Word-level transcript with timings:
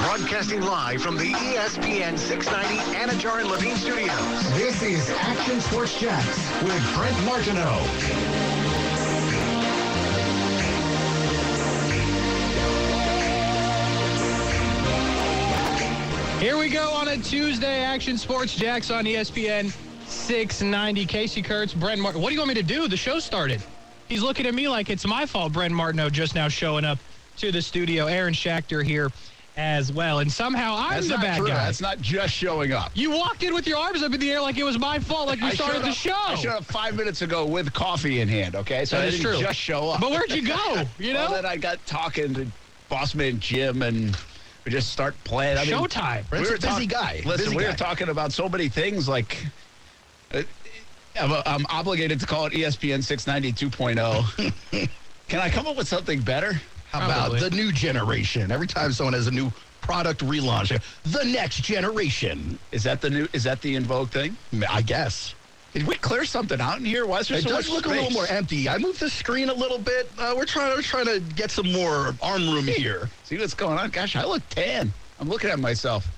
Broadcasting 0.00 0.62
live 0.62 1.02
from 1.02 1.18
the 1.18 1.30
ESPN 1.34 2.18
690 2.18 2.96
Anajar 2.96 3.40
and 3.40 3.50
Levine 3.50 3.76
studios. 3.76 4.50
This 4.54 4.82
is 4.82 5.10
Action 5.10 5.60
Sports 5.60 6.00
Jax 6.00 6.26
with 6.62 6.94
Brent 6.94 7.14
Martineau. 7.26 7.76
Here 16.40 16.56
we 16.56 16.70
go 16.70 16.90
on 16.92 17.08
a 17.08 17.18
Tuesday. 17.18 17.82
Action 17.84 18.16
Sports 18.16 18.56
Jax 18.56 18.90
on 18.90 19.04
ESPN 19.04 19.70
690. 20.06 21.04
Casey 21.04 21.42
Kurtz, 21.42 21.74
Brent 21.74 22.00
Martin. 22.00 22.22
What 22.22 22.30
do 22.30 22.34
you 22.34 22.40
want 22.40 22.48
me 22.48 22.54
to 22.54 22.62
do? 22.62 22.88
The 22.88 22.96
show 22.96 23.18
started. 23.18 23.62
He's 24.08 24.22
looking 24.22 24.46
at 24.46 24.54
me 24.54 24.66
like 24.66 24.88
it's 24.88 25.06
my 25.06 25.26
fault. 25.26 25.52
Brent 25.52 25.74
Martineau 25.74 26.08
just 26.08 26.34
now 26.34 26.48
showing 26.48 26.86
up 26.86 26.98
to 27.36 27.52
the 27.52 27.60
studio. 27.60 28.06
Aaron 28.06 28.32
Schachter 28.32 28.82
here 28.82 29.10
as 29.56 29.92
well. 29.92 30.20
And 30.20 30.30
somehow 30.30 30.74
I'm 30.76 30.94
That's 30.94 31.08
the 31.08 31.14
not 31.14 31.22
bad 31.22 31.38
true. 31.38 31.48
guy. 31.48 31.54
That's 31.64 31.80
not 31.80 32.00
just 32.00 32.32
showing 32.34 32.72
up. 32.72 32.92
You 32.94 33.10
walked 33.10 33.42
in 33.42 33.52
with 33.54 33.66
your 33.66 33.78
arms 33.78 34.02
up 34.02 34.12
in 34.14 34.20
the 34.20 34.30
air 34.30 34.40
like 34.40 34.56
it 34.56 34.64
was 34.64 34.78
my 34.78 34.98
fault, 34.98 35.26
like 35.28 35.40
we 35.40 35.48
I 35.48 35.54
started 35.54 35.82
the 35.82 35.88
up- 35.88 35.94
show. 35.94 36.14
I 36.14 36.34
showed 36.36 36.52
up 36.52 36.64
five 36.64 36.94
minutes 36.96 37.22
ago 37.22 37.44
with 37.46 37.72
coffee 37.72 38.20
in 38.20 38.28
hand. 38.28 38.54
Okay, 38.56 38.84
so 38.84 38.96
That 38.96 39.08
I 39.08 39.10
didn't 39.10 39.22
true. 39.26 39.40
just 39.40 39.58
show 39.58 39.90
up. 39.90 40.00
But 40.00 40.10
where'd 40.10 40.30
you 40.30 40.46
go? 40.46 40.84
You 40.98 41.12
know? 41.12 41.20
Well, 41.26 41.32
then 41.32 41.46
I 41.46 41.56
got 41.56 41.84
talking 41.86 42.32
to 42.34 42.46
Bossman 42.90 43.38
Jim 43.38 43.82
and 43.82 44.16
we 44.64 44.70
just 44.72 44.90
start 44.92 45.14
playing. 45.24 45.58
I 45.58 45.64
mean, 45.64 45.74
Showtime. 45.74 46.22
we 46.24 46.28
Brent's 46.30 46.50
were 46.50 46.56
a 46.56 46.58
busy 46.60 46.86
talk- 46.86 47.02
guy. 47.02 47.22
Listen, 47.24 47.44
Busy 47.46 47.56
we 47.56 47.64
were 47.64 47.70
guy. 47.70 47.76
talking 47.76 48.08
about 48.08 48.32
so 48.32 48.48
many 48.48 48.68
things 48.68 49.08
like. 49.08 49.46
uh, 50.34 50.42
I'm, 51.18 51.32
I'm 51.44 51.66
obligated 51.70 52.20
to 52.20 52.26
call 52.26 52.46
it 52.46 52.52
ESPN 52.52 53.02
690 53.02 53.66
2.0. 53.68 54.88
Can 55.28 55.40
I 55.40 55.50
come 55.50 55.66
up 55.66 55.76
with 55.76 55.88
something 55.88 56.20
better? 56.20 56.60
How 56.90 57.04
about 57.04 57.38
the 57.38 57.50
new 57.50 57.70
generation? 57.70 58.50
Every 58.50 58.66
time 58.66 58.92
someone 58.92 59.14
has 59.14 59.28
a 59.28 59.30
new 59.30 59.52
product 59.80 60.22
relaunch, 60.24 60.80
the 61.04 61.24
next 61.24 61.62
generation. 61.62 62.58
Is 62.72 62.82
that 62.82 63.00
the 63.00 63.10
new? 63.10 63.28
Is 63.32 63.44
that 63.44 63.60
the 63.62 63.76
Invoke 63.76 64.10
thing? 64.10 64.36
I 64.68 64.82
guess. 64.82 65.34
Did 65.72 65.86
we 65.86 65.94
clear 65.94 66.24
something 66.24 66.60
out 66.60 66.78
in 66.78 66.84
here? 66.84 67.06
Why 67.06 67.20
is 67.20 67.28
there 67.28 67.38
It 67.38 67.44
so 67.44 67.50
does 67.50 67.68
much 67.68 67.76
look 67.76 67.86
a 67.86 67.90
little 67.90 68.10
more 68.10 68.26
empty. 68.26 68.68
I 68.68 68.78
moved 68.78 68.98
the 68.98 69.08
screen 69.08 69.50
a 69.50 69.54
little 69.54 69.78
bit. 69.78 70.10
Uh, 70.18 70.34
we're 70.36 70.46
trying. 70.46 70.74
We're 70.74 70.82
trying 70.82 71.06
to 71.06 71.20
get 71.36 71.52
some 71.52 71.70
more 71.70 72.12
arm 72.20 72.50
room 72.50 72.66
here. 72.66 73.08
See 73.22 73.38
what's 73.38 73.54
going 73.54 73.78
on? 73.78 73.90
Gosh, 73.90 74.16
I 74.16 74.24
look 74.24 74.42
tan. 74.48 74.92
I'm 75.20 75.28
looking 75.28 75.50
at 75.50 75.60
myself. 75.60 76.08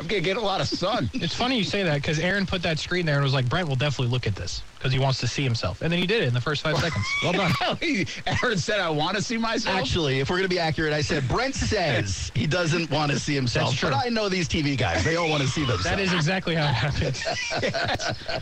I'm 0.00 0.08
gonna 0.08 0.22
get 0.22 0.36
a 0.36 0.40
lot 0.40 0.60
of 0.60 0.66
sun. 0.66 1.08
It's 1.14 1.36
funny 1.36 1.56
you 1.56 1.62
say 1.62 1.84
that 1.84 2.02
because 2.02 2.18
Aaron 2.18 2.46
put 2.46 2.62
that 2.64 2.80
screen 2.80 3.06
there 3.06 3.14
and 3.14 3.22
was 3.22 3.32
like, 3.32 3.48
Brent 3.48 3.68
will 3.68 3.76
definitely 3.76 4.12
look 4.12 4.26
at 4.26 4.34
this 4.34 4.60
because 4.84 4.92
he 4.92 4.98
wants 4.98 5.18
to 5.18 5.26
see 5.26 5.42
himself. 5.42 5.80
And 5.80 5.90
then 5.90 5.98
he 5.98 6.06
did 6.06 6.22
it 6.22 6.28
in 6.28 6.34
the 6.34 6.40
first 6.42 6.60
five 6.60 6.76
seconds. 6.76 7.06
Well 7.22 7.32
done. 7.32 7.52
Aaron 8.42 8.58
said 8.58 8.80
I 8.80 8.90
want 8.90 9.16
to 9.16 9.22
see 9.22 9.38
myself. 9.38 9.74
Actually, 9.74 10.20
if 10.20 10.28
we're 10.28 10.36
going 10.36 10.44
to 10.44 10.54
be 10.54 10.58
accurate, 10.58 10.92
I 10.92 11.00
said 11.00 11.26
Brent 11.26 11.54
says 11.54 12.30
he 12.34 12.46
doesn't 12.46 12.90
want 12.90 13.10
to 13.10 13.18
see 13.18 13.34
himself. 13.34 13.70
That's 13.70 13.80
true. 13.80 13.90
But 13.92 14.04
I 14.04 14.10
know 14.10 14.28
these 14.28 14.46
TV 14.46 14.76
guys; 14.76 15.02
they 15.02 15.16
all 15.16 15.30
want 15.30 15.40
to 15.40 15.48
see 15.48 15.62
themselves. 15.62 15.84
That 15.84 16.00
is 16.00 16.12
exactly 16.12 16.54
how 16.54 16.68
it 16.68 16.74
happened. 16.74 17.16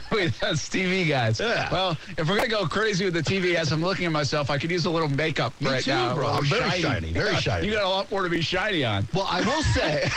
Wait, 0.10 0.32
that's 0.40 0.68
TV 0.68 1.08
guys. 1.08 1.38
Yeah. 1.38 1.70
Well, 1.70 1.96
if 2.18 2.28
we're 2.28 2.36
gonna 2.36 2.48
go 2.48 2.66
crazy 2.66 3.04
with 3.04 3.14
the 3.14 3.22
TV 3.22 3.54
as 3.54 3.70
I'm 3.70 3.81
looking 3.81 4.06
at 4.06 4.12
myself, 4.12 4.50
I 4.50 4.58
could 4.58 4.72
use 4.72 4.84
a 4.84 4.91
little 4.91 5.08
makeup 5.10 5.52
Me 5.60 5.70
right 5.70 5.84
too, 5.84 5.92
now. 5.92 6.16
bro. 6.16 6.26
A 6.26 6.32
I'm 6.38 6.44
very 6.47 6.70
shiny, 6.81 7.12
very 7.12 7.36
shiny. 7.41 7.69
You 7.69 7.75
got 7.75 7.84
a 7.84 7.88
lot 7.88 8.10
more 8.10 8.25
to 8.25 8.28
be 8.28 8.41
shiny 8.41 8.84
on. 8.84 9.06
Well, 9.14 9.28
I 9.31 9.42
will 9.42 9.62
say 9.62 10.10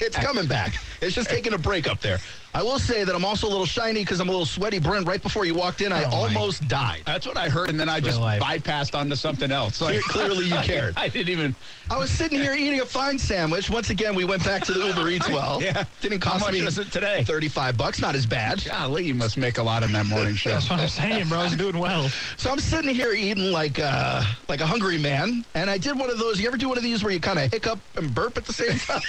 it's 0.00 0.16
coming 0.16 0.46
back. 0.46 0.72
It's 1.00 1.14
just 1.14 1.28
taking 1.30 1.52
a 1.54 1.58
break 1.58 1.88
up 1.88 2.00
there. 2.00 2.18
I 2.54 2.62
will 2.62 2.78
say 2.78 3.04
that 3.04 3.14
I'm 3.14 3.24
also 3.24 3.46
a 3.46 3.50
little 3.50 3.66
shiny 3.66 4.00
because 4.00 4.18
I'm 4.18 4.28
a 4.28 4.32
little 4.32 4.46
sweaty. 4.46 4.78
Brent, 4.78 5.06
right 5.06 5.22
before 5.22 5.44
you 5.44 5.54
walked 5.54 5.82
in, 5.82 5.92
I 5.92 6.04
Oh, 6.04 6.10
my. 6.10 6.16
almost 6.16 6.66
died. 6.68 7.02
That's 7.04 7.26
what 7.26 7.36
I 7.36 7.50
heard, 7.50 7.68
and 7.68 7.78
then 7.78 7.90
I 7.90 8.00
just 8.00 8.18
life. 8.18 8.40
bypassed 8.40 8.98
onto 8.98 9.14
something 9.14 9.52
else. 9.52 9.82
Like, 9.82 10.00
Clearly, 10.00 10.46
you 10.46 10.54
cared. 10.62 10.94
I 10.96 11.08
didn't 11.08 11.28
even. 11.28 11.54
I 11.90 11.98
was 11.98 12.08
sitting 12.10 12.40
here 12.40 12.54
eating 12.54 12.80
a 12.80 12.86
fine 12.86 13.18
sandwich. 13.18 13.68
Once 13.68 13.90
again, 13.90 14.14
we 14.14 14.24
went 14.24 14.42
back 14.42 14.64
to 14.64 14.72
the 14.72 14.86
Uber 14.86 15.06
Eats 15.10 15.28
well. 15.36 15.62
Yeah. 15.62 15.84
Didn't 16.00 16.24
How 16.24 16.32
cost 16.32 16.44
much 16.46 16.54
me 16.54 16.60
is 16.60 16.78
it 16.78 16.90
today? 16.90 17.24
35 17.24 17.76
bucks. 17.76 18.00
Not 18.00 18.14
as 18.14 18.24
bad. 18.24 18.64
Golly, 18.64 19.04
you 19.04 19.14
must 19.14 19.36
make 19.36 19.58
a 19.58 19.62
lot 19.62 19.82
in 19.82 19.92
that 19.92 20.06
morning 20.06 20.34
show. 20.34 20.50
That's 20.50 20.70
what 20.70 20.80
I'm 20.80 20.88
saying, 20.88 21.28
bro. 21.28 21.42
He's 21.42 21.56
doing 21.56 21.78
well. 21.78 22.08
So 22.38 22.50
I'm 22.50 22.58
sitting 22.58 22.94
here 22.94 23.12
eating 23.12 23.50
like 23.52 23.78
uh, 23.78 24.22
like 24.48 24.60
a 24.60 24.66
hungry 24.66 24.98
man, 24.98 25.44
and 25.54 25.68
I 25.70 25.78
did 25.78 25.98
one 25.98 26.10
of 26.10 26.18
those. 26.18 26.40
You 26.40 26.46
ever 26.48 26.56
do 26.56 26.68
one 26.68 26.76
of 26.78 26.84
these 26.84 27.02
where 27.02 27.12
you 27.12 27.18
kind 27.20 27.38
of 27.38 27.50
hiccup 27.50 27.78
and 27.96 28.14
burp 28.14 28.36
at 28.36 28.44
the 28.44 28.52
same 28.52 28.78
time? 28.78 29.00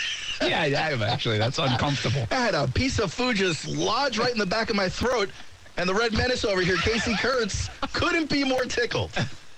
yeah, 0.41 0.61
I 0.61 0.69
have 0.69 1.01
actually. 1.01 1.37
That's 1.37 1.59
uncomfortable. 1.77 2.27
I 2.31 2.35
had 2.35 2.55
a 2.55 2.67
piece 2.67 2.99
of 2.99 3.13
food 3.13 3.37
just 3.37 3.67
lodge 3.67 4.17
right 4.17 4.31
in 4.31 4.37
the 4.37 4.45
back 4.45 4.69
of 4.69 4.75
my 4.75 4.89
throat, 4.89 5.29
and 5.77 5.87
the 5.87 5.93
red 5.93 6.13
menace 6.13 6.43
over 6.43 6.61
here, 6.61 6.77
Casey 6.77 7.15
Kurtz, 7.15 7.69
couldn't 7.93 8.29
be 8.29 8.43
more 8.43 8.63
tickled. 8.63 9.11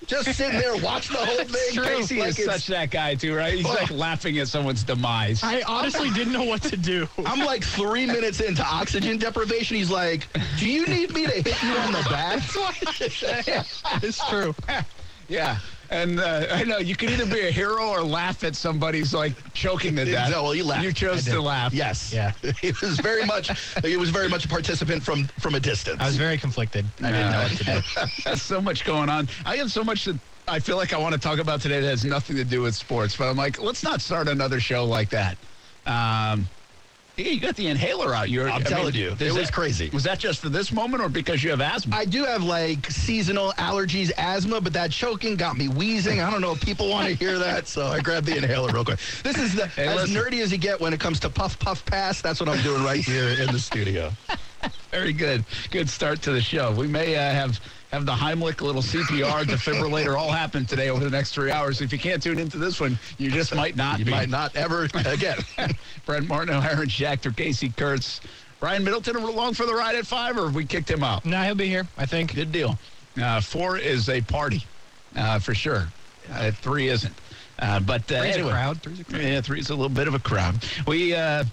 Just 0.06 0.34
sitting 0.34 0.60
there 0.60 0.76
watching 0.78 1.16
the 1.16 1.26
whole 1.26 1.38
thing. 1.46 1.84
Casey 1.84 2.20
like 2.20 2.30
is 2.30 2.44
such 2.44 2.68
that 2.68 2.90
guy 2.90 3.14
too, 3.14 3.36
right? 3.36 3.54
He's 3.54 3.66
like 3.66 3.92
oh. 3.92 3.96
laughing 3.96 4.40
at 4.40 4.48
someone's 4.48 4.84
demise. 4.84 5.44
I 5.44 5.62
honestly 5.68 6.10
didn't 6.16 6.34
know 6.34 6.46
what 6.46 6.64
to 6.64 6.78
do. 6.78 7.08
I'm 7.26 7.46
like 7.46 7.64
three 7.64 8.08
minutes 8.08 8.40
into 8.40 8.66
oxygen 8.66 9.18
deprivation. 9.18 9.78
He's 9.78 9.92
like, 9.92 10.28
"Do 10.58 10.68
you 10.68 10.88
need 10.88 11.14
me 11.14 11.26
to 11.26 11.32
hit 11.32 11.62
you 11.62 11.78
on 11.78 11.92
the 11.92 12.08
back?" 12.10 12.40
That's 12.40 12.56
what 12.56 13.02
I 13.02 13.08
said. 13.08 13.66
It's 14.04 14.28
true. 14.30 14.56
Yeah. 15.28 15.60
And 15.90 16.20
uh, 16.20 16.48
I 16.52 16.64
know 16.64 16.78
you 16.78 16.96
can 16.96 17.10
either 17.10 17.26
be 17.26 17.48
a 17.48 17.52
hero 17.52 17.90
or 17.90 18.04
laugh 18.04 18.44
at 18.44 18.56
somebody's 18.56 19.14
like 19.14 19.34
choking 19.54 19.96
to 19.96 20.06
death. 20.06 20.32
No, 20.32 20.44
well, 20.44 20.56
you 20.56 20.64
laughed. 20.64 20.84
You 20.84 20.94
chose 20.94 21.26
to 21.26 21.42
laugh. 21.42 21.74
Yes. 21.74 22.14
Yeah. 22.14 22.34
It 22.62 22.82
was 22.82 23.00
very 23.00 23.26
much. 23.26 23.50
It 23.84 23.98
was 23.98 24.10
very 24.10 24.28
much 24.28 24.46
a 24.46 24.48
participant 24.48 25.02
from 25.04 25.26
from 25.40 25.56
a 25.56 25.60
distance. 25.60 26.02
I 26.02 26.06
was 26.06 26.18
very 26.18 26.38
conflicted. 26.38 26.86
I 27.02 27.12
didn't 27.12 27.32
know 27.32 27.40
what 27.40 27.52
to 27.52 27.64
do. 27.64 28.04
There's 28.26 28.42
so 28.54 28.62
much 28.62 28.86
going 28.86 29.10
on. 29.10 29.28
I 29.46 29.56
have 29.58 29.72
so 29.72 29.84
much 29.84 30.06
that 30.06 30.20
I 30.48 30.60
feel 30.60 30.78
like 30.78 30.94
I 30.94 30.98
want 30.98 31.14
to 31.14 31.20
talk 31.20 31.40
about 31.40 31.62
today 31.62 31.80
that 31.80 31.88
has 31.88 32.06
nothing 32.06 32.36
to 32.36 32.44
do 32.44 32.62
with 32.62 32.76
sports. 32.76 33.16
But 33.16 33.30
I'm 33.30 33.38
like, 33.38 33.62
let's 33.62 33.84
not 33.84 34.02
start 34.02 34.28
another 34.28 34.60
show 34.60 34.86
like 34.86 35.10
that. 35.10 35.38
Um, 35.86 36.48
yeah, 37.20 37.32
you 37.32 37.40
got 37.40 37.56
the 37.56 37.68
inhaler 37.68 38.14
out. 38.16 38.30
You're, 38.30 38.50
I'm 38.50 38.62
I 38.62 38.64
telling 38.64 38.94
mean, 38.94 39.02
you, 39.04 39.10
is 39.12 39.22
it 39.22 39.34
was 39.34 39.48
that- 39.48 39.54
crazy. 39.54 39.90
Was 39.92 40.04
that 40.04 40.20
just 40.20 40.40
for 40.42 40.50
this 40.50 40.72
moment 40.72 41.04
or 41.04 41.10
because 41.10 41.44
you 41.44 41.50
have 41.52 41.62
asthma? 41.62 41.96
I 41.96 42.06
do 42.06 42.24
have 42.26 42.44
like 42.44 42.90
seasonal 42.90 43.52
allergies, 43.54 44.12
asthma, 44.18 44.62
but 44.62 44.74
that 44.74 44.92
choking 44.92 45.36
got 45.36 45.58
me 45.58 45.68
wheezing. 45.68 46.22
I 46.22 46.30
don't 46.32 46.42
know 46.42 46.52
if 46.52 46.62
people 46.62 46.90
want 46.90 47.08
to 47.08 47.14
hear 47.14 47.38
that, 47.40 47.68
so 47.68 47.88
I 47.88 48.00
grabbed 48.00 48.26
the 48.28 48.38
inhaler 48.38 48.72
real 48.72 48.86
quick. 48.86 49.00
This 49.24 49.38
is 49.38 49.56
the 49.56 49.68
Hey, 49.68 49.88
as 49.88 49.96
listen. 50.10 50.16
nerdy 50.16 50.42
as 50.42 50.52
you 50.52 50.58
get 50.58 50.80
when 50.80 50.94
it 50.94 51.00
comes 51.00 51.20
to 51.22 51.30
puff 51.30 51.60
puff 51.60 51.86
pass. 51.86 52.22
That's 52.22 52.40
what 52.40 52.50
I'm 52.50 52.62
doing 52.64 52.84
right 52.84 53.00
here 53.04 53.30
in 53.30 53.48
the 53.52 53.60
studio. 53.60 54.12
Very 54.92 55.14
good. 55.14 55.46
Good 55.72 55.90
start 55.90 56.22
to 56.24 56.32
the 56.32 56.42
show. 56.42 56.72
We 56.74 56.88
may 56.88 57.16
uh, 57.16 57.20
have 57.32 57.60
have 57.92 58.06
the 58.06 58.12
Heimlich, 58.14 58.62
little 58.62 58.82
CPR, 58.84 59.44
defibrillator 59.46 60.16
all 60.18 60.32
happen 60.32 60.66
today 60.66 60.90
over 60.90 61.04
the 61.04 61.10
next 61.10 61.34
three 61.34 61.52
hours. 61.52 61.82
If 61.82 61.92
you 61.92 61.98
can't 61.98 62.22
tune 62.22 62.38
into 62.38 62.58
this 62.58 62.80
one, 62.80 63.00
you 63.18 63.32
just 63.32 63.54
might 63.56 63.76
not 63.76 63.98
You 64.00 64.06
be. 64.06 64.12
might 64.12 64.30
not 64.30 64.56
ever 64.56 64.88
again. 65.06 65.40
Brent 66.06 66.28
Martin, 66.28 66.54
Aaron 66.64 66.88
Schachter, 66.88 67.36
Casey 67.36 67.70
Kurtz, 67.70 68.22
Ryan 68.62 68.84
Middleton 68.84 69.16
along 69.16 69.56
for 69.56 69.66
the 69.66 69.74
ride 69.74 69.96
at 69.96 70.06
five, 70.06 70.38
or 70.38 70.46
have 70.46 70.56
we 70.56 70.66
kicked 70.66 70.90
him 70.90 71.04
out? 71.04 71.26
No, 71.26 71.42
he'll 71.42 71.56
be 71.56 71.68
here, 71.68 71.88
I 71.98 72.06
think. 72.06 72.36
Good 72.36 72.52
deal. 72.52 72.78
Uh, 73.20 73.42
four 73.42 73.78
is 73.78 74.08
a 74.10 74.22
party, 74.22 74.64
uh, 75.16 75.40
for 75.40 75.56
sure. 75.56 75.88
Uh, 76.32 76.52
three 76.52 76.90
isn't. 76.90 77.14
Uh, 77.58 77.80
but 77.80 78.10
uh, 78.12 78.22
Three's 78.22 78.38
a 78.38 78.44
crowd. 78.44 78.82
Three's 78.84 79.00
a 79.00 79.04
crowd. 79.04 79.22
Yeah, 79.22 79.42
three's 79.42 79.70
a 79.70 79.76
little 79.76 79.90
bit 79.90 80.08
of 80.08 80.14
a 80.14 80.20
crowd. 80.20 80.64
We 80.88 81.14
uh, 81.16 81.44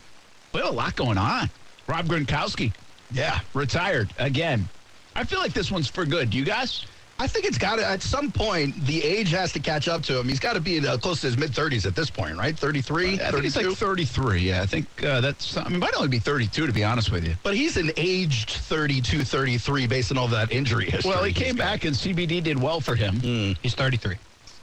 we 0.53 0.61
have 0.61 0.69
a 0.71 0.73
lot 0.73 0.95
going 0.97 1.19
on. 1.19 1.49
Rob 1.89 2.07
Gronkowski, 2.07 2.73
yeah, 3.11 3.41
retired 3.55 4.13
again. 4.19 4.69
I 5.17 5.25
feel 5.25 5.41
like 5.41 5.53
this 5.53 5.71
one's 5.71 5.89
for 5.89 6.05
good. 6.05 6.31
Do 6.31 6.39
You 6.39 6.45
guys? 6.45 6.85
I 7.19 7.27
think 7.27 7.47
it's 7.47 7.57
got 7.57 7.77
to 7.77 7.87
at 7.87 8.03
some 8.03 8.31
point 8.31 8.85
the 8.85 9.03
age 9.03 9.31
has 9.31 9.51
to 9.55 9.59
catch 9.59 9.89
up 9.89 10.03
to 10.03 10.19
him. 10.19 10.29
He's 10.29 10.39
got 10.39 10.53
to 10.53 10.61
be 10.61 10.87
uh, 10.87 10.99
close 10.99 11.23
to 11.23 11.29
his 11.29 11.39
mid 11.39 11.51
30s 11.53 11.87
at 11.87 11.97
this 11.97 12.11
point, 12.11 12.37
right? 12.37 12.55
33, 12.57 13.15
I 13.21 13.31
think 13.31 13.43
he's 13.43 13.57
like 13.57 13.67
33. 13.75 14.41
Yeah, 14.41 14.61
I 14.61 14.67
think 14.67 14.87
uh, 15.03 15.23
that's. 15.23 15.57
I 15.57 15.67
mean, 15.69 15.79
might 15.81 15.95
only 15.97 16.09
be 16.09 16.19
32 16.19 16.67
to 16.67 16.73
be 16.75 16.85
honest 16.85 17.11
with 17.11 17.27
you. 17.27 17.35
but 17.43 17.57
he's 17.57 17.79
an 17.79 17.91
aged 17.97 18.51
32, 18.51 19.25
33 19.25 19.87
based 19.87 20.11
on 20.11 20.19
all 20.19 20.29
that 20.29 20.53
injury 20.53 20.91
history. 20.91 21.11
Well, 21.11 21.25
he 21.25 21.33
came 21.33 21.57
back 21.57 21.87
and 21.87 21.97
CBD 21.97 22.43
did 22.43 22.61
well 22.61 22.83
for 22.83 22.95
him. 22.95 23.57
He's 23.63 23.75
33. 23.75 24.17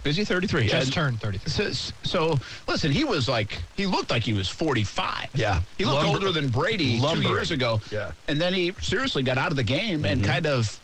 Is 0.06 0.18
he 0.18 0.26
33? 0.26 0.68
Just 0.68 0.86
And- 0.88 0.94
turned 0.94 1.22
33. 1.22 1.50
So, 1.52 1.72
so, 2.04 2.40
listen, 2.68 2.92
he 2.92 3.04
was 3.06 3.30
like, 3.30 3.58
he 3.78 3.86
looked 3.86 4.10
like 4.12 4.24
he 4.24 4.34
was 4.34 4.50
45. 4.50 5.30
Yeah. 5.34 5.62
He 5.78 5.86
looked 5.86 6.04
Lumber- 6.04 6.18
older 6.28 6.32
than 6.32 6.50
Brady 6.50 7.00
two 7.00 7.22
years 7.22 7.52
ago. 7.52 7.80
Yeah. 7.92 8.12
And 8.28 8.40
then 8.42 8.54
he 8.54 8.74
seriously 8.82 9.24
got 9.24 9.38
out 9.38 9.52
of 9.52 9.56
the 9.58 9.64
game 9.64 10.04
and 10.06 10.24
kind 10.24 10.46
of 10.46 10.80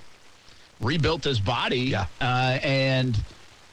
rebuilt 0.79 1.23
his 1.23 1.39
body. 1.39 1.79
Yeah. 1.81 2.05
Uh, 2.21 2.59
and 2.63 3.17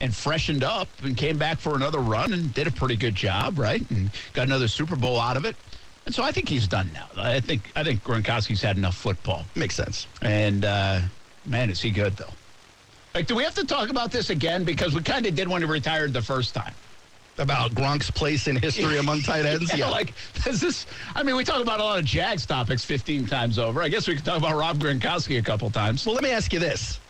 and 0.00 0.14
freshened 0.14 0.62
up 0.62 0.88
and 1.02 1.16
came 1.16 1.38
back 1.38 1.58
for 1.58 1.74
another 1.74 2.00
run 2.00 2.34
and 2.34 2.52
did 2.52 2.66
a 2.66 2.70
pretty 2.70 2.96
good 2.96 3.14
job, 3.14 3.58
right? 3.58 3.82
And 3.90 4.10
got 4.34 4.42
another 4.46 4.68
Super 4.68 4.94
Bowl 4.94 5.18
out 5.18 5.38
of 5.38 5.46
it. 5.46 5.56
And 6.04 6.14
so 6.14 6.22
I 6.22 6.32
think 6.32 6.48
he's 6.50 6.68
done 6.68 6.90
now. 6.92 7.06
I 7.16 7.40
think 7.40 7.70
I 7.74 7.82
think 7.82 8.04
Gronkowski's 8.04 8.60
had 8.60 8.76
enough 8.76 8.94
football. 8.96 9.44
Makes 9.54 9.74
sense. 9.76 10.06
And 10.22 10.64
uh, 10.64 11.00
man, 11.46 11.70
is 11.70 11.80
he 11.80 11.90
good 11.90 12.16
though? 12.16 12.30
Like, 13.16 13.26
do 13.26 13.34
we 13.34 13.44
have 13.44 13.54
to 13.54 13.64
talk 13.64 13.88
about 13.88 14.10
this 14.12 14.28
again? 14.28 14.62
Because 14.62 14.94
we 14.94 15.00
kind 15.00 15.24
of 15.24 15.34
did 15.34 15.48
when 15.48 15.62
he 15.62 15.66
retired 15.66 16.12
the 16.12 16.20
first 16.20 16.54
time. 16.54 16.74
About 17.38 17.70
Gronk's 17.70 18.10
place 18.10 18.46
in 18.46 18.56
history 18.56 18.98
among 18.98 19.22
tight 19.22 19.46
ends? 19.46 19.74
Yeah, 19.74 19.88
like, 19.88 20.12
is 20.46 20.60
this, 20.60 20.84
I 21.14 21.22
mean, 21.22 21.34
we 21.34 21.42
talk 21.42 21.62
about 21.62 21.80
a 21.80 21.82
lot 21.82 21.98
of 21.98 22.04
Jags 22.04 22.44
topics 22.44 22.84
15 22.84 23.26
times 23.26 23.58
over. 23.58 23.80
I 23.80 23.88
guess 23.88 24.06
we 24.06 24.16
could 24.16 24.24
talk 24.26 24.36
about 24.36 24.54
Rob 24.54 24.78
Gronkowski 24.78 25.38
a 25.38 25.42
couple 25.42 25.70
times. 25.70 26.04
Well, 26.04 26.14
let 26.14 26.24
me 26.24 26.30
ask 26.30 26.52
you 26.52 26.58
this. 26.58 27.00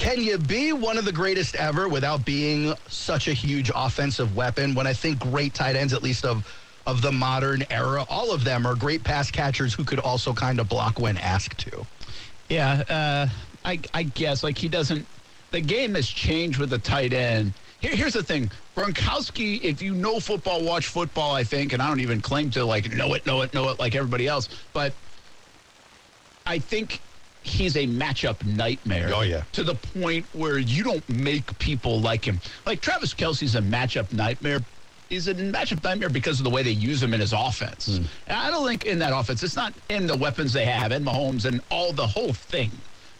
Can 0.00 0.20
you 0.20 0.38
be 0.38 0.72
one 0.72 0.98
of 0.98 1.04
the 1.04 1.12
greatest 1.12 1.54
ever 1.54 1.88
without 1.88 2.24
being 2.24 2.74
such 2.88 3.28
a 3.28 3.32
huge 3.32 3.70
offensive 3.76 4.34
weapon? 4.34 4.74
When 4.74 4.88
I 4.88 4.92
think 4.92 5.20
great 5.20 5.54
tight 5.54 5.76
ends, 5.76 5.92
at 5.92 6.02
least 6.02 6.24
of 6.24 6.44
of 6.86 7.00
the 7.00 7.12
modern 7.12 7.64
era, 7.70 8.04
all 8.10 8.32
of 8.32 8.44
them 8.44 8.66
are 8.66 8.74
great 8.74 9.04
pass 9.04 9.30
catchers 9.30 9.72
who 9.72 9.84
could 9.84 10.00
also 10.00 10.34
kind 10.34 10.60
of 10.60 10.68
block 10.68 10.98
when 10.98 11.16
asked 11.16 11.58
to. 11.58 11.86
Yeah, 12.50 12.82
uh, 12.88 13.28
I, 13.64 13.80
I 13.94 14.02
guess 14.02 14.42
like 14.42 14.58
he 14.58 14.68
doesn't. 14.68 15.06
The 15.54 15.60
game 15.60 15.94
has 15.94 16.08
changed 16.08 16.58
with 16.58 16.70
the 16.70 16.80
tight 16.80 17.12
end. 17.12 17.52
Here, 17.78 17.94
here's 17.94 18.14
the 18.14 18.24
thing, 18.24 18.50
Gronkowski. 18.74 19.62
If 19.62 19.80
you 19.80 19.94
know 19.94 20.18
football, 20.18 20.64
watch 20.64 20.88
football. 20.88 21.32
I 21.32 21.44
think, 21.44 21.72
and 21.72 21.80
I 21.80 21.86
don't 21.86 22.00
even 22.00 22.20
claim 22.20 22.50
to 22.50 22.64
like 22.64 22.92
know 22.92 23.14
it, 23.14 23.24
know 23.24 23.42
it, 23.42 23.54
know 23.54 23.68
it 23.68 23.78
like 23.78 23.94
everybody 23.94 24.26
else, 24.26 24.48
but 24.72 24.92
I 26.44 26.58
think 26.58 27.00
he's 27.44 27.76
a 27.76 27.86
matchup 27.86 28.44
nightmare. 28.44 29.12
Oh, 29.14 29.20
yeah. 29.20 29.44
To 29.52 29.62
the 29.62 29.76
point 29.76 30.26
where 30.32 30.58
you 30.58 30.82
don't 30.82 31.08
make 31.08 31.56
people 31.60 32.00
like 32.00 32.24
him. 32.24 32.40
Like 32.66 32.80
Travis 32.80 33.14
Kelce's 33.14 33.54
a 33.54 33.62
matchup 33.62 34.12
nightmare. 34.12 34.58
He's 35.08 35.28
a 35.28 35.36
matchup 35.36 35.84
nightmare 35.84 36.10
because 36.10 36.40
of 36.40 36.44
the 36.44 36.50
way 36.50 36.64
they 36.64 36.72
use 36.72 37.00
him 37.00 37.14
in 37.14 37.20
his 37.20 37.32
offense. 37.32 37.90
Mm. 37.90 38.06
I 38.26 38.50
don't 38.50 38.66
think 38.66 38.86
in 38.86 38.98
that 38.98 39.16
offense, 39.16 39.44
it's 39.44 39.54
not 39.54 39.72
in 39.88 40.08
the 40.08 40.16
weapons 40.16 40.52
they 40.52 40.64
have, 40.64 40.90
and 40.90 41.06
Mahomes 41.06 41.44
and 41.44 41.60
all 41.70 41.92
the 41.92 42.08
whole 42.08 42.32
thing, 42.32 42.72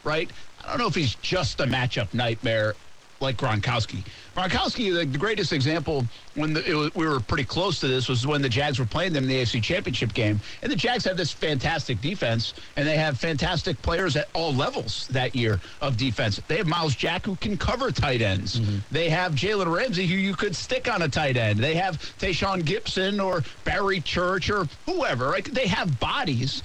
right? 0.02 0.28
I 0.64 0.70
don't 0.70 0.78
know 0.78 0.86
if 0.86 0.94
he's 0.94 1.14
just 1.16 1.60
a 1.60 1.64
matchup 1.64 2.12
nightmare 2.14 2.74
like 3.20 3.36
Gronkowski. 3.36 4.04
Gronkowski, 4.36 4.92
the, 4.92 5.06
the 5.06 5.18
greatest 5.18 5.52
example 5.52 6.04
when 6.34 6.52
the, 6.52 6.74
was, 6.74 6.94
we 6.94 7.06
were 7.06 7.20
pretty 7.20 7.44
close 7.44 7.80
to 7.80 7.88
this 7.88 8.08
was 8.08 8.26
when 8.26 8.42
the 8.42 8.48
Jags 8.48 8.78
were 8.78 8.84
playing 8.84 9.12
them 9.12 9.24
in 9.24 9.28
the 9.28 9.42
AFC 9.42 9.62
Championship 9.62 10.12
game, 10.12 10.40
and 10.62 10.70
the 10.70 10.76
Jags 10.76 11.04
have 11.04 11.16
this 11.16 11.32
fantastic 11.32 12.00
defense, 12.00 12.54
and 12.76 12.86
they 12.86 12.96
have 12.96 13.18
fantastic 13.18 13.80
players 13.82 14.16
at 14.16 14.28
all 14.34 14.52
levels 14.52 15.08
that 15.08 15.34
year 15.34 15.60
of 15.80 15.96
defense. 15.96 16.40
They 16.48 16.56
have 16.56 16.66
Myles 16.66 16.94
Jack 16.94 17.24
who 17.24 17.36
can 17.36 17.56
cover 17.56 17.90
tight 17.90 18.20
ends. 18.20 18.60
Mm-hmm. 18.60 18.78
They 18.90 19.08
have 19.10 19.32
Jalen 19.32 19.74
Ramsey 19.74 20.06
who 20.06 20.16
you 20.16 20.34
could 20.34 20.54
stick 20.54 20.92
on 20.92 21.02
a 21.02 21.08
tight 21.08 21.36
end. 21.36 21.60
They 21.60 21.74
have 21.74 21.98
Tashaun 22.18 22.62
Gipson 22.62 23.24
or 23.24 23.42
Barry 23.64 24.00
Church 24.00 24.50
or 24.50 24.68
whoever. 24.86 25.30
Like 25.30 25.46
they 25.46 25.66
have 25.68 25.98
bodies. 26.00 26.62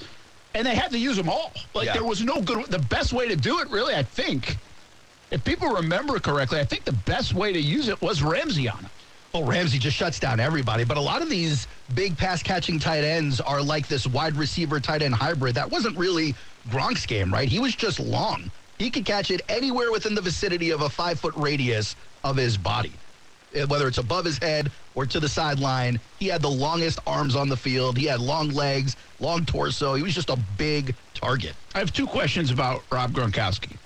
And 0.56 0.66
they 0.66 0.75
had 0.75 0.92
to 0.92 0.98
use 0.98 1.16
them 1.16 1.30
all. 1.30 1.51
Like 1.74 1.88
yeah. 1.88 1.94
there 1.94 2.04
was 2.04 2.24
no 2.24 2.42
good. 2.42 2.66
The 2.66 2.80
best 2.80 3.13
way 3.13 3.28
to 3.28 3.36
do 3.36 3.60
it, 3.60 3.69
really, 3.69 3.94
I 3.94 4.04
think, 4.04 4.57
if 5.31 5.44
people 5.44 5.69
remember 5.69 6.19
correctly, 6.19 6.60
I 6.60 6.66
think 6.66 6.86
the 6.86 6.92
best 6.92 7.34
way 7.34 7.54
to 7.54 7.60
use 7.60 7.88
it 7.88 8.01
was 8.01 8.24
Ramsey 8.24 8.68
on 8.68 8.80
him. 8.80 8.90
Well, 9.34 9.44
Ramsey 9.44 9.78
just 9.78 9.96
shuts 9.96 10.19
down 10.19 10.40
everybody. 10.40 10.84
But 10.84 10.98
a 10.98 11.01
lot 11.01 11.22
of 11.22 11.30
these 11.30 11.68
big 11.94 12.18
pass 12.18 12.42
catching 12.42 12.80
tight 12.80 13.04
ends 13.04 13.40
are 13.40 13.62
like 13.62 13.88
this 13.88 14.07
wide 14.07 14.36
receiver 14.36 14.80
tight 14.80 15.04
end 15.04 15.13
hybrid. 15.13 15.54
That 15.54 15.69
wasn't 15.69 15.96
really 15.98 16.34
Gronk's 16.69 17.06
game, 17.06 17.31
right? 17.31 17.48
He 17.48 17.60
was 17.60 17.75
just 17.75 18.00
long. 18.00 18.50
He 18.80 18.90
could 18.90 19.06
catch 19.06 19.30
it 19.30 19.42
anywhere 19.50 19.92
within 19.92 20.16
the 20.16 20.22
vicinity 20.22 20.72
of 20.72 20.81
a 20.81 20.90
five 20.90 21.19
foot 21.19 21.36
radius 21.36 21.96
of 22.24 22.38
his 22.38 22.57
body, 22.57 22.94
Uh, 23.56 23.66
whether 23.68 23.88
it's 23.88 23.98
above 23.98 24.25
his 24.25 24.38
head 24.38 24.72
or 24.94 25.06
to 25.06 25.19
the 25.19 25.30
sideline. 25.30 26.00
He 26.19 26.28
had 26.28 26.42
the 26.42 26.50
longest 26.50 27.00
arms 27.07 27.36
on 27.36 27.50
the 27.50 27.57
field. 27.57 27.98
He 27.98 28.06
had 28.06 28.19
long 28.19 28.50
legs, 28.50 28.96
long 29.19 29.46
torso. 29.46 29.96
He 29.96 30.04
was 30.04 30.13
just 30.13 30.30
a 30.30 30.38
big 30.57 30.96
target. 31.16 31.56
I 31.74 31.80
have 31.80 31.92
two 31.92 32.06
questions 32.06 32.51
about 32.51 32.84
Rob 32.92 33.12
Gronkowski. 33.12 33.78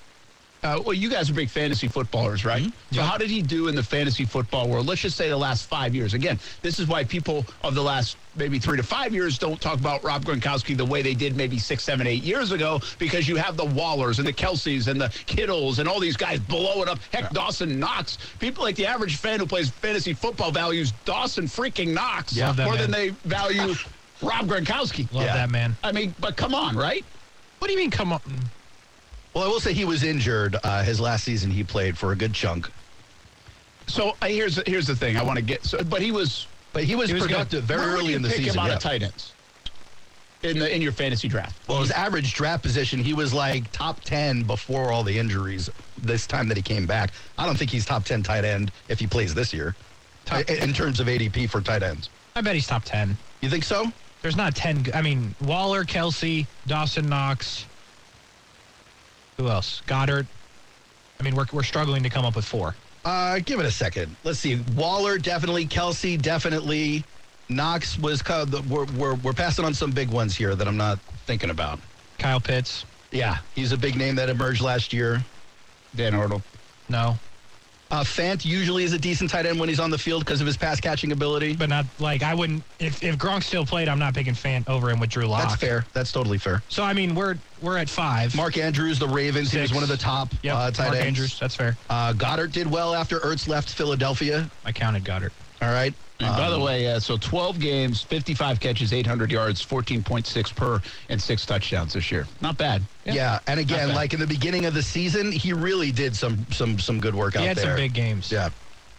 Uh, 0.63 0.81
well, 0.85 0.93
you 0.93 1.09
guys 1.09 1.29
are 1.29 1.33
big 1.33 1.49
fantasy 1.49 1.89
footballers, 1.89 2.45
right? 2.45 2.63
Mm-hmm. 2.63 2.95
So, 2.95 3.01
how 3.01 3.17
did 3.17 3.29
he 3.29 3.41
do 3.41 3.67
in 3.67 3.75
the 3.75 3.83
fantasy 3.83 4.23
football 4.23 4.69
world? 4.69 4.87
Let's 4.87 5.01
just 5.01 5.17
say 5.17 5.27
the 5.27 5.37
last 5.37 5.65
five 5.67 5.93
years. 5.93 6.13
Again, 6.13 6.39
this 6.61 6.79
is 6.79 6.87
why 6.87 7.03
people 7.03 7.45
of 7.63 7.75
the 7.75 7.83
last 7.83 8.17
maybe 8.35 8.59
three 8.59 8.77
to 8.77 8.83
five 8.83 9.13
years 9.13 9.37
don't 9.37 9.59
talk 9.59 9.79
about 9.79 10.03
Rob 10.03 10.23
Gronkowski 10.23 10.75
the 10.75 10.85
way 10.85 11.01
they 11.01 11.13
did 11.13 11.35
maybe 11.35 11.59
six, 11.59 11.83
seven, 11.83 12.07
eight 12.07 12.23
years 12.23 12.51
ago 12.51 12.79
because 12.97 13.27
you 13.27 13.35
have 13.35 13.57
the 13.57 13.65
Wallers 13.65 14.19
and 14.19 14.27
the 14.27 14.33
Kelces 14.33 14.87
and 14.87 14.99
the 14.99 15.09
Kittles 15.25 15.79
and 15.79 15.87
all 15.87 15.99
these 15.99 16.17
guys 16.17 16.39
blowing 16.39 16.87
up. 16.87 16.99
Heck, 17.11 17.23
yeah. 17.23 17.29
Dawson 17.33 17.79
Knox. 17.79 18.17
People 18.39 18.63
like 18.63 18.75
the 18.75 18.85
average 18.85 19.17
fan 19.17 19.39
who 19.39 19.45
plays 19.45 19.69
fantasy 19.69 20.13
football 20.13 20.51
values 20.51 20.93
Dawson 21.03 21.45
freaking 21.45 21.93
Knox 21.93 22.35
yeah, 22.35 22.53
more 22.53 22.73
man. 22.73 22.77
than 22.77 22.91
they 22.91 23.09
value 23.25 23.75
Rob 24.21 24.47
Gronkowski. 24.47 25.11
Love 25.11 25.25
yeah. 25.25 25.35
that 25.35 25.51
man. 25.51 25.75
I 25.83 25.91
mean, 25.91 26.15
but 26.19 26.37
come 26.37 26.55
on, 26.55 26.75
right? 26.77 27.03
What 27.59 27.67
do 27.67 27.73
you 27.73 27.79
mean, 27.79 27.91
come 27.91 28.13
on? 28.13 28.21
Well, 29.33 29.43
I 29.43 29.47
will 29.47 29.59
say 29.59 29.73
he 29.73 29.85
was 29.85 30.03
injured 30.03 30.55
uh, 30.63 30.83
his 30.83 30.99
last 30.99 31.23
season. 31.23 31.49
He 31.49 31.63
played 31.63 31.97
for 31.97 32.11
a 32.11 32.15
good 32.15 32.33
chunk. 32.33 32.69
So 33.87 34.15
uh, 34.21 34.27
here's 34.27 34.61
here's 34.67 34.87
the 34.87 34.95
thing 34.95 35.17
I 35.17 35.23
want 35.23 35.37
to 35.39 35.45
get. 35.45 35.63
So, 35.65 35.83
but 35.83 36.01
he 36.01 36.11
was 36.11 36.47
but 36.71 36.83
he 36.83 36.95
was, 36.95 37.09
he 37.09 37.15
was 37.15 37.23
productive 37.23 37.67
good. 37.67 37.77
very 37.77 37.87
Where 37.87 37.97
early 37.97 38.13
in 38.13 38.21
the 38.21 38.29
pick 38.29 38.37
season. 38.37 38.53
Him 38.53 38.59
out 38.59 38.67
yeah. 38.67 38.75
of 38.75 38.81
tight 38.81 39.03
ends 39.03 39.33
in 40.43 40.59
the 40.59 40.73
in 40.73 40.81
your 40.81 40.91
fantasy 40.91 41.27
draft. 41.27 41.67
Well, 41.67 41.79
his 41.79 41.91
average 41.91 42.33
draft 42.33 42.63
position, 42.63 42.99
he 42.99 43.13
was 43.13 43.33
like 43.33 43.71
top 43.71 44.01
ten 44.01 44.43
before 44.43 44.91
all 44.91 45.03
the 45.03 45.17
injuries. 45.17 45.69
This 45.97 46.27
time 46.27 46.47
that 46.49 46.57
he 46.57 46.63
came 46.63 46.85
back, 46.85 47.11
I 47.37 47.45
don't 47.45 47.57
think 47.57 47.71
he's 47.71 47.85
top 47.85 48.05
ten 48.05 48.21
tight 48.21 48.45
end 48.45 48.71
if 48.89 48.99
he 48.99 49.07
plays 49.07 49.33
this 49.33 49.53
year. 49.53 49.75
Top 50.25 50.49
in, 50.49 50.69
in 50.69 50.73
terms 50.73 50.99
of 50.99 51.07
ADP 51.07 51.49
for 51.49 51.61
tight 51.61 51.83
ends, 51.83 52.09
I 52.35 52.41
bet 52.41 52.55
he's 52.55 52.67
top 52.67 52.83
ten. 52.83 53.17
You 53.41 53.49
think 53.49 53.63
so? 53.63 53.91
There's 54.21 54.37
not 54.37 54.55
ten. 54.55 54.85
I 54.93 55.01
mean, 55.01 55.35
Waller, 55.41 55.83
Kelce, 55.83 56.45
Dawson 56.67 57.07
Knox. 57.07 57.65
Who 59.37 59.49
else? 59.49 59.81
Goedert. 59.87 60.27
I 61.19 61.23
mean, 61.23 61.35
we're, 61.35 61.45
we're 61.51 61.63
struggling 61.63 62.03
to 62.03 62.09
come 62.09 62.25
up 62.25 62.35
with 62.35 62.45
four. 62.45 62.75
Uh, 63.05 63.39
give 63.39 63.59
it 63.59 63.65
a 63.65 63.71
second. 63.71 64.15
Let's 64.23 64.39
see. 64.39 64.61
Waller, 64.75 65.17
definitely. 65.17 65.65
Kelce 65.65 66.21
definitely. 66.21 67.03
Knox 67.49 67.99
was 67.99 68.21
kind 68.21 68.41
of 68.41 68.51
the, 68.51 68.61
we're, 68.73 68.85
we're, 68.97 69.15
we're 69.15 69.33
passing 69.33 69.65
on 69.65 69.73
some 69.73 69.91
big 69.91 70.09
ones 70.09 70.35
here 70.35 70.55
that 70.55 70.67
I'm 70.67 70.77
not 70.77 70.99
thinking 71.25 71.49
about. 71.49 71.79
Kyle 72.17 72.39
Pitts. 72.39 72.85
Yeah, 73.11 73.37
he's 73.53 73.71
a 73.71 73.77
big 73.77 73.95
name 73.95 74.15
that 74.15 74.29
emerged 74.29 74.61
last 74.61 74.93
year. 74.93 75.23
Dan 75.95 76.15
Arnold. 76.15 76.41
No. 76.89 77.17
Uh, 77.93 78.03
Fant 78.03 78.43
usually 78.43 78.83
is 78.83 78.93
a 78.93 78.97
decent 78.97 79.29
tight 79.29 79.45
end 79.45 79.59
when 79.59 79.69
he's 79.69 79.79
on 79.79 79.91
the 79.91 79.97
field 79.99 80.25
because 80.25 80.41
of 80.41 80.47
his 80.47 80.57
pass 80.57 80.79
catching 80.79 81.11
ability. 81.11 81.55
But 81.55 81.69
not 81.69 81.85
like 81.99 82.23
I 82.23 82.33
wouldn't 82.33 82.63
if 82.79 83.03
if 83.03 83.19
Gronk 83.19 83.43
still 83.43 83.67
played, 83.67 83.87
I'm 83.87 83.99
not 83.99 84.15
picking 84.15 84.33
Fant 84.33 84.67
over 84.67 84.89
him 84.89 84.99
with 84.99 85.11
Drew 85.11 85.27
Lock. 85.27 85.43
That's 85.43 85.61
fair. 85.61 85.85
That's 85.93 86.11
totally 86.11 86.39
fair. 86.39 86.63
So 86.69 86.83
I 86.83 86.93
mean, 86.93 87.13
we're 87.13 87.37
we're 87.61 87.77
at 87.77 87.87
five. 87.87 88.35
Mark 88.35 88.57
Andrews, 88.57 88.97
the 88.97 89.07
Ravens, 89.07 89.51
Six. 89.51 89.53
he 89.53 89.61
was 89.61 89.73
one 89.75 89.83
of 89.83 89.89
the 89.89 89.97
top 89.97 90.33
yep. 90.41 90.55
uh, 90.55 90.71
tight 90.71 90.85
Mark 90.85 90.95
ends. 90.95 91.05
Andrews, 91.05 91.39
that's 91.39 91.53
fair. 91.53 91.77
Uh, 91.87 92.13
Goedert 92.13 92.51
did 92.51 92.65
well 92.65 92.95
after 92.95 93.19
Ertz 93.19 93.47
left 93.47 93.69
Philadelphia. 93.69 94.49
I 94.65 94.71
counted 94.71 95.03
Goedert. 95.03 95.31
All 95.61 95.69
right. 95.69 95.93
And 96.23 96.31
um, 96.31 96.37
by 96.37 96.49
the 96.49 96.55
um, 96.55 96.61
way, 96.61 96.87
uh, 96.87 96.99
so 96.99 97.17
12 97.17 97.59
games, 97.59 98.01
55 98.01 98.59
catches, 98.59 98.93
800 98.93 99.29
yards, 99.29 99.65
14.6 99.65 100.55
per, 100.55 100.81
and 101.09 101.21
six 101.21 101.45
touchdowns 101.45 101.93
this 101.93 102.11
year. 102.11 102.25
Not 102.39 102.57
bad. 102.57 102.81
Yeah, 103.05 103.13
yeah. 103.13 103.39
and 103.47 103.59
again, 103.59 103.93
like 103.93 104.13
in 104.13 104.21
the 104.21 104.27
beginning 104.27 104.65
of 104.65 104.73
the 104.73 104.81
season, 104.81 105.31
he 105.31 105.51
really 105.51 105.91
did 105.91 106.15
some 106.15 106.45
some 106.51 106.79
some 106.79 107.01
good 107.01 107.13
work 107.13 107.33
he 107.33 107.39
out 107.39 107.41
there. 107.41 107.53
He 107.53 107.59
had 107.59 107.67
some 107.67 107.75
big 107.75 107.93
games. 107.93 108.31
Yeah. 108.31 108.49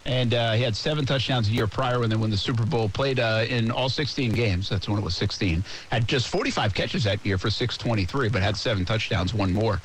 And 0.05 0.35
uh, 0.35 0.53
he 0.53 0.61
had 0.61 0.75
seven 0.75 1.03
touchdowns 1.03 1.49
a 1.49 1.51
year 1.51 1.65
prior 1.65 1.99
when 1.99 2.11
they 2.11 2.15
won 2.15 2.29
the 2.29 2.37
Super 2.37 2.63
Bowl. 2.63 2.89
Played 2.89 3.19
uh, 3.19 3.45
in 3.49 3.71
all 3.71 3.89
16 3.89 4.33
games. 4.33 4.69
That's 4.69 4.87
when 4.87 4.99
it 4.99 5.03
was 5.03 5.15
16. 5.15 5.63
Had 5.89 6.07
just 6.07 6.27
45 6.27 6.75
catches 6.75 7.05
that 7.05 7.25
year 7.25 7.39
for 7.39 7.49
623, 7.49 8.29
but 8.29 8.43
had 8.43 8.55
seven 8.55 8.85
touchdowns, 8.85 9.33
one 9.33 9.51
more. 9.51 9.81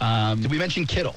Um, 0.00 0.42
Did 0.42 0.50
we 0.50 0.58
mention 0.58 0.84
Kittle? 0.84 1.14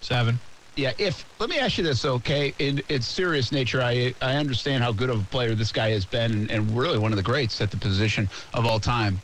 Seven. 0.00 0.40
Yeah. 0.78 0.92
If 0.96 1.24
let 1.40 1.50
me 1.50 1.58
ask 1.58 1.76
you 1.76 1.82
this, 1.82 2.04
okay? 2.04 2.54
In 2.60 2.80
its 2.88 3.06
serious 3.06 3.50
nature, 3.50 3.82
I 3.82 4.14
I 4.22 4.36
understand 4.36 4.84
how 4.84 4.92
good 4.92 5.10
of 5.10 5.20
a 5.20 5.24
player 5.24 5.56
this 5.56 5.72
guy 5.72 5.90
has 5.90 6.04
been, 6.04 6.30
and, 6.30 6.50
and 6.52 6.78
really 6.78 6.98
one 6.98 7.10
of 7.10 7.16
the 7.16 7.22
greats 7.22 7.60
at 7.60 7.72
the 7.72 7.76
position 7.76 8.28
of 8.54 8.64
all 8.64 8.78
time. 8.78 9.20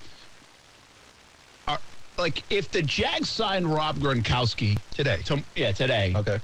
Are, 1.68 1.78
like 2.18 2.42
if 2.50 2.72
the 2.72 2.82
Jags 2.82 3.28
signed 3.28 3.72
Rob 3.72 3.98
Gronkowski 3.98 4.78
today, 4.90 5.18
to, 5.26 5.44
yeah, 5.54 5.70
today, 5.70 6.12
okay 6.16 6.40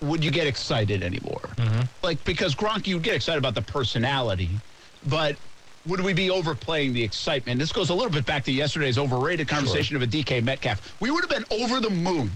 would 0.00 0.22
you 0.22 0.30
get 0.30 0.46
excited 0.46 1.02
anymore? 1.02 1.40
Mm-hmm. 1.56 1.82
Like 2.02 2.22
because 2.24 2.54
Gronk, 2.54 2.86
you'd 2.86 3.02
get 3.02 3.14
excited 3.14 3.38
about 3.38 3.54
the 3.54 3.62
personality, 3.62 4.50
but 5.06 5.36
would 5.86 6.00
we 6.00 6.12
be 6.12 6.30
overplaying 6.30 6.92
the 6.92 7.02
excitement? 7.02 7.58
This 7.58 7.72
goes 7.72 7.90
a 7.90 7.94
little 7.94 8.10
bit 8.10 8.26
back 8.26 8.44
to 8.44 8.52
yesterday's 8.52 8.98
overrated 8.98 9.48
conversation 9.48 9.96
sure. 9.96 10.02
of 10.02 10.02
a 10.02 10.06
DK 10.06 10.42
Metcalf. 10.42 10.94
We 11.00 11.10
would 11.10 11.22
have 11.22 11.30
been 11.30 11.46
over 11.58 11.80
the 11.80 11.90
moon 11.90 12.30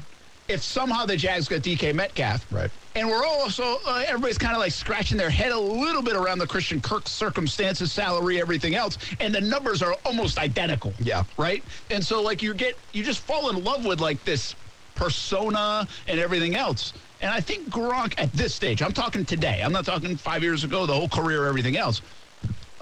if 0.48 0.62
somehow 0.62 1.06
the 1.06 1.16
Jags 1.16 1.46
got 1.48 1.60
DK 1.60 1.94
Metcalf. 1.94 2.50
Right. 2.50 2.70
And 2.94 3.06
we're 3.08 3.24
also, 3.24 3.78
uh, 3.86 4.02
everybody's 4.06 4.38
kind 4.38 4.54
of 4.54 4.60
like 4.60 4.72
scratching 4.72 5.16
their 5.16 5.30
head 5.30 5.52
a 5.52 5.58
little 5.58 6.02
bit 6.02 6.16
around 6.16 6.38
the 6.38 6.46
Christian 6.46 6.80
Kirk 6.80 7.06
circumstances, 7.06 7.92
salary, 7.92 8.40
everything 8.40 8.74
else. 8.74 8.98
And 9.20 9.34
the 9.34 9.40
numbers 9.40 9.82
are 9.82 9.94
almost 10.04 10.38
identical. 10.38 10.92
Yeah. 10.98 11.24
Right. 11.36 11.62
And 11.90 12.04
so, 12.04 12.20
like, 12.22 12.42
you 12.42 12.54
get, 12.54 12.76
you 12.92 13.04
just 13.04 13.20
fall 13.20 13.50
in 13.50 13.62
love 13.62 13.84
with 13.84 14.00
like 14.00 14.24
this 14.24 14.56
persona 14.94 15.86
and 16.08 16.18
everything 16.18 16.56
else. 16.56 16.92
And 17.20 17.30
I 17.30 17.40
think 17.40 17.68
Gronk 17.68 18.14
at 18.18 18.32
this 18.32 18.54
stage, 18.54 18.82
I'm 18.82 18.92
talking 18.92 19.24
today, 19.24 19.60
I'm 19.62 19.72
not 19.72 19.84
talking 19.84 20.16
five 20.16 20.42
years 20.42 20.64
ago, 20.64 20.86
the 20.86 20.94
whole 20.94 21.08
career, 21.08 21.46
everything 21.46 21.76
else. 21.76 22.00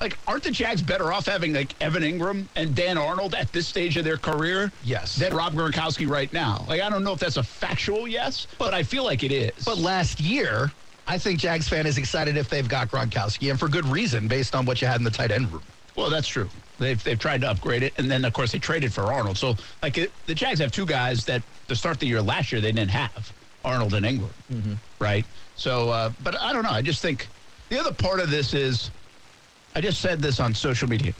Like, 0.01 0.19
aren't 0.27 0.43
the 0.43 0.51
Jags 0.51 0.83
better 0.83 1.13
off 1.13 1.27
having 1.27 1.55
like 1.55 1.75
Evan 1.81 2.03
Engram 2.03 2.49
and 2.55 2.75
Dan 2.75 2.99
Arnold 2.99 3.35
at 3.35 3.53
this 3.53 3.67
stage 3.67 3.97
of 3.97 4.05
their 4.05 4.19
career? 4.19 4.71
Yes. 4.83 5.17
Than 5.17 5.35
Rob 5.35 5.55
Gronkowski 5.55 6.09
right 6.09 6.31
now. 6.33 6.65
Like, 6.69 6.83
I 6.83 6.91
don't 6.91 7.03
know 7.03 7.13
if 7.13 7.19
that's 7.19 7.39
a 7.39 7.43
factual 7.43 8.07
yes, 8.07 8.47
but 8.59 8.75
I 8.75 8.83
feel 8.83 9.05
like 9.05 9.23
it 9.23 9.33
is. 9.33 9.65
But 9.65 9.79
last 9.79 10.21
year, 10.21 10.71
I 11.07 11.17
think 11.19 11.39
Jags 11.41 11.69
fan 11.69 11.87
is 11.87 11.97
excited 11.99 12.37
if 12.37 12.49
they've 12.51 12.69
got 12.69 12.89
Gronkowski, 12.89 13.51
and 13.51 13.59
for 13.59 13.69
good 13.69 13.87
reason, 13.87 14.29
based 14.29 14.55
on 14.55 14.67
what 14.67 14.83
you 14.83 14.87
had 14.89 14.97
in 14.99 15.05
the 15.05 15.11
tight 15.11 15.31
end 15.31 15.51
room. 15.53 15.63
Well, 15.97 16.11
that's 16.11 16.29
true. 16.29 16.51
They've 16.79 17.03
they've 17.03 17.19
tried 17.19 17.41
to 17.41 17.49
upgrade 17.51 17.83
it, 17.83 17.95
and 17.97 18.11
then 18.11 18.27
of 18.27 18.35
course 18.35 18.53
they 18.53 18.59
traded 18.59 18.93
for 18.93 19.11
Arnold. 19.11 19.39
So 19.39 19.57
like 19.83 19.97
it, 19.97 20.13
the 20.27 20.35
Jags 20.35 20.59
have 20.61 20.73
two 20.73 20.85
guys 20.85 21.25
that 21.25 21.43
to 21.69 21.75
start 21.77 22.01
the 22.01 22.07
year 22.07 22.21
last 22.21 22.53
year 22.53 22.61
they 22.61 22.71
didn't 22.73 22.91
have 22.91 23.33
Arnold 23.65 23.95
and 23.95 24.05
Ingram, 24.05 24.35
Mm-hmm. 24.53 24.75
right? 25.01 25.25
So, 25.55 25.89
uh, 25.89 26.11
but 26.21 26.39
I 26.39 26.53
don't 26.53 26.65
know. 26.65 26.71
I 26.71 26.83
just 26.83 27.01
think 27.01 27.31
the 27.71 27.81
other 27.81 27.95
part 27.95 28.21
of 28.21 28.29
this 28.31 28.53
is 28.53 28.91
I 29.77 29.81
just 29.83 30.01
said 30.01 30.21
this 30.23 30.41
on 30.41 30.55
social 30.55 30.89
media. 30.89 31.13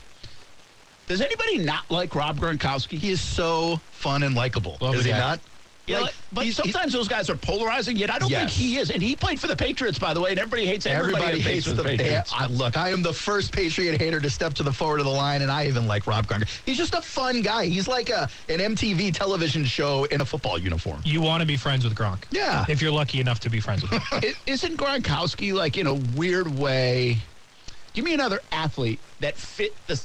Does 1.09 1.21
anybody 1.21 1.59
not 1.59 1.89
like 1.91 2.15
Rob 2.15 2.39
Gronkowski? 2.39 2.97
He 2.99 3.11
is 3.11 3.21
so 3.21 3.79
fun 3.91 4.23
and 4.23 4.35
likable. 4.35 4.79
Love 4.81 4.95
is 4.95 5.05
he 5.05 5.11
guy. 5.11 5.19
not? 5.19 5.41
Yeah, 5.87 6.01
Like, 6.01 6.15
but 6.33 6.45
he's- 6.45 6.57
sometimes 6.57 6.93
those 6.95 7.07
guys 7.07 7.29
are 7.31 7.37
polarizing. 7.37 7.97
Yet 7.97 8.11
I 8.11 8.19
don't 8.19 8.29
think 8.31 8.49
he 8.51 8.79
is. 8.79 8.91
And 8.91 9.01
he 9.03 9.15
played 9.15 9.39
for 9.39 9.47
the 9.47 9.55
Patriots, 9.55 9.99
by 10.01 10.15
the 10.15 10.21
way. 10.23 10.31
And 10.31 10.39
everybody 10.39 10.67
hates 10.67 10.85
everybody. 10.87 11.23
Everybody 11.27 11.41
hates 11.43 11.67
the 11.67 11.77
for 11.77 11.85
Patriots. 11.85 12.33
I, 12.35 12.47
look, 12.47 12.77
I 12.79 12.89
am 12.89 13.03
the 13.03 13.13
first 13.13 13.53
Patriot 13.53 14.01
hater 14.01 14.19
to 14.21 14.29
step 14.31 14.55
to 14.55 14.63
the 14.65 14.73
forward 14.73 14.99
of 15.01 15.07
the 15.07 15.13
line, 15.13 15.43
and 15.43 15.51
I 15.53 15.67
even 15.69 15.87
like 15.87 16.07
Rob 16.09 16.27
Gronk. 16.27 16.49
He's 16.65 16.79
just 16.79 16.95
a 16.95 17.03
fun 17.03 17.41
guy. 17.43 17.67
He's 17.67 17.87
like 17.87 18.09
a 18.09 18.29
an 18.49 18.59
MTV 18.59 19.13
television 19.15 19.65
show 19.67 20.05
in 20.05 20.23
a 20.23 20.25
football 20.25 20.59
uniform. 20.59 21.03
You 21.05 21.21
want 21.21 21.43
to 21.43 21.47
be 21.47 21.57
friends 21.59 21.85
with 21.85 21.95
Gronk. 21.95 22.25
Yeah. 22.33 22.65
If 22.69 22.81
you're 22.83 22.91
lucky 22.91 23.21
enough 23.21 23.39
to 23.41 23.51
be 23.51 23.61
friends 23.61 23.83
with 23.83 23.93
him. 23.93 24.35
Isn't 24.47 24.77
Gronkowski 24.79 25.53
like 25.53 25.77
in 25.79 25.87
a 25.87 25.95
weird 26.17 26.49
way? 26.59 27.19
Give 27.97 28.05
me 28.05 28.13
another 28.13 28.41
athlete 28.53 29.01
that 29.21 29.39
fit 29.39 29.75
the 29.87 29.99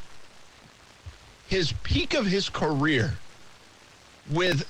his 1.50 1.74
peak 1.84 2.14
of 2.14 2.26
his 2.26 2.48
career 2.48 3.18
with 4.30 4.66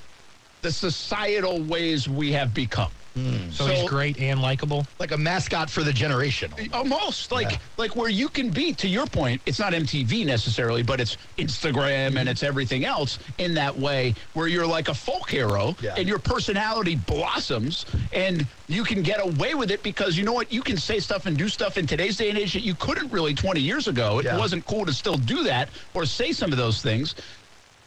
the 0.63 0.71
societal 0.71 1.61
ways 1.61 2.09
we 2.09 2.31
have 2.31 2.51
become. 2.55 2.89
Hmm. 3.15 3.49
So, 3.51 3.65
he's 3.65 3.89
great 3.89 4.17
and 4.19 4.41
likable. 4.41 4.87
Like 4.97 5.11
a 5.11 5.17
mascot 5.17 5.69
for 5.69 5.83
the 5.83 5.91
generation. 5.91 6.53
Almost 6.71 7.31
like 7.33 7.51
Yeah. 7.51 7.57
like 7.77 7.95
where 7.97 8.09
you 8.09 8.29
can 8.29 8.49
be 8.49 8.73
to 8.75 8.87
your 8.87 9.05
point. 9.05 9.41
It's 9.45 9.59
not 9.59 9.73
MTV 9.73 10.23
necessarily, 10.25 10.81
but 10.81 11.01
it's 11.01 11.17
Instagram 11.37 12.15
and 12.17 12.29
it's 12.29 12.41
everything 12.41 12.85
else 12.85 13.19
in 13.37 13.53
that 13.55 13.77
way 13.77 14.15
where 14.33 14.47
you're 14.47 14.65
like 14.65 14.87
a 14.87 14.93
folk 14.93 15.29
hero 15.29 15.75
Yeah. 15.81 15.95
and 15.97 16.07
your 16.07 16.19
personality 16.19 16.95
blossoms 16.95 17.85
and 18.13 18.47
you 18.69 18.85
can 18.85 19.01
get 19.01 19.19
away 19.19 19.55
with 19.55 19.71
it 19.71 19.83
because 19.83 20.15
you 20.17 20.23
know 20.23 20.31
what 20.33 20.49
you 20.49 20.61
can 20.61 20.77
say 20.77 20.99
stuff 20.99 21.25
and 21.25 21.37
do 21.37 21.49
stuff 21.49 21.77
in 21.77 21.85
today's 21.85 22.15
day 22.15 22.29
and 22.29 22.39
age 22.39 22.53
that 22.53 22.63
you 22.63 22.75
couldn't 22.75 23.11
really 23.11 23.33
20 23.33 23.59
years 23.59 23.89
ago. 23.89 24.19
It 24.19 24.25
Yeah. 24.25 24.37
wasn't 24.37 24.65
cool 24.65 24.85
to 24.85 24.93
still 24.93 25.17
do 25.17 25.43
that 25.43 25.67
or 25.93 26.05
say 26.05 26.31
some 26.31 26.53
of 26.53 26.57
those 26.57 26.81
things. 26.81 27.15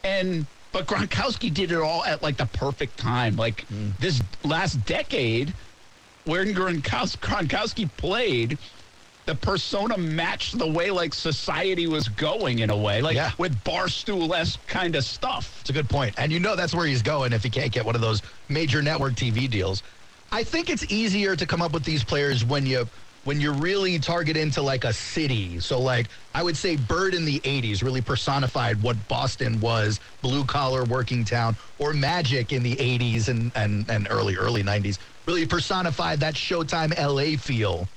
And 0.03 0.45
but 0.75 0.87
Gronkowski 0.87 1.53
did 1.53 1.71
it 1.71 1.77
all 1.79 2.03
at 2.03 2.21
like 2.21 2.35
the 2.35 2.47
perfect 2.47 2.97
time. 2.97 3.37
Like 3.37 3.65
Mm. 3.71 3.97
this 3.97 4.21
last 4.43 4.83
decade, 4.83 5.53
when 6.25 6.53
Gronkowski, 6.53 7.17
Gronkowski 7.19 7.89
played, 7.95 8.59
the 9.25 9.35
persona 9.35 9.97
matched 9.97 10.57
the 10.59 10.67
way 10.69 10.91
like 10.91 11.13
society 11.13 11.87
was 11.87 12.09
going 12.09 12.59
in 12.59 12.69
a 12.71 12.77
way, 12.77 13.01
like 13.01 13.15
Yeah. 13.15 13.31
with 13.37 13.63
barstool 13.63 14.35
esque 14.37 14.65
kind 14.67 14.97
of 14.97 15.05
stuff. 15.05 15.59
It's 15.61 15.69
a 15.69 15.73
good 15.73 15.87
point. 15.89 16.13
And 16.17 16.29
you 16.29 16.41
know 16.41 16.57
that's 16.57 16.75
where 16.75 16.85
he's 16.85 17.01
going 17.01 17.31
if 17.31 17.41
he 17.41 17.49
can't 17.49 17.71
get 17.71 17.85
one 17.85 17.95
of 17.95 18.01
those 18.01 18.21
major 18.49 18.81
network 18.81 19.15
TV 19.15 19.49
deals. 19.49 19.81
I 20.33 20.43
think 20.43 20.69
it's 20.69 20.83
easier 20.91 21.37
to 21.37 21.45
come 21.45 21.61
up 21.61 21.71
with 21.71 21.85
these 21.85 22.03
players 22.03 22.43
when 22.43 22.65
you 22.65 22.89
when 23.25 23.41
you're 23.41 23.53
really 23.53 23.99
target 23.99 24.37
into 24.37 24.61
like 24.61 24.85
a 24.85 24.93
city. 24.93 25.59
So 25.59 25.81
like 25.81 26.07
I 26.33 26.41
would 26.43 26.55
say 26.55 26.77
Bird 26.77 27.13
in 27.13 27.25
the 27.25 27.39
80s 27.41 27.83
really 27.83 28.01
personified 28.01 28.81
what 28.81 29.07
Boston 29.07 29.59
was, 29.59 29.99
blue 30.21 30.45
collar 30.45 30.85
working 30.85 31.25
town, 31.25 31.57
or 31.79 31.93
Magic 31.93 32.53
in 32.53 32.63
the 32.63 32.75
80s 32.77 33.27
and 33.27 33.51
and 33.55 33.89
and 33.89 34.07
early 34.09 34.35
early 34.37 34.63
90s 34.63 34.97
really 35.27 35.45
personified 35.45 36.19
that 36.21 36.35
Showtime 36.35 36.97
LA 36.97 37.37
feel. 37.37 37.89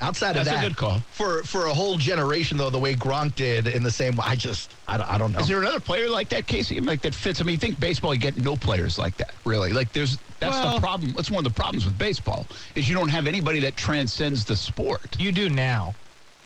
Outside 0.00 0.30
of 0.30 0.44
That's 0.44 0.48
a 0.48 0.52
that, 0.52 0.62
good 0.62 0.76
call. 0.76 1.00
for 1.10 1.42
for 1.42 1.66
a 1.66 1.74
whole 1.74 1.98
generation 1.98 2.56
though, 2.56 2.70
the 2.70 2.78
way 2.78 2.94
Gronk 2.94 3.34
did 3.34 3.66
in 3.66 3.82
the 3.82 3.90
same 3.90 4.16
way, 4.16 4.24
I 4.26 4.34
just 4.36 4.74
I 4.88 4.96
don't, 4.96 5.10
I 5.10 5.18
don't 5.18 5.32
know. 5.32 5.40
Is 5.40 5.48
there 5.48 5.60
another 5.60 5.80
player 5.80 6.08
like 6.08 6.30
that, 6.30 6.46
Casey? 6.46 6.80
Like 6.80 7.02
that 7.02 7.14
fits? 7.14 7.40
I 7.40 7.44
mean, 7.44 7.52
you 7.52 7.58
think 7.58 7.78
baseball, 7.78 8.14
you 8.14 8.20
get 8.20 8.36
no 8.38 8.56
players 8.56 8.98
like 8.98 9.16
that, 9.18 9.34
really. 9.44 9.72
Like 9.72 9.92
there's 9.92 10.18
that's 10.38 10.56
Well- 10.56 10.74
the 10.76 10.80
problem. 10.80 11.12
That's 11.12 11.30
one 11.30 11.44
of 11.44 11.52
the 11.52 11.54
problems 11.60 11.84
with 11.84 11.98
baseball 11.98 12.46
is 12.74 12.88
you 12.88 12.94
don't 12.94 13.10
have 13.10 13.26
anybody 13.26 13.60
that 13.60 13.76
transcends 13.76 14.44
the 14.44 14.56
sport. 14.56 15.16
You 15.18 15.32
do 15.32 15.50
now. 15.50 15.94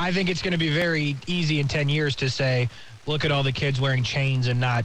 I 0.01 0.11
think 0.11 0.29
it's 0.29 0.43
going 0.43 0.53
to 0.53 0.59
be 0.59 0.71
very 0.75 1.17
easy 1.29 1.61
in 1.61 1.69
10 1.69 1.89
years 1.89 2.17
to 2.17 2.29
say, 2.29 2.69
look 3.07 3.25
at 3.25 3.31
all 3.31 3.45
the 3.45 3.53
kids 3.53 3.81
wearing 3.81 4.03
chains 4.03 4.49
and 4.49 4.59
not 4.59 4.85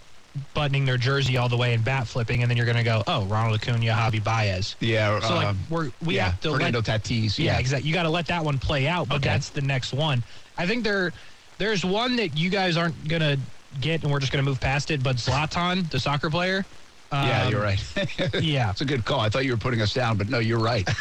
buttoning 0.54 0.86
their 0.86 0.98
jersey 0.98 1.38
all 1.38 1.50
the 1.50 1.58
way 1.58 1.74
and 1.74 1.84
bat 1.84 2.08
flipping. 2.08 2.42
And 2.42 2.50
then 2.50 2.58
you're 2.58 2.66
going 2.66 2.78
to 2.78 2.84
go, 2.84 3.04
oh, 3.08 3.26
Ronald 3.26 3.56
Acuna, 3.62 3.80
Javi 3.80 4.24
Baez. 4.24 4.76
Yeah. 4.80 5.20
So, 5.22 5.36
like, 5.36 5.48
um, 5.48 5.60
we're, 5.70 5.92
we 6.04 6.16
yeah, 6.16 6.32
have 6.32 6.40
to 6.42 6.52
let, 6.52 6.58
Fernando 6.58 6.82
Tatis. 6.82 7.38
Yeah, 7.38 7.54
Yeah, 7.54 7.60
exactly. 7.60 7.88
You 7.88 7.94
got 7.94 8.04
to 8.04 8.10
let 8.10 8.28
that 8.28 8.44
one 8.44 8.60
play 8.60 8.88
out, 8.88 9.08
but 9.08 9.16
Okay. 9.18 9.30
that's 9.30 9.50
the 9.50 9.62
next 9.62 9.94
one. 9.94 10.24
I 10.58 10.66
think 10.68 10.84
there, 10.84 11.14
there's 11.58 11.84
one 11.86 12.16
that 12.18 12.38
you 12.38 12.50
guys 12.50 12.78
aren't 12.78 13.08
going 13.08 13.22
to 13.22 13.40
get, 13.80 14.04
and 14.04 14.12
we're 14.12 14.20
just 14.20 14.32
going 14.32 14.44
to 14.44 14.50
move 14.50 14.60
past 14.60 14.92
it, 14.92 15.04
but 15.04 15.18
Zlatan, 15.18 15.90
the 15.90 16.00
soccer 16.00 16.30
player. 16.30 16.66
Yeah, 17.12 17.44
um, 17.46 17.52
you're 17.52 17.62
right. 17.62 17.84
Yeah. 18.42 18.70
It's 18.70 18.82
a 18.82 18.86
good 18.86 19.04
call. 19.04 19.20
I 19.20 19.30
thought 19.30 19.44
you 19.46 19.52
were 19.52 19.58
putting 19.58 19.82
us 19.82 19.94
down, 19.94 20.18
but 20.18 20.30
no, 20.30 20.38
you're 20.40 20.60
right. 20.60 20.88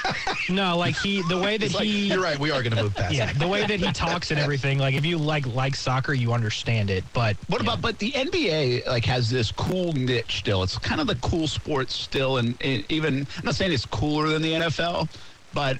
No, 0.50 0.78
like 0.78 0.96
he, 0.96 1.20
the 1.28 1.36
way 1.36 1.58
that 1.58 1.74
like, 1.74 1.84
he. 1.84 2.06
you're 2.08 2.22
right. 2.22 2.38
We 2.38 2.50
are 2.50 2.62
going 2.62 2.74
to 2.74 2.82
move 2.82 2.94
past 2.94 3.14
Yeah, 3.14 3.30
it. 3.30 3.38
the 3.38 3.46
way 3.46 3.66
that 3.66 3.78
he 3.80 3.92
talks 3.92 4.30
and 4.30 4.40
everything. 4.40 4.78
Like, 4.78 4.94
if 4.94 5.04
you 5.04 5.18
like 5.18 5.46
like 5.46 5.76
soccer, 5.76 6.14
you 6.14 6.32
understand 6.32 6.88
it. 6.88 7.04
But 7.12 7.36
What 7.48 7.60
about? 7.60 7.82
But 7.82 7.98
the 7.98 8.12
NBA 8.12 8.86
like 8.86 9.04
has 9.04 9.28
this 9.28 9.52
cool 9.52 9.92
niche 9.92 10.38
still. 10.38 10.62
It's 10.62 10.78
kind 10.78 11.02
of 11.02 11.06
the 11.06 11.16
cool 11.16 11.46
sport 11.48 11.90
still, 11.90 12.38
and, 12.38 12.56
and 12.62 12.82
even 12.90 13.26
I'm 13.36 13.44
not 13.44 13.56
saying 13.56 13.72
it's 13.72 13.84
cooler 13.84 14.28
than 14.28 14.40
the 14.40 14.52
NFL, 14.54 15.10
but 15.52 15.76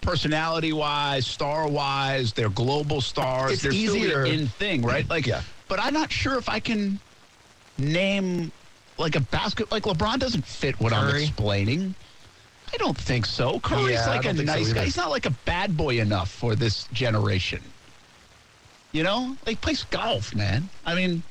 personality 0.00 0.72
wise, 0.72 1.24
star 1.26 1.68
wise, 1.68 2.32
they're 2.32 2.50
global 2.50 3.00
stars. 3.00 3.52
It's 3.52 3.62
they're 3.62 3.72
easier- 3.72 4.24
in 4.24 4.48
thing, 4.48 4.82
right? 4.82 5.08
Like, 5.08 5.26
Yeah. 5.26 5.42
But 5.68 5.78
I'm 5.80 5.94
not 5.94 6.10
sure 6.10 6.38
if 6.38 6.48
I 6.48 6.58
can 6.58 6.98
name 7.78 8.50
like 8.98 9.16
a 9.16 9.20
basket. 9.20 9.70
Like 9.70 9.84
LeBron 9.84 10.18
doesn't 10.18 10.44
fit 10.44 10.78
what 10.80 10.92
I'm 10.92 11.14
explaining. 11.14 11.94
I 12.72 12.76
don't 12.78 12.96
think 12.96 13.26
so. 13.26 13.60
Curry's 13.60 13.94
Yeah, 13.94 14.08
like 14.08 14.24
a 14.24 14.28
don't 14.32 14.38
so 14.38 14.42
nice 14.42 14.72
guy. 14.72 14.84
He's 14.84 14.96
not 14.96 15.10
like 15.10 15.26
a 15.26 15.30
bad 15.44 15.76
boy 15.76 16.00
enough 16.00 16.30
for 16.30 16.54
this 16.54 16.84
generation. 16.92 17.62
You 18.92 19.02
know, 19.02 19.36
like 19.46 19.60
plays 19.60 19.84
golf, 19.84 20.34
man. 20.34 20.68
I 20.84 20.94
mean, 20.94 21.22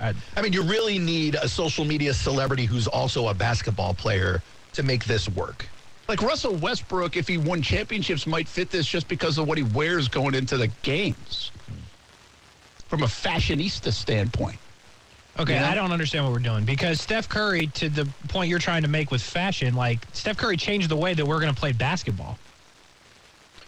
I 0.00 0.14
mean, 0.42 0.52
you 0.52 0.62
really 0.62 0.98
need 0.98 1.34
a 1.34 1.48
social 1.48 1.84
media 1.84 2.14
celebrity 2.14 2.64
who's 2.64 2.86
also 2.86 3.28
a 3.28 3.34
basketball 3.34 3.92
player 3.94 4.42
to 4.72 4.82
make 4.82 5.04
this 5.04 5.28
work. 5.28 5.68
like 6.08 6.22
Russell 6.22 6.54
Westbrook, 6.56 7.16
if 7.16 7.28
he 7.28 7.38
won 7.38 7.62
championships, 7.62 8.26
might 8.26 8.48
fit 8.48 8.70
this 8.70 8.86
just 8.86 9.08
because 9.08 9.38
of 9.38 9.46
what 9.46 9.58
he 9.58 9.64
wears 9.64 10.08
going 10.08 10.34
into 10.34 10.56
the 10.56 10.68
games. 10.82 11.52
From 12.88 13.02
a 13.04 13.06
fashionista 13.06 13.92
standpoint. 13.92 14.58
Okay, 15.40 15.54
You 15.54 15.60
know? 15.60 15.66
I 15.66 15.74
don't 15.74 15.90
understand 15.90 16.24
what 16.24 16.32
we're 16.32 16.38
doing 16.38 16.64
because 16.64 17.00
Steph 17.00 17.28
Curry, 17.28 17.68
to 17.68 17.88
the 17.88 18.06
point 18.28 18.50
you're 18.50 18.58
trying 18.58 18.82
to 18.82 18.88
make 18.88 19.10
with 19.10 19.22
fashion, 19.22 19.74
like 19.74 20.06
Steph 20.12 20.36
Curry 20.36 20.56
changed 20.56 20.88
the 20.90 20.96
way 20.96 21.14
that 21.14 21.24
we're 21.24 21.40
going 21.40 21.52
to 21.52 21.58
play 21.58 21.72
basketball. 21.72 22.38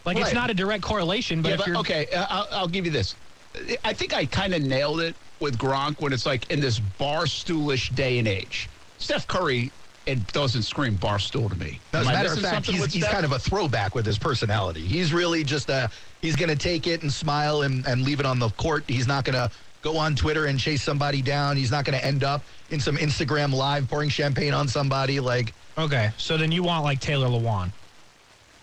Like 0.04 0.18
it's 0.18 0.34
not 0.34 0.50
a 0.50 0.54
direct 0.54 0.82
correlation, 0.82 1.42
but 1.42 1.48
Yeah, 1.48 1.54
if 1.54 1.58
but 1.60 1.66
you're 1.68 1.76
okay, 1.78 2.06
uh, 2.14 2.26
I'll, 2.28 2.48
I'll 2.50 2.68
give 2.68 2.84
you 2.84 2.90
this. 2.90 3.14
I 3.84 3.92
think 3.92 4.14
I 4.14 4.26
kind 4.26 4.54
of 4.54 4.62
nailed 4.62 5.00
it 5.00 5.14
with 5.40 5.58
Gronk 5.58 6.00
when 6.00 6.12
it's 6.12 6.26
like 6.26 6.50
in 6.50 6.60
this 6.60 6.80
barstoolish 7.00 7.94
day 7.94 8.18
and 8.18 8.26
age. 8.26 8.68
Steph 8.98 9.26
Curry, 9.26 9.70
it 10.06 10.26
doesn't 10.32 10.62
scream 10.62 10.96
barstool 10.98 11.48
to 11.50 11.56
me. 11.56 11.78
As 11.92 12.06
a 12.06 12.10
matter 12.10 12.32
of 12.32 12.40
fact, 12.40 12.66
he's, 12.66 12.92
he's 12.92 13.06
kind 13.06 13.24
of 13.24 13.32
a 13.32 13.38
throwback 13.38 13.94
with 13.94 14.04
his 14.04 14.18
personality. 14.18 14.80
He's 14.80 15.12
really 15.12 15.44
just 15.44 15.70
a, 15.70 15.90
he's 16.20 16.34
going 16.36 16.48
to 16.48 16.56
take 16.56 16.86
it 16.86 17.02
and 17.02 17.12
smile 17.12 17.62
and, 17.62 17.86
and 17.86 18.02
leave 18.02 18.18
it 18.20 18.26
on 18.26 18.38
the 18.38 18.50
court. 18.50 18.84
He's 18.88 19.06
not 19.06 19.24
going 19.24 19.34
to 19.34 19.50
go 19.82 19.96
on 19.98 20.14
Twitter 20.16 20.46
and 20.46 20.58
chase 20.58 20.82
somebody 20.82 21.20
down. 21.20 21.56
He's 21.56 21.70
not 21.70 21.84
going 21.84 21.98
to 21.98 22.04
end 22.04 22.24
up 22.24 22.42
in 22.70 22.80
some 22.80 22.96
Instagram 22.96 23.52
live 23.52 23.88
pouring 23.88 24.08
champagne 24.08 24.54
on 24.54 24.68
somebody. 24.68 25.20
Like, 25.20 25.52
okay. 25.76 26.10
So 26.16 26.36
then 26.36 26.50
you 26.52 26.62
want 26.62 26.84
like 26.84 27.00
Taylor 27.00 27.26
Lewan, 27.28 27.70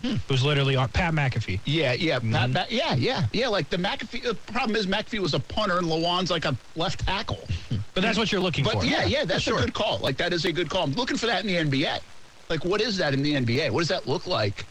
Hmm. 0.01 0.15
who's 0.29 0.43
literally 0.45 0.77
on 0.77 0.87
Pat 0.89 1.13
McAfee. 1.13 1.59
Yeah, 1.65 1.91
yeah, 1.91 2.19
Mm-hmm. 2.19 2.31
Pat- 2.33 2.53
Pat- 2.53 2.71
yeah, 2.71 2.95
yeah, 2.95 3.25
yeah. 3.33 3.49
Like 3.49 3.69
the 3.69 3.75
McAfee. 3.77 4.23
The 4.23 4.33
problem 4.33 4.77
is 4.77 4.87
McAfee 4.87 5.19
was 5.19 5.33
a 5.33 5.39
punter 5.41 5.77
and 5.77 5.87
Lewan's 5.87 6.31
like 6.31 6.45
a 6.45 6.57
left 6.75 7.05
tackle. 7.05 7.47
But 7.95 8.03
that's 8.03 8.17
what 8.19 8.31
you're 8.31 8.39
looking 8.39 8.63
But 8.63 8.73
for. 8.73 8.85
yeah, 8.85 9.03
yeah, 9.03 9.25
that's 9.25 9.41
sure. 9.43 9.57
a 9.57 9.61
good 9.63 9.73
call. 9.73 9.97
Like 9.97 10.15
that 10.17 10.31
is 10.31 10.45
a 10.45 10.53
good 10.53 10.69
call. 10.69 10.83
I'm 10.83 10.93
looking 10.93 11.17
for 11.17 11.25
that 11.25 11.43
in 11.43 11.47
the 11.47 11.55
NBA. 11.83 11.99
Like, 12.49 12.63
what 12.63 12.79
is 12.81 12.95
that 12.97 13.13
in 13.13 13.21
the 13.23 13.33
NBA? 13.33 13.71
What 13.71 13.79
does 13.81 13.89
that 13.89 14.07
look 14.07 14.25
like? 14.25 14.65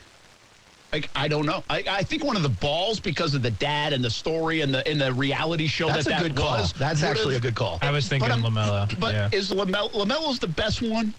Like, 0.93 1.11
I 1.15 1.29
don't 1.29 1.45
know. 1.45 1.63
I, 1.69 1.85
I 1.89 2.03
think 2.03 2.25
one 2.25 2.37
of 2.37 2.43
the 2.43 2.49
balls 2.49 2.99
because 2.99 3.35
of 3.35 3.43
the 3.43 3.51
dad 3.51 3.93
and 3.93 4.03
the 4.03 4.11
story 4.11 4.63
and 4.63 4.73
the 4.73 4.87
and 4.89 5.01
the 5.01 5.13
reality 5.13 5.67
show 5.67 5.89
that's 5.89 6.07
that 6.07 6.21
a 6.21 6.23
that 6.23 6.29
good 6.35 6.37
call. 6.37 6.59
was. 6.59 6.73
That's 6.73 7.03
actually 7.03 7.37
a 7.37 7.41
good 7.41 7.55
call. 7.55 7.79
I 7.83 7.91
was 7.91 8.09
thinking 8.09 8.29
But 8.29 8.35
I'm- 8.35 8.43
Lamelo. 8.43 8.99
But 9.01 9.15
yeah. 9.15 9.29
is 9.33 9.51
Lamelo 9.51 9.91
Lamelo's 9.93 10.39
the 10.39 10.49
best 10.49 10.81
one? 10.81 11.13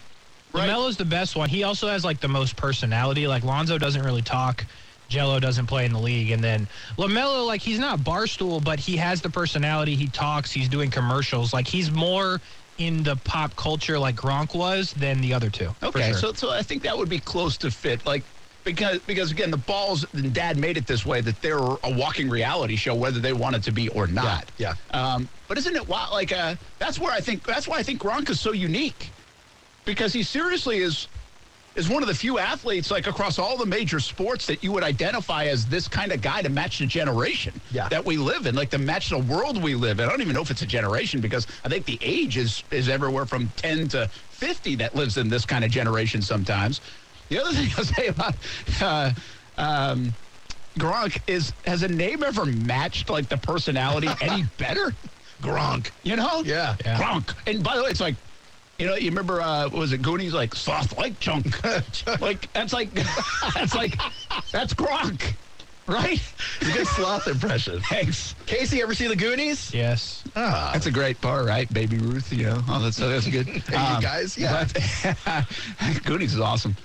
Right. 0.51 0.67
LaMelo's 0.67 0.97
the 0.97 1.05
best 1.05 1.35
one. 1.35 1.47
He 1.49 1.61
also 1.63 1.87
has 1.87 2.03
like 2.03 2.19
the 2.19 2.27
most 2.27 2.55
personality. 2.55 3.27
Like 3.27 3.43
Lonzo 3.43 3.77
doesn't 3.77 4.01
really 4.03 4.23
talk. 4.23 4.65
Gelo 5.07 5.39
doesn't 5.41 5.65
play 5.67 5.85
in 5.85 5.93
the 5.93 5.99
league, 5.99 6.29
and 6.31 6.43
then 6.43 6.67
Lamelo, 6.97 7.45
like 7.45 7.61
he's 7.61 7.79
not 7.79 7.99
barstool, 7.99 8.63
but 8.63 8.79
he 8.79 8.95
has 8.97 9.21
the 9.21 9.29
personality. 9.29 9.95
He 9.95 10.07
talks. 10.07 10.51
He's 10.51 10.69
doing 10.69 10.89
commercials. 10.91 11.53
Like 11.53 11.67
he's 11.67 11.91
more 11.91 12.41
in 12.79 13.03
the 13.03 13.15
pop 13.17 13.55
culture, 13.55 13.99
like 13.99 14.15
Gronk 14.15 14.55
was, 14.55 14.93
than 14.93 15.19
the 15.21 15.33
other 15.33 15.49
two. 15.49 15.75
Okay, 15.83 16.09
sure. 16.11 16.17
so 16.17 16.33
so 16.33 16.49
I 16.51 16.61
think 16.63 16.81
that 16.83 16.97
would 16.97 17.09
be 17.09 17.19
close 17.19 17.57
to 17.57 17.69
fit. 17.71 18.05
Like 18.05 18.23
because 18.63 18.99
because 18.99 19.31
again, 19.31 19.51
the 19.51 19.57
balls 19.57 20.05
and 20.13 20.33
Dad 20.33 20.57
made 20.57 20.77
it 20.77 20.85
this 20.87 21.05
way 21.05 21.21
that 21.21 21.41
they're 21.41 21.57
a 21.57 21.79
walking 21.85 22.29
reality 22.29 22.75
show, 22.75 22.95
whether 22.95 23.19
they 23.19 23.33
want 23.33 23.55
it 23.55 23.63
to 23.63 23.71
be 23.71 23.89
or 23.89 24.07
not. 24.07 24.51
Yeah, 24.57 24.73
Um, 24.91 25.29
but 25.47 25.57
isn't 25.57 25.75
it 25.75 25.87
wild? 25.87 26.11
Like 26.11 26.31
uh, 26.31 26.55
that's 26.77 26.99
where 26.99 27.11
I 27.11 27.19
think 27.21 27.45
that's 27.45 27.67
why 27.67 27.77
I 27.77 27.83
think 27.83 28.01
Gronk 28.01 28.29
is 28.29 28.39
so 28.39 28.51
unique 28.51 29.11
because 29.85 30.13
he 30.13 30.23
seriously 30.23 30.79
is 30.79 31.07
is 31.75 31.87
one 31.87 32.01
of 32.03 32.09
the 32.09 32.15
few 32.15 32.39
athletes 32.39 32.91
like 32.91 33.07
across 33.07 33.39
all 33.39 33.55
the 33.55 33.65
major 33.65 33.99
sports 33.99 34.45
that 34.47 34.63
you 34.63 34.71
would 34.71 34.83
identify 34.83 35.45
as 35.45 35.65
this 35.67 35.87
kind 35.87 36.11
of 36.11 36.19
guy 36.19 36.41
to 36.41 36.49
match 36.49 36.79
the 36.79 36.85
generation 36.85 37.53
Yeah. 37.71 37.87
that 37.89 38.03
we 38.03 38.17
live 38.17 38.47
in, 38.47 38.55
like 38.55 38.71
to 38.71 38.77
match 38.79 39.09
the 39.09 39.19
world 39.19 39.61
we 39.61 39.75
live 39.75 39.99
in. 39.99 40.05
I 40.07 40.09
don't 40.09 40.19
even 40.21 40.33
know 40.33 40.41
if 40.41 40.51
it's 40.51 40.63
a 40.63 40.65
generation 40.65 41.21
because 41.21 41.47
I 41.63 41.69
think 41.69 41.85
the 41.85 41.97
age 42.01 42.37
is 42.37 42.63
is 42.71 42.89
everywhere 42.89 43.25
from 43.25 43.49
10 43.55 43.87
to 43.89 44.07
50 44.07 44.75
that 44.75 44.95
lives 44.95 45.17
in 45.17 45.29
this 45.29 45.45
kind 45.45 45.63
of 45.63 45.71
generation 45.71 46.21
sometimes. 46.21 46.81
The 47.29 47.39
other 47.39 47.51
thing 47.53 47.69
I'll 47.77 47.83
say 47.83 48.07
about 48.07 48.35
uh, 48.81 49.11
um, 49.57 50.13
Gronk 50.77 51.21
is 51.27 51.53
has 51.65 51.83
a 51.83 51.87
name 51.87 52.23
ever 52.23 52.45
matched 52.45 53.09
like 53.09 53.29
the 53.29 53.37
personality 53.37 54.09
any 54.21 54.43
better? 54.57 54.93
Gronk, 55.41 55.91
you 56.03 56.15
know? 56.15 56.41
Yeah. 56.45 56.75
Yeah. 56.83 56.97
Gronk. 56.99 57.33
And 57.47 57.63
by 57.63 57.77
the 57.77 57.83
way, 57.83 57.89
it's 57.89 58.01
like, 58.01 58.15
you 58.77 58.85
know, 58.85 58.95
you 58.95 59.09
remember, 59.09 59.41
uh, 59.41 59.63
what 59.63 59.73
was 59.79 59.93
it 59.93 60.01
Goonies? 60.01 60.33
Like 60.33 60.53
soft 60.55 60.97
like 60.97 61.19
chunk. 61.19 61.45
like 62.21 62.51
that's 62.53 62.73
like 62.73 62.93
that's 63.53 63.75
like 63.75 63.97
that's 64.51 64.73
Gronk, 64.73 65.35
right? 65.87 66.21
It's 66.61 66.69
a 66.69 66.73
good 66.73 66.87
sloth 66.87 67.27
impression. 67.27 67.81
Thanks. 67.81 68.35
Casey, 68.45 68.81
ever 68.81 68.93
see 68.93 69.07
the 69.07 69.15
Goonies? 69.15 69.73
yes. 69.73 70.23
Ah, 70.35 70.69
That's 70.73 70.85
a 70.85 70.91
great 70.91 71.19
part, 71.21 71.45
right? 71.45 71.71
Baby 71.73 71.97
Ruth, 71.97 72.31
you 72.31 72.45
know. 72.45 72.61
Oh, 72.69 72.79
that's 72.81 72.97
that's 72.97 73.27
good. 73.27 73.47
Hey, 73.47 73.95
you 73.95 74.01
guys, 74.01 74.37
yeah. 74.37 74.65
but- 75.25 76.03
Goonies 76.05 76.33
is 76.33 76.39
awesome. 76.39 76.75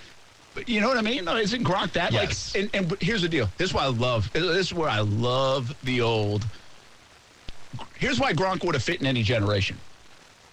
You 0.66 0.80
know 0.80 0.88
what 0.88 0.98
I 0.98 1.02
mean? 1.02 1.24
No, 1.24 1.36
Isn't 1.36 1.64
Gronk 1.64 1.92
that? 1.92 2.12
Yes. 2.12 2.54
Like, 2.54 2.64
and, 2.74 2.90
and 2.90 3.02
here's 3.02 3.22
the 3.22 3.28
deal. 3.28 3.48
This 3.58 3.70
is 3.70 3.74
why 3.74 3.84
I 3.84 3.88
love. 3.88 4.32
This 4.32 4.44
is 4.44 4.74
where 4.74 4.88
I 4.88 5.00
love 5.00 5.74
the 5.84 6.00
old. 6.00 6.46
Here's 7.94 8.20
why 8.20 8.32
Gronk 8.32 8.64
would 8.64 8.74
have 8.74 8.84
fit 8.84 9.00
in 9.00 9.06
any 9.06 9.22
generation. 9.22 9.78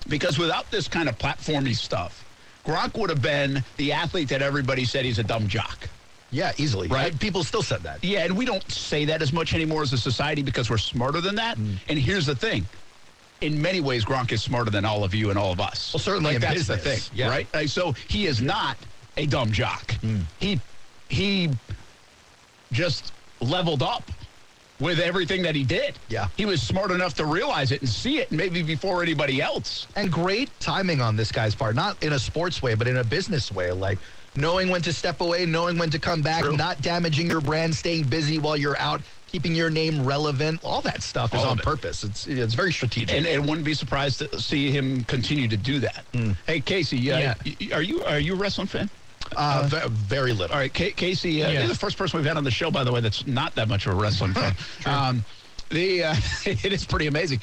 Because 0.07 0.39
without 0.39 0.69
this 0.71 0.87
kind 0.87 1.07
of 1.07 1.17
platformy 1.17 1.75
stuff, 1.75 2.25
Gronk 2.65 2.97
would 2.97 3.09
have 3.09 3.21
been 3.21 3.63
the 3.77 3.91
athlete 3.91 4.29
that 4.29 4.41
everybody 4.41 4.85
said 4.85 5.05
he's 5.05 5.19
a 5.19 5.23
dumb 5.23 5.47
jock. 5.47 5.87
yeah, 6.31 6.51
easily. 6.57 6.87
Right. 6.87 7.17
People 7.19 7.43
still 7.43 7.61
said 7.61 7.81
that. 7.83 8.03
Yeah, 8.03 8.25
and 8.25 8.35
we 8.35 8.45
don't 8.45 8.69
say 8.71 9.05
that 9.05 9.21
as 9.21 9.31
much 9.33 9.53
anymore 9.53 9.83
as 9.83 9.93
a 9.93 9.97
society 9.97 10.41
because 10.41 10.69
we're 10.69 10.77
smarter 10.77 11.21
than 11.21 11.35
that. 11.35 11.57
Mm. 11.57 11.77
And 11.89 11.99
here's 11.99 12.25
the 12.25 12.35
thing. 12.35 12.65
In 13.41 13.61
many 13.61 13.81
ways, 13.81 14.05
Gronk 14.05 14.31
is 14.31 14.41
smarter 14.41 14.71
than 14.71 14.85
all 14.85 15.03
of 15.03 15.13
you 15.13 15.29
and 15.29 15.37
all 15.37 15.51
of 15.51 15.59
us. 15.59 15.93
Well, 15.93 15.99
certainly 15.99 16.33
like, 16.33 16.41
that's 16.41 16.67
the 16.67 16.77
thing, 16.77 16.99
yeah. 17.13 17.27
right? 17.27 17.47
Like, 17.53 17.69
so 17.69 17.93
he 18.07 18.27
is 18.27 18.41
not 18.41 18.77
a 19.17 19.25
dumb 19.25 19.51
jock. 19.51 19.87
Mm. 20.01 20.21
He 20.39 20.59
he 21.09 21.49
just 22.71 23.11
leveled 23.41 23.81
up 23.83 24.03
with 24.79 24.99
everything 24.99 25.43
that 25.43 25.53
he 25.55 25.63
did. 25.63 25.93
Yeah. 26.09 26.27
he 26.37 26.45
was 26.45 26.61
smart 26.61 26.89
enough 26.89 27.13
to 27.15 27.25
realize 27.25 27.71
it 27.71 27.81
and 27.81 27.89
see 27.89 28.17
it, 28.17 28.31
maybe 28.31 28.63
before 28.63 29.03
anybody 29.03 29.39
else. 29.41 29.85
And 29.95 30.11
great 30.11 30.49
timing 30.59 31.01
on 31.01 31.15
this 31.15 31.31
guy's 31.31 31.53
part, 31.53 31.75
not 31.75 32.01
in 32.03 32.13
a 32.13 32.19
sports 32.19 32.63
way, 32.63 32.73
but 32.73 32.87
in 32.87 32.97
a 32.97 33.03
business 33.03 33.51
way. 33.51 33.71
Like 33.71 33.99
knowing 34.35 34.69
when 34.69 34.81
to 34.83 34.93
step 34.93 35.21
away, 35.21 35.45
knowing 35.45 35.77
when 35.77 35.89
to 35.91 35.99
come 35.99 36.21
back, 36.23 36.43
True. 36.43 36.57
not 36.57 36.81
damaging 36.81 37.27
your 37.29 37.41
brand, 37.41 37.75
staying 37.75 38.05
busy 38.05 38.39
while 38.39 38.57
you're 38.57 38.77
out, 38.79 39.01
keeping 39.27 39.53
your 39.53 39.69
name 39.69 40.03
relevant. 40.03 40.59
All 40.63 40.81
that 40.81 41.03
stuff 41.03 41.35
is 41.35 41.41
All 41.41 41.51
on 41.51 41.59
it. 41.59 41.63
purpose. 41.65 42.03
It's 42.03 42.25
it's 42.25 42.55
very 42.55 42.73
strategic. 42.73 43.15
And, 43.15 43.27
and 43.27 43.47
wouldn't 43.47 43.65
be 43.65 43.75
surprised 43.75 44.19
to 44.19 44.39
see 44.39 44.71
him 44.71 45.03
continue 45.03 45.47
to 45.47 45.57
do 45.57 45.79
that. 45.81 46.05
Hey, 46.47 46.59
Casey, 46.59 47.11
uh, 47.11 47.19
Yeah. 47.19 47.75
are 47.75 47.83
you 47.83 48.03
are 48.05 48.19
you 48.19 48.33
a 48.33 48.37
wrestling 48.37 48.67
fan? 48.67 48.89
Uh, 49.35 49.67
ve- 49.69 49.87
very 49.89 50.33
little. 50.33 50.53
All 50.53 50.59
right, 50.61 50.73
Ca- 50.73 50.91
Casey, 50.91 51.43
uh, 51.43 51.49
Yeah. 51.51 51.59
you're 51.59 51.67
the 51.67 51.75
first 51.75 51.97
person 51.97 52.17
we've 52.17 52.25
had 52.27 52.37
on 52.37 52.43
the 52.43 52.51
show, 52.51 52.71
by 52.71 52.83
the 52.83 52.91
way, 52.91 52.99
that's 53.01 53.25
not 53.27 53.55
that 53.55 53.67
much 53.67 53.85
of 53.85 53.93
a 53.93 53.95
wrestling 53.95 54.33
fan. 54.33 54.55
um, 54.85 55.25
the 55.69 56.03
uh, 56.03 56.15
it 56.45 56.71
is 56.73 56.85
pretty 56.85 57.07
amazing. 57.07 57.39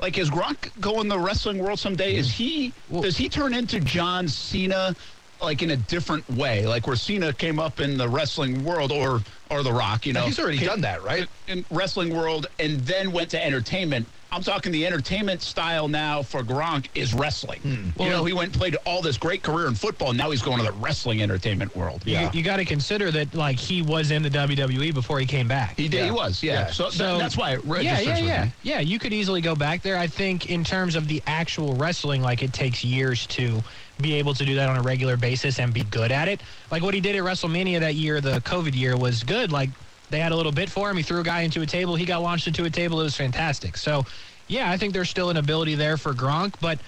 Like, 0.00 0.16
is 0.18 0.30
Gronk 0.30 0.70
going 0.80 1.08
the 1.08 1.18
wrestling 1.18 1.58
world 1.58 1.78
someday? 1.80 2.14
Is 2.14 2.30
he? 2.30 2.72
does 3.00 3.16
he 3.16 3.28
turn 3.28 3.52
into 3.54 3.80
John 3.80 4.28
Cena, 4.28 4.94
like 5.42 5.62
in 5.62 5.70
a 5.72 5.76
different 5.76 6.28
way, 6.30 6.66
like 6.66 6.86
where 6.86 6.94
Cena 6.96 7.32
came 7.32 7.58
up 7.58 7.80
in 7.80 7.98
the 7.98 8.08
wrestling 8.08 8.64
world, 8.64 8.92
or 8.92 9.22
or 9.50 9.62
The 9.64 9.72
Rock? 9.72 10.06
You 10.06 10.12
know, 10.12 10.24
He's 10.26 10.38
already 10.38 10.64
done 10.64 10.80
that, 10.82 11.02
right? 11.02 11.26
in 11.48 11.64
wrestling 11.70 12.14
world 12.16 12.46
and 12.60 12.78
then 12.80 13.10
went 13.12 13.30
to 13.30 13.44
entertainment. 13.44 14.06
I'm 14.30 14.42
talking 14.42 14.72
the 14.72 14.86
entertainment 14.86 15.40
style 15.40 15.88
now 15.88 16.22
for 16.22 16.42
Gronk 16.42 16.88
is 16.94 17.14
wrestling. 17.14 17.60
Hmm. 17.60 18.02
you 18.02 18.10
know, 18.10 18.24
he 18.24 18.34
went 18.34 18.52
and 18.52 18.58
played 18.58 18.76
all 18.84 19.00
this 19.00 19.16
great 19.16 19.42
career 19.42 19.66
in 19.68 19.74
football, 19.74 20.10
and 20.10 20.18
now 20.18 20.30
he's 20.30 20.42
going 20.42 20.58
to 20.58 20.64
the 20.64 20.72
wrestling 20.72 21.22
entertainment 21.22 21.74
world. 21.74 22.02
You, 22.04 22.28
you 22.32 22.42
got 22.42 22.58
to 22.58 22.64
consider 22.64 23.10
that 23.10 23.34
like 23.34 23.58
he 23.58 23.80
was 23.80 24.10
in 24.10 24.22
the 24.22 24.30
WWE 24.30 24.92
before 24.92 25.18
he 25.18 25.26
came 25.26 25.48
back. 25.48 25.76
He 25.78 25.88
did. 25.88 26.04
He 26.04 26.10
was. 26.10 26.42
Yeah. 26.42 26.52
Yeah. 26.52 26.66
So, 26.68 26.90
th- 26.90 27.18
that's 27.18 27.36
why 27.36 27.52
it 27.52 27.64
yeah, 27.64 27.72
registers 27.72 28.06
yeah, 28.06 28.14
with 28.14 28.24
yeah, 28.24 28.44
me. 28.44 28.52
yeah. 28.62 28.80
You 28.80 28.98
could 28.98 29.12
easily 29.12 29.40
go 29.40 29.54
back 29.54 29.82
there. 29.82 29.96
I 29.96 30.06
think 30.06 30.50
in 30.50 30.62
terms 30.62 30.94
of 30.94 31.08
the 31.08 31.22
actual 31.26 31.74
wrestling, 31.74 32.20
like 32.20 32.42
it 32.42 32.52
takes 32.52 32.84
years 32.84 33.26
to 33.28 33.62
be 34.00 34.14
able 34.14 34.34
to 34.34 34.44
do 34.44 34.54
that 34.54 34.68
on 34.68 34.76
a 34.76 34.82
regular 34.82 35.16
basis 35.16 35.58
and 35.58 35.72
be 35.72 35.84
good 35.84 36.12
at 36.12 36.28
it. 36.28 36.42
Like 36.70 36.82
what 36.82 36.94
he 36.94 37.00
did 37.00 37.16
at 37.16 37.22
WrestleMania 37.22 37.80
that 37.80 37.94
year, 37.94 38.20
the 38.20 38.40
COVID 38.40 38.74
year, 38.74 38.96
was 38.96 39.24
good. 39.24 39.50
Like 39.50 39.70
they 40.10 40.20
had 40.20 40.32
a 40.32 40.36
little 40.36 40.52
bit 40.52 40.70
for 40.70 40.90
him. 40.90 40.96
He 40.96 41.02
threw 41.02 41.20
a 41.20 41.24
guy 41.24 41.42
into 41.42 41.62
a 41.62 41.66
table. 41.66 41.94
He 41.96 42.04
got 42.04 42.22
launched 42.22 42.46
into 42.46 42.64
a 42.64 42.70
table. 42.70 43.00
It 43.00 43.04
was 43.04 43.16
fantastic. 43.16 43.76
So, 43.76 44.04
yeah, 44.46 44.70
I 44.70 44.76
think 44.76 44.92
there's 44.92 45.10
still 45.10 45.30
an 45.30 45.36
ability 45.36 45.74
there 45.74 45.96
for 45.96 46.12
Gronk, 46.14 46.54
but. 46.60 46.78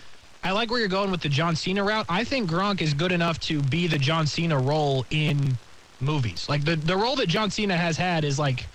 I 0.42 0.52
like 0.52 0.70
where 0.70 0.80
you're 0.80 0.88
going 0.88 1.10
with 1.10 1.20
the 1.20 1.28
John 1.28 1.54
Cena 1.54 1.84
route. 1.84 2.06
I 2.08 2.24
think 2.24 2.48
Gronk 2.48 2.80
is 2.80 2.94
good 2.94 3.12
enough 3.12 3.38
to 3.40 3.60
be 3.60 3.86
the 3.86 3.98
John 3.98 4.26
Cena 4.26 4.58
role 4.58 5.04
in 5.10 5.58
movies. 6.00 6.48
Like 6.48 6.64
the, 6.64 6.76
the 6.76 6.96
role 6.96 7.16
that 7.16 7.28
John 7.28 7.50
Cena 7.50 7.76
has 7.76 7.98
had 7.98 8.24
is 8.24 8.38
like 8.38 8.66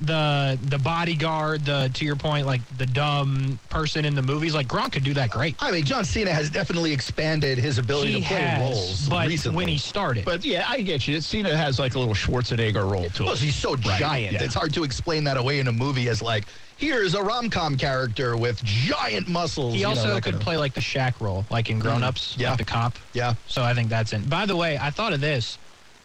the 0.00 0.58
the 0.68 0.78
bodyguard, 0.78 1.64
the 1.64 1.90
to 1.94 2.04
your 2.04 2.16
point, 2.16 2.46
like 2.46 2.60
the 2.78 2.86
dumb 2.86 3.58
person 3.68 4.04
in 4.04 4.14
the 4.14 4.22
movies. 4.22 4.54
Like 4.54 4.66
Gronk 4.68 4.92
could 4.92 5.04
do 5.04 5.14
that 5.14 5.30
great. 5.30 5.56
I 5.60 5.70
mean, 5.70 5.84
John 5.84 6.04
Cena 6.04 6.30
has 6.32 6.48
definitely 6.50 6.92
expanded 6.92 7.58
his 7.58 7.78
ability 7.78 8.12
He 8.14 8.20
to 8.22 8.26
play 8.28 8.36
has, 8.40 8.60
roles 8.60 9.08
but 9.08 9.28
recently. 9.28 9.56
when 9.56 9.68
he 9.68 9.78
started, 9.78 10.24
But 10.24 10.44
yeah, 10.44 10.64
I 10.68 10.80
get 10.82 11.06
you. 11.06 11.20
Cena 11.20 11.56
has 11.56 11.78
like 11.78 11.94
a 11.94 11.98
little 11.98 12.14
Schwarzenegger 12.14 12.90
role 12.90 13.04
to 13.10 13.22
Plus, 13.24 13.42
it. 13.42 13.46
he's 13.46 13.56
so 13.56 13.76
giant. 13.76 14.32
yeah. 14.34 14.42
It's 14.42 14.54
hard 14.54 14.72
to 14.74 14.84
explain 14.84 15.24
that 15.24 15.36
away 15.36 15.58
in 15.60 15.68
a 15.68 15.72
movie 15.72 16.08
as 16.08 16.22
like, 16.22 16.46
here's 16.78 17.14
a 17.14 17.22
rom-com 17.22 17.76
character 17.76 18.36
with 18.38 18.62
giant 18.64 19.28
muscles. 19.28 19.74
he 19.74 19.80
you 19.80 19.84
know, 19.84 19.90
also 19.90 20.14
could 20.14 20.24
kind 20.24 20.36
of- 20.36 20.40
play 20.42 20.56
like 20.56 20.72
the 20.74 20.80
Shaq 20.80 21.20
role, 21.20 21.44
like 21.50 21.68
in 21.68 21.78
Grown 21.78 22.02
Ups, 22.02 22.36
Yeah. 22.38 22.50
like 22.50 22.58
the 22.58 22.64
cop. 22.64 22.96
Yeah. 23.12 23.34
So 23.48 23.62
I 23.62 23.74
think 23.74 23.90
that's 23.90 24.12
it. 24.14 24.28
By 24.30 24.46
the 24.46 24.56
way, 24.56 24.78
I 24.80 24.88
thought 24.90 25.12
of 25.12 25.20
this. 25.20 25.58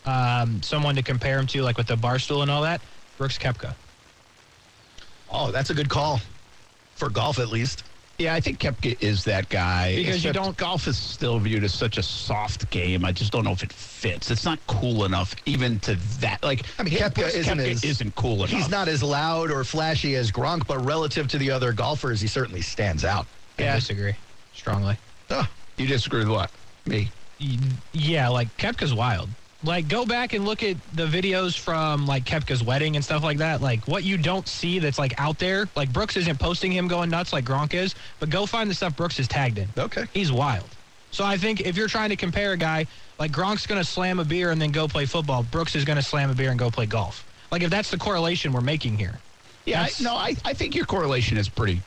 Um, 0.06 0.62
someone 0.62 0.96
to 0.96 1.02
compare 1.02 1.40
him 1.40 1.48
to, 1.48 1.64
like 1.64 1.78
with 1.78 1.88
the 1.88 1.96
barstool 1.96 2.42
and 2.44 2.52
all 2.52 2.62
that. 2.64 2.80
Brooks 3.18 3.38
Koepka. 3.40 3.74
Oh, 5.38 5.52
that's 5.52 5.70
a 5.70 5.74
good 5.74 5.90
call. 5.90 6.22
For 6.96 7.10
golf, 7.10 7.40
at 7.40 7.50
least. 7.50 7.84
Yeah, 8.18 8.34
I 8.34 8.40
think 8.40 8.60
Koepka 8.60 8.96
is 9.04 9.26
that 9.26 9.50
guy. 9.50 9.94
Because 9.98 10.24
you 10.24 10.32
don't- 10.32 10.56
Golf 10.56 10.88
is 10.88 10.98
still 10.98 11.38
viewed 11.40 11.66
as 11.66 11.74
such 11.74 11.98
a 11.98 12.04
soft 12.04 12.70
game. 12.70 13.04
I 13.04 13.12
just 13.12 13.34
don't 13.34 13.44
know 13.44 13.52
if 13.52 13.62
it 13.62 13.74
fits. 13.74 14.32
It's 14.32 14.46
not 14.46 14.58
cool 14.68 15.04
enough 15.04 15.36
even 15.46 15.82
to 15.82 15.96
that. 16.22 16.42
Like, 16.42 16.64
I 16.80 16.84
mean, 16.84 16.96
Kep- 16.96 17.16
Koepka 17.16 17.34
isn't 17.34 17.58
Koepka 17.58 17.72
as- 17.72 17.84
isn't 17.84 18.16
cool 18.16 18.36
enough. 18.36 18.52
He's 18.52 18.70
not 18.70 18.88
as 18.88 19.04
loud 19.04 19.52
or 19.52 19.66
flashy 19.66 20.16
as 20.16 20.32
Gronk, 20.32 20.66
but 20.68 20.78
relative 20.86 21.28
to 21.28 21.38
the 21.38 21.52
other 21.52 21.74
golfers, 21.74 22.22
he 22.22 22.28
certainly 22.28 22.62
stands 22.62 23.04
out. 23.04 23.28
I 23.60 23.64
disagree 23.64 24.14
strongly. 24.54 24.98
Oh, 25.30 25.46
You 25.78 25.86
disagree 25.88 26.20
with 26.20 26.30
what? 26.30 26.52
Me. 26.86 27.12
Yeah, 27.92 28.30
like 28.30 28.56
Koepka's 28.58 28.94
wild. 28.94 29.28
Like 29.66 29.88
go 29.88 30.06
back 30.06 30.34
and 30.34 30.46
look 30.46 30.62
at 30.62 30.78
the 30.94 31.08
videos 31.08 31.58
from 31.58 32.06
like 32.06 32.24
Koepka's 32.24 32.64
wedding 32.64 32.96
and 32.96 33.04
stuff 33.04 33.24
like 33.24 33.40
that. 33.40 33.62
Like 33.62 33.88
what 33.88 34.04
you 34.04 34.18
don't 34.18 34.48
see 34.48 34.80
that's 34.80 35.00
like 35.00 35.20
out 35.20 35.40
there. 35.40 35.68
Like 35.76 35.92
Brooks 35.92 36.18
isn't 36.18 36.40
posting 36.40 36.72
him 36.72 36.88
going 36.88 37.10
nuts 37.10 37.34
like 37.34 37.46
Gronk 37.46 37.74
is, 37.74 37.96
but 38.20 38.30
go 38.30 38.46
find 38.46 38.70
the 38.70 38.76
stuff 38.76 38.96
Brooks 38.96 39.20
is 39.20 39.28
tagged 39.28 39.58
in. 39.58 39.68
okay. 39.78 40.06
He's 40.14 40.32
wild. 40.32 40.70
So 41.12 41.24
I 41.24 41.38
think 41.38 41.62
if 41.62 41.78
you're 41.78 41.88
trying 41.88 42.10
to 42.10 42.16
compare 42.16 42.52
a 42.52 42.58
guy 42.58 42.86
like 43.18 43.32
Gronk's 43.32 43.66
going 43.66 43.82
to 43.82 43.88
slam 43.88 44.20
a 44.20 44.26
beer 44.26 44.52
and 44.52 44.62
then 44.62 44.72
go 44.72 44.88
play 44.88 45.06
football, 45.06 45.44
Brooks 45.44 45.76
is 45.76 45.84
going 45.84 45.98
to 45.98 46.04
slam 46.04 46.30
a 46.30 46.36
beer 46.36 46.52
and 46.52 46.60
go 46.60 46.70
play 46.70 46.86
golf. 46.86 47.26
Like 47.52 47.64
if 47.64 47.70
that's 47.70 47.90
the 47.90 47.98
correlation 47.98 48.54
we're 48.54 48.62
making 48.62 48.98
here. 48.98 49.20
Yeah, 49.66 49.84
I, 49.84 50.04
no, 50.04 50.16
I, 50.16 50.36
I 50.46 50.54
think 50.54 50.76
your 50.76 50.86
correlation 50.86 51.38
is 51.38 51.50
pretty, 51.50 51.82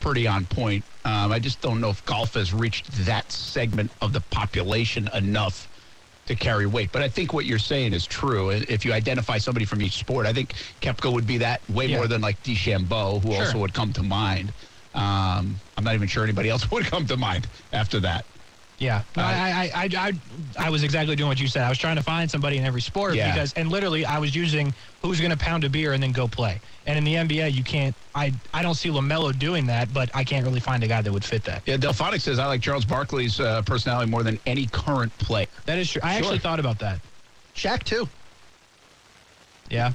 pretty 0.00 0.26
on 0.26 0.44
point. 0.44 0.84
Um, 1.06 1.32
I 1.32 1.38
just 1.38 1.62
don't 1.62 1.80
know 1.80 1.88
if 1.88 2.04
golf 2.04 2.34
has 2.34 2.52
reached 2.52 2.90
that 3.06 3.32
segment 3.32 3.90
of 4.02 4.12
the 4.12 4.20
population 4.20 5.08
enough 5.14 5.68
to 6.26 6.34
carry 6.36 6.66
weight. 6.66 6.90
But 6.92 7.02
I 7.02 7.08
think 7.08 7.32
what 7.32 7.46
you're 7.46 7.58
saying 7.58 7.92
is 7.92 8.06
true. 8.06 8.50
If 8.50 8.84
you 8.84 8.92
identify 8.92 9.38
somebody 9.38 9.64
from 9.66 9.82
each 9.82 9.98
sport, 9.98 10.26
I 10.26 10.32
think 10.32 10.54
Koepka 10.80 11.12
would 11.12 11.26
be 11.26 11.38
that 11.38 11.60
way 11.68 11.86
Yeah. 11.86 11.96
more 11.98 12.06
than 12.06 12.20
like 12.20 12.42
DeChambeau, 12.42 13.22
who 13.22 13.32
Sure. 13.32 13.44
also 13.44 13.58
would 13.58 13.74
come 13.74 13.92
to 13.94 14.02
mind. 14.02 14.52
Um, 14.94 15.60
I'm 15.76 15.84
not 15.84 15.94
even 15.94 16.06
sure 16.08 16.22
anybody 16.22 16.48
else 16.54 16.70
would 16.70 16.84
come 16.86 17.06
to 17.06 17.16
mind 17.16 17.48
after 17.72 18.00
that. 18.00 18.26
Yeah, 18.82 19.04
no, 19.16 19.22
I, 19.22 19.70
I, 19.72 19.82
I, 19.84 19.88
I, 19.96 20.12
I 20.66 20.70
was 20.70 20.82
exactly 20.82 21.14
doing 21.14 21.28
what 21.28 21.40
you 21.40 21.46
said. 21.46 21.62
I 21.62 21.68
was 21.68 21.78
trying 21.78 21.94
to 21.94 22.02
find 22.02 22.28
somebody 22.28 22.58
in 22.58 22.64
every 22.64 22.80
sport 22.80 23.14
Yeah. 23.14 23.32
because, 23.32 23.52
and 23.52 23.70
literally, 23.70 24.04
I 24.04 24.18
was 24.18 24.34
using 24.34 24.74
who's 25.02 25.20
going 25.20 25.30
to 25.30 25.36
pound 25.36 25.62
a 25.62 25.68
beer 25.68 25.92
and 25.92 26.02
then 26.02 26.10
go 26.10 26.26
play. 26.26 26.60
And 26.86 26.98
in 26.98 27.04
the 27.04 27.14
NBA, 27.14 27.52
you 27.52 27.62
can't. 27.62 27.94
I, 28.16 28.32
I 28.52 28.60
don't 28.60 28.74
see 28.74 28.88
Lamelo 28.88 29.38
doing 29.38 29.66
that, 29.66 29.94
but 29.94 30.10
I 30.14 30.24
can't 30.24 30.44
really 30.44 30.58
find 30.58 30.82
a 30.82 30.88
guy 30.88 31.00
that 31.00 31.12
would 31.12 31.24
fit 31.24 31.44
that. 31.44 31.62
Yeah, 31.64 31.76
Delphonic 31.76 32.20
says 32.20 32.40
I 32.40 32.46
like 32.46 32.60
Charles 32.60 32.84
Barkley's 32.84 33.38
uh, 33.38 33.62
personality 33.62 34.10
more 34.10 34.24
than 34.24 34.40
any 34.46 34.66
current 34.66 35.16
player. 35.18 35.46
That 35.66 35.78
is 35.78 35.88
true. 35.88 36.00
I 36.02 36.14
actually 36.14 36.40
thought 36.40 36.58
about 36.58 36.80
that. 36.80 36.98
Shaq 37.54 37.84
too. 37.84 38.08
Yeah. 39.70 39.92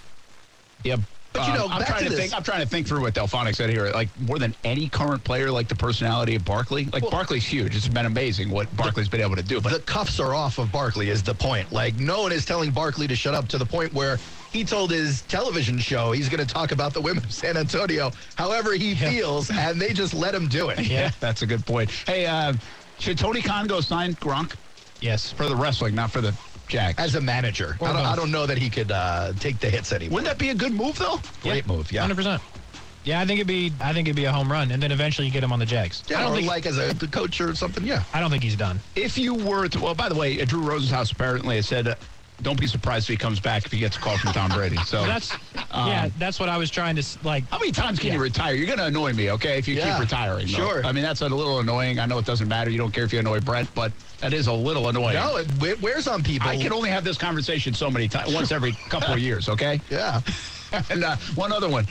Yeah. 0.86 0.96
But, 1.38 1.48
you 1.48 1.54
know, 1.54 1.68
I'm 1.70 1.80
back 1.80 1.88
trying 1.88 2.00
to 2.04 2.10
to, 2.10 2.10
this. 2.12 2.20
think. 2.20 2.34
I'm 2.36 2.44
trying 2.44 2.62
to 2.62 2.68
think 2.68 2.88
through 2.88 3.02
what 3.02 3.14
Delphonic 3.14 3.56
said 3.56 3.70
here. 3.70 3.90
Like 3.92 4.10
more 4.22 4.40
than 4.40 4.56
any 4.64 4.90
current 4.90 5.24
player, 5.24 5.52
like 5.52 5.68
the 5.68 5.76
personality 5.76 6.36
of 6.36 6.44
Barkley. 6.46 6.86
Like 6.86 7.04
Well- 7.04 7.12
Barkley's 7.12 7.46
huge. 7.46 7.76
It's 7.76 7.88
been 7.88 8.06
amazing 8.06 8.50
what 8.50 8.76
Barkley's 8.76 9.10
been 9.10 9.22
able 9.22 9.36
to 9.36 9.44
do. 9.44 9.62
But 9.62 9.74
the 9.74 9.80
cuffs 9.80 10.20
are 10.20 10.34
off 10.34 10.58
of 10.58 10.72
Barkley 10.72 11.10
is 11.10 11.24
the 11.24 11.36
point. 11.36 11.72
Like 11.72 11.96
no 11.96 12.22
one 12.24 12.32
is 12.32 12.46
telling 12.46 12.72
Barkley 12.72 13.08
to 13.08 13.16
shut 13.16 13.34
up 13.34 13.48
to 13.50 13.58
the 13.58 13.66
point 13.66 13.94
where 13.94 14.18
he 14.52 14.64
told 14.64 14.92
his 14.92 15.22
television 15.24 15.78
show 15.78 16.12
he's 16.12 16.30
going 16.30 16.46
to 16.46 16.52
talk 16.52 16.72
about 16.72 16.94
the 16.94 17.02
women 17.02 17.24
of 17.24 17.32
San 17.34 17.58
Antonio 17.58 18.12
however 18.36 18.74
he 18.74 18.96
feels, 18.96 19.50
and 19.52 19.80
they 19.80 19.94
just 19.94 20.14
let 20.14 20.34
him 20.34 20.48
do 20.48 20.70
it. 20.70 20.80
yeah, 20.88 21.12
that's 21.20 21.42
a 21.42 21.46
good 21.46 21.66
point. 21.66 21.92
Hey, 21.92 22.26
uh, 22.26 22.54
should 23.00 23.18
Tony 23.18 23.42
Khan 23.42 23.68
go 23.68 23.82
sign 23.82 24.16
Gronk 24.16 24.56
Yes. 25.00 25.32
for 25.32 25.48
the 25.48 25.56
wrestling, 25.56 25.94
not 25.94 26.10
for 26.12 26.22
the 26.22 26.34
Jags? 26.68 27.00
As 27.00 27.16
a 27.16 27.22
manager, 27.22 27.78
I 27.82 27.94
don't, 27.94 27.96
I 27.98 28.16
don't 28.16 28.32
know 28.32 28.46
that 28.46 28.58
he 28.58 28.70
could 28.70 28.92
uh, 28.92 29.34
take 29.40 29.60
the 29.60 29.70
hits 29.70 29.92
anymore. 29.92 30.16
Wouldn't 30.18 30.30
that 30.32 30.40
be 30.40 30.50
a 30.50 30.56
good 30.56 30.74
move 30.74 30.98
though? 31.00 31.20
Great 31.42 31.68
move, 31.68 31.92
yeah. 31.92 32.02
Hundred 32.02 32.16
percent. 32.16 32.42
Yeah, 33.04 33.22
I 33.22 33.26
think 33.26 33.40
it'd 33.40 33.48
be. 33.48 33.72
I 33.80 33.94
think 33.94 34.08
it'd 34.08 34.18
be 34.18 34.26
a 34.26 34.32
home 34.34 34.52
run, 34.52 34.70
and 34.72 34.84
then 34.84 34.92
eventually 34.92 35.28
you 35.28 35.34
get 35.34 35.42
him 35.42 35.54
on 35.54 35.60
the 35.60 35.66
Jags. 35.66 36.04
Yeah, 36.10 36.20
I 36.20 36.22
don't 36.24 36.34
or 36.34 36.36
think. 36.36 36.48
like 36.48 36.66
as 36.66 36.78
a 36.78 36.94
coach 37.08 37.40
or 37.40 37.56
something. 37.56 37.86
Yeah. 37.86 38.04
I 38.14 38.20
don't 38.20 38.30
think 38.30 38.44
he's 38.44 38.58
done. 38.58 38.82
If 38.98 39.18
you 39.18 39.34
were 39.34 39.70
to, 39.70 39.80
well, 39.80 39.96
by 39.96 40.10
the 40.10 40.16
way, 40.16 40.42
at 40.42 40.50
Drew 40.50 40.62
Rosenhaus 40.62 41.14
apparently 41.14 41.56
has 41.56 41.68
said, 41.68 41.88
uh, 41.88 41.96
don't 42.42 42.60
be 42.60 42.68
surprised 42.68 43.06
if 43.06 43.14
he 43.14 43.18
comes 43.18 43.40
back 43.40 43.66
if 43.66 43.72
he 43.72 43.80
gets 43.80 43.98
a 43.98 44.00
call 44.00 44.18
from 44.18 44.32
Tom 44.32 44.52
Brady. 44.52 44.78
So 44.78 45.04
That's. 45.06 45.34
yeah, 45.74 46.10
that's 46.18 46.40
what 46.40 46.50
I 46.50 46.58
was 46.58 46.70
trying 46.70 46.96
to 46.96 47.04
like. 47.24 47.50
How 47.50 47.58
many 47.58 47.72
times 47.72 47.98
can 48.00 48.08
Yeah. 48.10 48.14
you 48.16 48.22
retire? 48.22 48.54
You're 48.54 48.68
going 48.68 48.78
to 48.80 48.86
annoy 48.86 49.14
me, 49.14 49.32
okay? 49.32 49.58
If 49.58 49.68
you 49.68 49.76
Yeah, 49.76 49.92
keep 49.94 50.00
retiring. 50.02 50.46
though. 50.48 50.54
sure. 50.58 50.86
I 50.86 50.92
mean, 50.92 51.04
that's 51.04 51.22
a 51.22 51.30
little 51.30 51.60
annoying. 51.60 52.00
I 52.00 52.06
know 52.06 52.18
it 52.20 52.26
doesn't 52.26 52.48
matter. 52.48 52.70
You 52.70 52.78
don't 52.78 52.92
care 52.94 53.04
if 53.06 53.14
you 53.14 53.20
annoy 53.20 53.40
Brent, 53.40 53.74
but 53.74 53.92
that 54.20 54.34
is 54.34 54.48
a 54.48 54.54
little 54.54 54.88
annoying. 54.90 55.16
No, 55.16 55.38
it, 55.38 55.48
it 55.64 55.82
wears 55.82 56.08
on 56.08 56.24
people. 56.24 56.48
I 56.50 56.58
can 56.58 56.72
only 56.74 56.90
have 56.90 57.04
this 57.04 57.18
conversation 57.18 57.74
so 57.74 57.90
many 57.90 58.08
times, 58.08 58.34
once 58.34 58.52
every 58.52 58.74
couple 58.90 59.14
of 59.14 59.20
years, 59.20 59.50
okay? 59.50 59.82
Yeah. 59.90 60.22
And 60.90 61.04
uh, 61.06 61.16
one 61.36 61.54
other 61.54 61.70
one. 61.70 61.88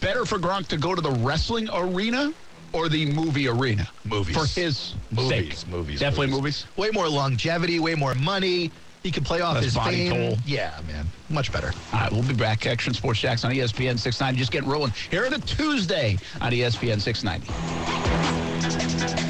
Better 0.00 0.24
for 0.24 0.38
Gronk 0.38 0.68
to 0.68 0.76
go 0.76 0.94
to 0.94 1.02
the 1.02 1.10
wrestling 1.10 1.68
arena 1.72 2.32
or 2.72 2.88
the 2.88 3.04
movie 3.12 3.48
arena? 3.48 3.88
Movies. 4.04 4.36
For 4.36 4.46
his 4.60 4.94
Movies, 5.10 5.58
sake. 5.58 5.68
movies, 5.68 5.98
Definitely 6.00 6.28
movies. 6.28 6.64
movies. 6.68 6.76
Way 6.76 6.90
more 6.92 7.08
longevity, 7.08 7.80
way 7.80 7.96
more 7.96 8.14
money. 8.14 8.70
He 9.02 9.10
can 9.10 9.24
play 9.24 9.40
off 9.40 9.54
Less 9.54 9.64
his 9.64 9.74
body 9.74 10.08
fame. 10.08 10.30
toll. 10.30 10.38
Yeah, 10.44 10.78
man. 10.86 11.06
Much 11.30 11.52
better. 11.52 11.72
All 11.92 12.00
right, 12.00 12.12
we'll 12.12 12.22
be 12.22 12.34
back. 12.34 12.66
Action 12.66 12.92
Sports 12.92 13.20
Jax 13.20 13.44
on 13.44 13.52
ESPN 13.52 13.98
690. 13.98 14.38
Just 14.38 14.52
getting 14.52 14.68
rolling 14.68 14.92
here 15.10 15.24
on 15.26 15.32
a 15.32 15.38
Tuesday 15.38 16.18
on 16.40 16.52
ESPN 16.52 17.00
690. 17.00 19.29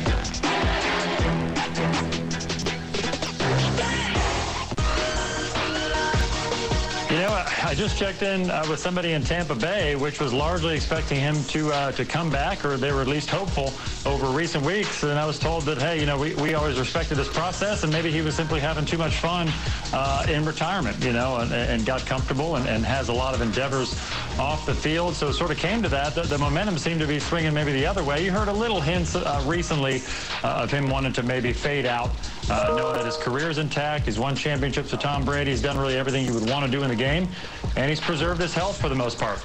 I 7.46 7.74
just 7.74 7.98
checked 7.98 8.22
in 8.22 8.50
uh, 8.50 8.64
with 8.68 8.80
somebody 8.80 9.12
in 9.12 9.22
Tampa 9.22 9.54
Bay, 9.54 9.96
which 9.96 10.20
was 10.20 10.32
largely 10.32 10.74
expecting 10.74 11.18
him 11.18 11.42
to 11.44 11.72
uh, 11.72 11.92
to 11.92 12.04
come 12.04 12.30
back, 12.30 12.64
or 12.64 12.76
they 12.76 12.92
were 12.92 13.00
at 13.00 13.06
least 13.06 13.30
hopeful 13.30 13.72
over 14.10 14.26
recent 14.26 14.64
weeks. 14.64 15.02
And 15.02 15.18
I 15.18 15.26
was 15.26 15.38
told 15.38 15.64
that, 15.64 15.78
hey, 15.78 16.00
you 16.00 16.06
know, 16.06 16.18
we, 16.18 16.34
we 16.36 16.54
always 16.54 16.78
respected 16.78 17.16
this 17.16 17.28
process, 17.28 17.84
and 17.84 17.92
maybe 17.92 18.10
he 18.10 18.22
was 18.22 18.34
simply 18.34 18.60
having 18.60 18.84
too 18.84 18.98
much 18.98 19.16
fun 19.16 19.48
uh, 19.92 20.26
in 20.28 20.44
retirement, 20.44 21.02
you 21.04 21.12
know, 21.12 21.38
and, 21.38 21.52
and 21.52 21.86
got 21.86 22.04
comfortable 22.06 22.56
and, 22.56 22.68
and 22.68 22.84
has 22.84 23.08
a 23.08 23.12
lot 23.12 23.34
of 23.34 23.40
endeavors 23.40 23.94
off 24.38 24.66
the 24.66 24.74
field. 24.74 25.14
So 25.14 25.28
it 25.28 25.34
sort 25.34 25.50
of 25.50 25.58
came 25.58 25.82
to 25.82 25.88
that. 25.90 26.14
The, 26.14 26.22
the 26.22 26.38
momentum 26.38 26.78
seemed 26.78 27.00
to 27.00 27.06
be 27.06 27.20
swinging 27.20 27.54
maybe 27.54 27.72
the 27.72 27.86
other 27.86 28.02
way. 28.02 28.24
You 28.24 28.32
heard 28.32 28.48
a 28.48 28.52
little 28.52 28.80
hints 28.80 29.14
uh, 29.14 29.42
recently 29.46 30.02
uh, 30.42 30.62
of 30.62 30.70
him 30.70 30.88
wanting 30.88 31.12
to 31.14 31.22
maybe 31.22 31.52
fade 31.52 31.86
out, 31.86 32.10
uh, 32.50 32.74
knowing 32.76 32.94
that 32.94 33.06
his 33.06 33.16
career 33.16 33.48
is 33.48 33.58
intact. 33.58 34.06
He's 34.06 34.18
won 34.18 34.34
championships 34.34 34.90
with 34.90 35.00
Tom 35.00 35.24
Brady. 35.24 35.52
He's 35.52 35.62
done 35.62 35.78
really 35.78 35.96
everything 35.96 36.26
you 36.26 36.34
would 36.34 36.50
want 36.50 36.64
to 36.64 36.70
do 36.70 36.82
in 36.82 36.88
the 36.88 36.96
game, 36.96 37.28
and 37.76 37.88
he's 37.88 38.00
preserved 38.00 38.40
his 38.40 38.52
health 38.52 38.80
for 38.80 38.88
the 38.88 38.94
most 38.94 39.18
part. 39.18 39.40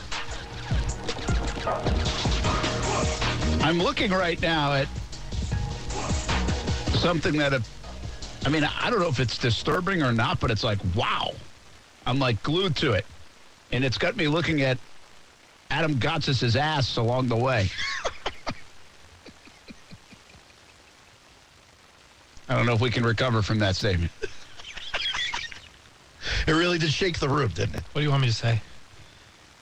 I'm 3.64 3.80
looking 3.80 4.12
right 4.12 4.42
now 4.42 4.74
at 4.74 4.88
something 6.98 7.38
that, 7.38 7.54
I 8.46 8.50
mean, 8.50 8.64
I 8.64 8.90
don't 8.90 9.00
know 9.00 9.08
if 9.08 9.20
it's 9.20 9.38
disturbing 9.38 10.04
or 10.04 10.12
not, 10.12 10.40
but 10.40 10.52
it's 10.52 10.64
like, 10.64 10.80
wow. 10.96 11.32
I'm 12.06 12.20
like 12.20 12.42
glued 12.44 12.76
to 12.78 12.94
it. 12.94 13.06
And 13.72 13.84
it's 13.84 13.98
got 13.98 14.16
me 14.16 14.28
looking 14.28 14.62
at 14.62 14.78
Adam 15.72 15.96
Gotsis' 15.96 16.56
ass 16.56 16.98
along 16.98 17.28
the 17.28 17.36
way. 17.36 17.70
I 22.50 22.56
don't 22.56 22.66
know 22.66 22.74
if 22.74 22.82
we 22.82 22.90
can 22.92 23.04
recover 23.04 23.42
from 23.42 23.60
that 23.60 23.76
statement. 23.76 24.12
It 26.48 26.52
really 26.52 26.78
did 26.78 26.92
shake 26.92 27.20
the 27.20 27.30
room, 27.30 27.50
didn't 27.50 27.76
it? 27.76 27.84
What 27.92 28.02
do 28.02 28.04
you 28.04 28.10
want 28.10 28.22
me 28.22 28.28
to 28.28 28.34
say? 28.34 28.62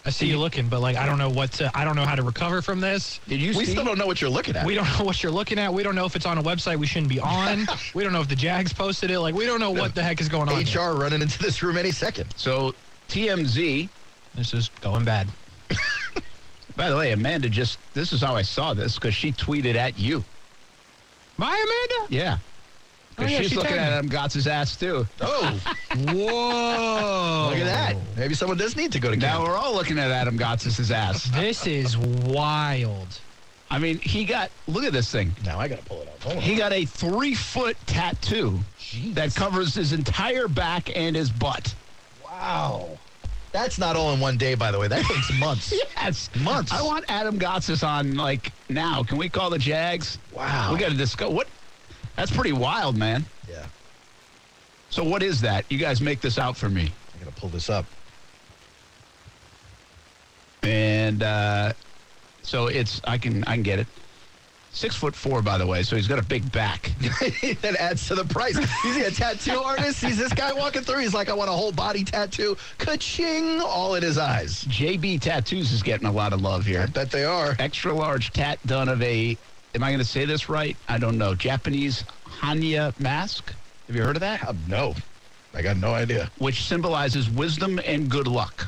I 0.05 0.09
see 0.09 0.27
you 0.27 0.37
looking, 0.37 0.67
but 0.67 0.81
like 0.81 0.97
I 0.97 1.05
don't 1.05 1.17
know 1.17 1.29
what 1.29 1.53
to. 1.53 1.71
I 1.73 1.85
don't 1.85 1.95
know 1.95 2.03
how 2.05 2.15
to 2.15 2.23
recover 2.23 2.61
from 2.61 2.81
this. 2.81 3.21
Did 3.27 3.39
you 3.39 3.57
We 3.57 3.63
see? 3.65 3.71
still 3.71 3.85
don't 3.85 3.97
know 3.97 4.05
what 4.05 4.19
you're 4.19 4.29
looking 4.29 4.55
at. 4.57 4.65
We 4.65 4.75
don't 4.75 4.87
know 4.99 5.05
what 5.05 5.23
you're 5.23 5.31
looking 5.31 5.57
at. 5.59 5.73
We 5.73 5.81
don't 5.81 5.95
know 5.95 6.05
if 6.05 6.17
it's 6.17 6.25
on 6.25 6.37
a 6.37 6.43
website 6.43 6.77
we 6.77 6.85
shouldn't 6.87 7.07
be 7.09 7.21
on. 7.21 7.67
we 7.93 8.03
don't 8.03 8.11
know 8.11 8.19
if 8.19 8.27
the 8.27 8.35
Jags 8.35 8.73
posted 8.73 9.11
it. 9.11 9.19
Like 9.21 9.33
we 9.33 9.45
don't 9.45 9.61
know 9.61 9.71
what 9.71 9.95
the 9.95 10.03
heck 10.03 10.19
is 10.19 10.27
going 10.27 10.49
on. 10.49 10.61
here. 10.65 10.81
HR 10.81 10.95
running 10.95 11.21
into 11.21 11.39
this 11.39 11.63
room 11.63 11.77
any 11.77 11.91
second. 11.91 12.33
So 12.35 12.75
TMZ 13.07 13.87
This 14.35 14.53
is 14.53 14.69
going 14.81 15.05
bad. 15.05 15.29
By 16.75 16.89
the 16.89 16.97
way, 16.97 17.11
Amanda 17.13 17.47
just, 17.47 17.77
this 17.93 18.11
is 18.11 18.21
how 18.21 18.35
I 18.35 18.41
saw 18.41 18.73
this 18.73 18.95
because 18.95 19.13
she 19.15 19.31
tweeted 19.31 19.75
at 19.75 19.97
you. 19.97 20.23
My 21.37 21.47
Amanda. 21.49 22.13
Yeah. 22.13 22.37
Because 23.15 23.31
Oh, 23.31 23.33
yeah, 23.35 23.41
she's 23.41 23.49
she 23.51 23.55
looking 23.55 23.73
at 23.73 23.89
me. 23.89 23.97
Adam 23.97 24.07
Gotts' 24.07 24.47
ass 24.47 24.75
too. 24.75 25.07
Oh, 25.21 25.59
Whoa! 25.97 27.49
look 27.49 27.59
at 27.59 27.65
that. 27.65 27.95
Maybe 28.17 28.33
someone 28.33 28.57
does 28.57 28.75
need 28.75 28.91
to 28.93 28.99
go 28.99 29.11
to 29.11 29.15
Now 29.15 29.43
we're 29.43 29.55
all 29.55 29.73
looking 29.73 29.99
at 29.99 30.11
Adam 30.11 30.37
Gotts' 30.37 30.91
ass. 30.91 31.25
This 31.25 31.67
is 31.67 31.97
wild. 31.97 33.19
I 33.69 33.79
mean, 33.79 33.97
he 33.99 34.23
got, 34.25 34.51
look 34.67 34.83
at 34.83 34.93
this 34.93 35.11
thing. 35.11 35.31
Now 35.45 35.59
I 35.59 35.67
got 35.67 35.79
to 35.79 35.85
pull 35.85 36.01
it 36.01 36.07
up. 36.07 36.21
Hold 36.23 36.37
on. 36.37 36.41
He 36.43 36.55
got 36.55 36.71
a 36.73 36.85
three 36.85 37.33
foot 37.33 37.75
tattoo 37.87 38.59
that 39.13 39.33
covers 39.33 39.73
his 39.73 39.93
entire 39.93 40.47
back 40.47 40.95
and 40.95 41.15
his 41.15 41.29
butt. 41.31 41.73
Wow. 42.23 42.99
That's 43.51 43.77
not 43.77 43.95
all 43.95 44.13
in 44.13 44.19
one 44.19 44.37
day, 44.37 44.55
by 44.55 44.71
the 44.71 44.79
way. 44.79 44.87
That 44.87 45.05
takes 45.05 45.31
months. 45.39 45.73
Yes. 45.95 46.29
Months. 46.41 46.71
I 46.71 46.81
want 46.81 47.05
Adam 47.07 47.37
Gotts 47.37 47.83
on 47.83 48.15
like 48.15 48.51
now. 48.69 49.03
Can 49.03 49.17
we 49.17 49.29
call 49.29 49.49
the 49.49 49.59
Jags? 49.59 50.17
Wow. 50.31 50.73
We 50.73 50.79
got 50.79 50.89
to 50.89 50.97
discuss. 50.97 51.29
What? 51.31 51.47
That's 52.15 52.31
pretty 52.31 52.53
wild, 52.53 52.95
man. 52.97 53.25
Yeah. 53.49 53.65
So 54.89 55.03
what 55.03 55.23
is 55.23 55.41
that? 55.41 55.65
You 55.69 55.77
guys 55.77 56.01
make 56.01 56.21
this 56.21 56.37
out 56.37 56.55
for 56.55 56.69
me. 56.69 56.91
I 57.15 57.23
got 57.23 57.33
to 57.33 57.41
pull 57.41 57.49
this 57.49 57.69
up. 57.69 57.85
And 60.61 61.23
uh, 61.23 61.73
so 62.43 62.67
it's 62.67 63.01
I 63.03 63.17
can 63.17 63.43
I 63.45 63.55
can 63.55 63.63
get 63.63 63.79
it. 63.79 63.87
Six 64.71 64.95
foot 64.95 65.13
four, 65.15 65.43
by 65.43 65.59
the 65.59 65.67
way, 65.67 65.83
so 65.83 65.95
he's 65.95 66.07
got 66.07 66.17
a 66.17 66.23
big 66.23 66.51
back. 66.51 66.91
that 67.61 67.75
adds 67.79 68.07
to 68.07 68.15
the 68.15 68.25
price. 68.25 68.57
Is 68.57 68.95
he 68.95 69.03
a 69.03 69.11
tattoo 69.11 69.59
artist? 69.59 70.03
He's 70.03 70.17
this 70.17 70.33
guy 70.33 70.51
walking 70.51 70.81
through. 70.81 70.99
He's 70.99 71.13
like, 71.13 71.29
I 71.29 71.33
want 71.33 71.51
a 71.51 71.53
whole 71.53 71.71
body 71.71 72.03
tattoo. 72.03 72.57
Ka-ching! 72.79 73.61
All 73.61 73.93
in 73.93 74.01
his 74.01 74.17
eyes. 74.17 74.63
JB 74.65 75.21
Tattoos 75.21 75.71
is 75.71 75.83
getting 75.83 76.07
a 76.07 76.11
lot 76.11 76.33
of 76.33 76.41
love 76.41 76.65
here. 76.65 76.81
I 76.81 76.85
bet 76.87 77.11
they 77.11 77.23
are. 77.23 77.55
Extra 77.59 77.93
large 77.93 78.31
tat 78.31 78.57
done 78.65 78.89
of 78.89 78.99
a. 79.03 79.37
Am 79.75 79.83
I 79.83 79.89
going 79.89 79.99
to 79.99 80.05
say 80.05 80.25
this 80.25 80.49
right? 80.49 80.77
I 80.87 80.97
don't 80.97 81.17
know. 81.17 81.33
Japanese 81.33 82.03
Hannya 82.27 82.97
mask. 82.99 83.53
Have 83.87 83.95
you 83.95 84.03
heard 84.03 84.15
of 84.15 84.21
that? 84.21 84.43
Uh, 84.47 84.53
no. 84.67 84.95
I 85.53 85.61
got 85.61 85.77
no 85.77 85.93
idea. 85.93 86.31
Which 86.37 86.63
symbolizes 86.63 87.29
wisdom 87.29 87.79
and 87.85 88.09
good 88.09 88.27
luck. 88.27 88.67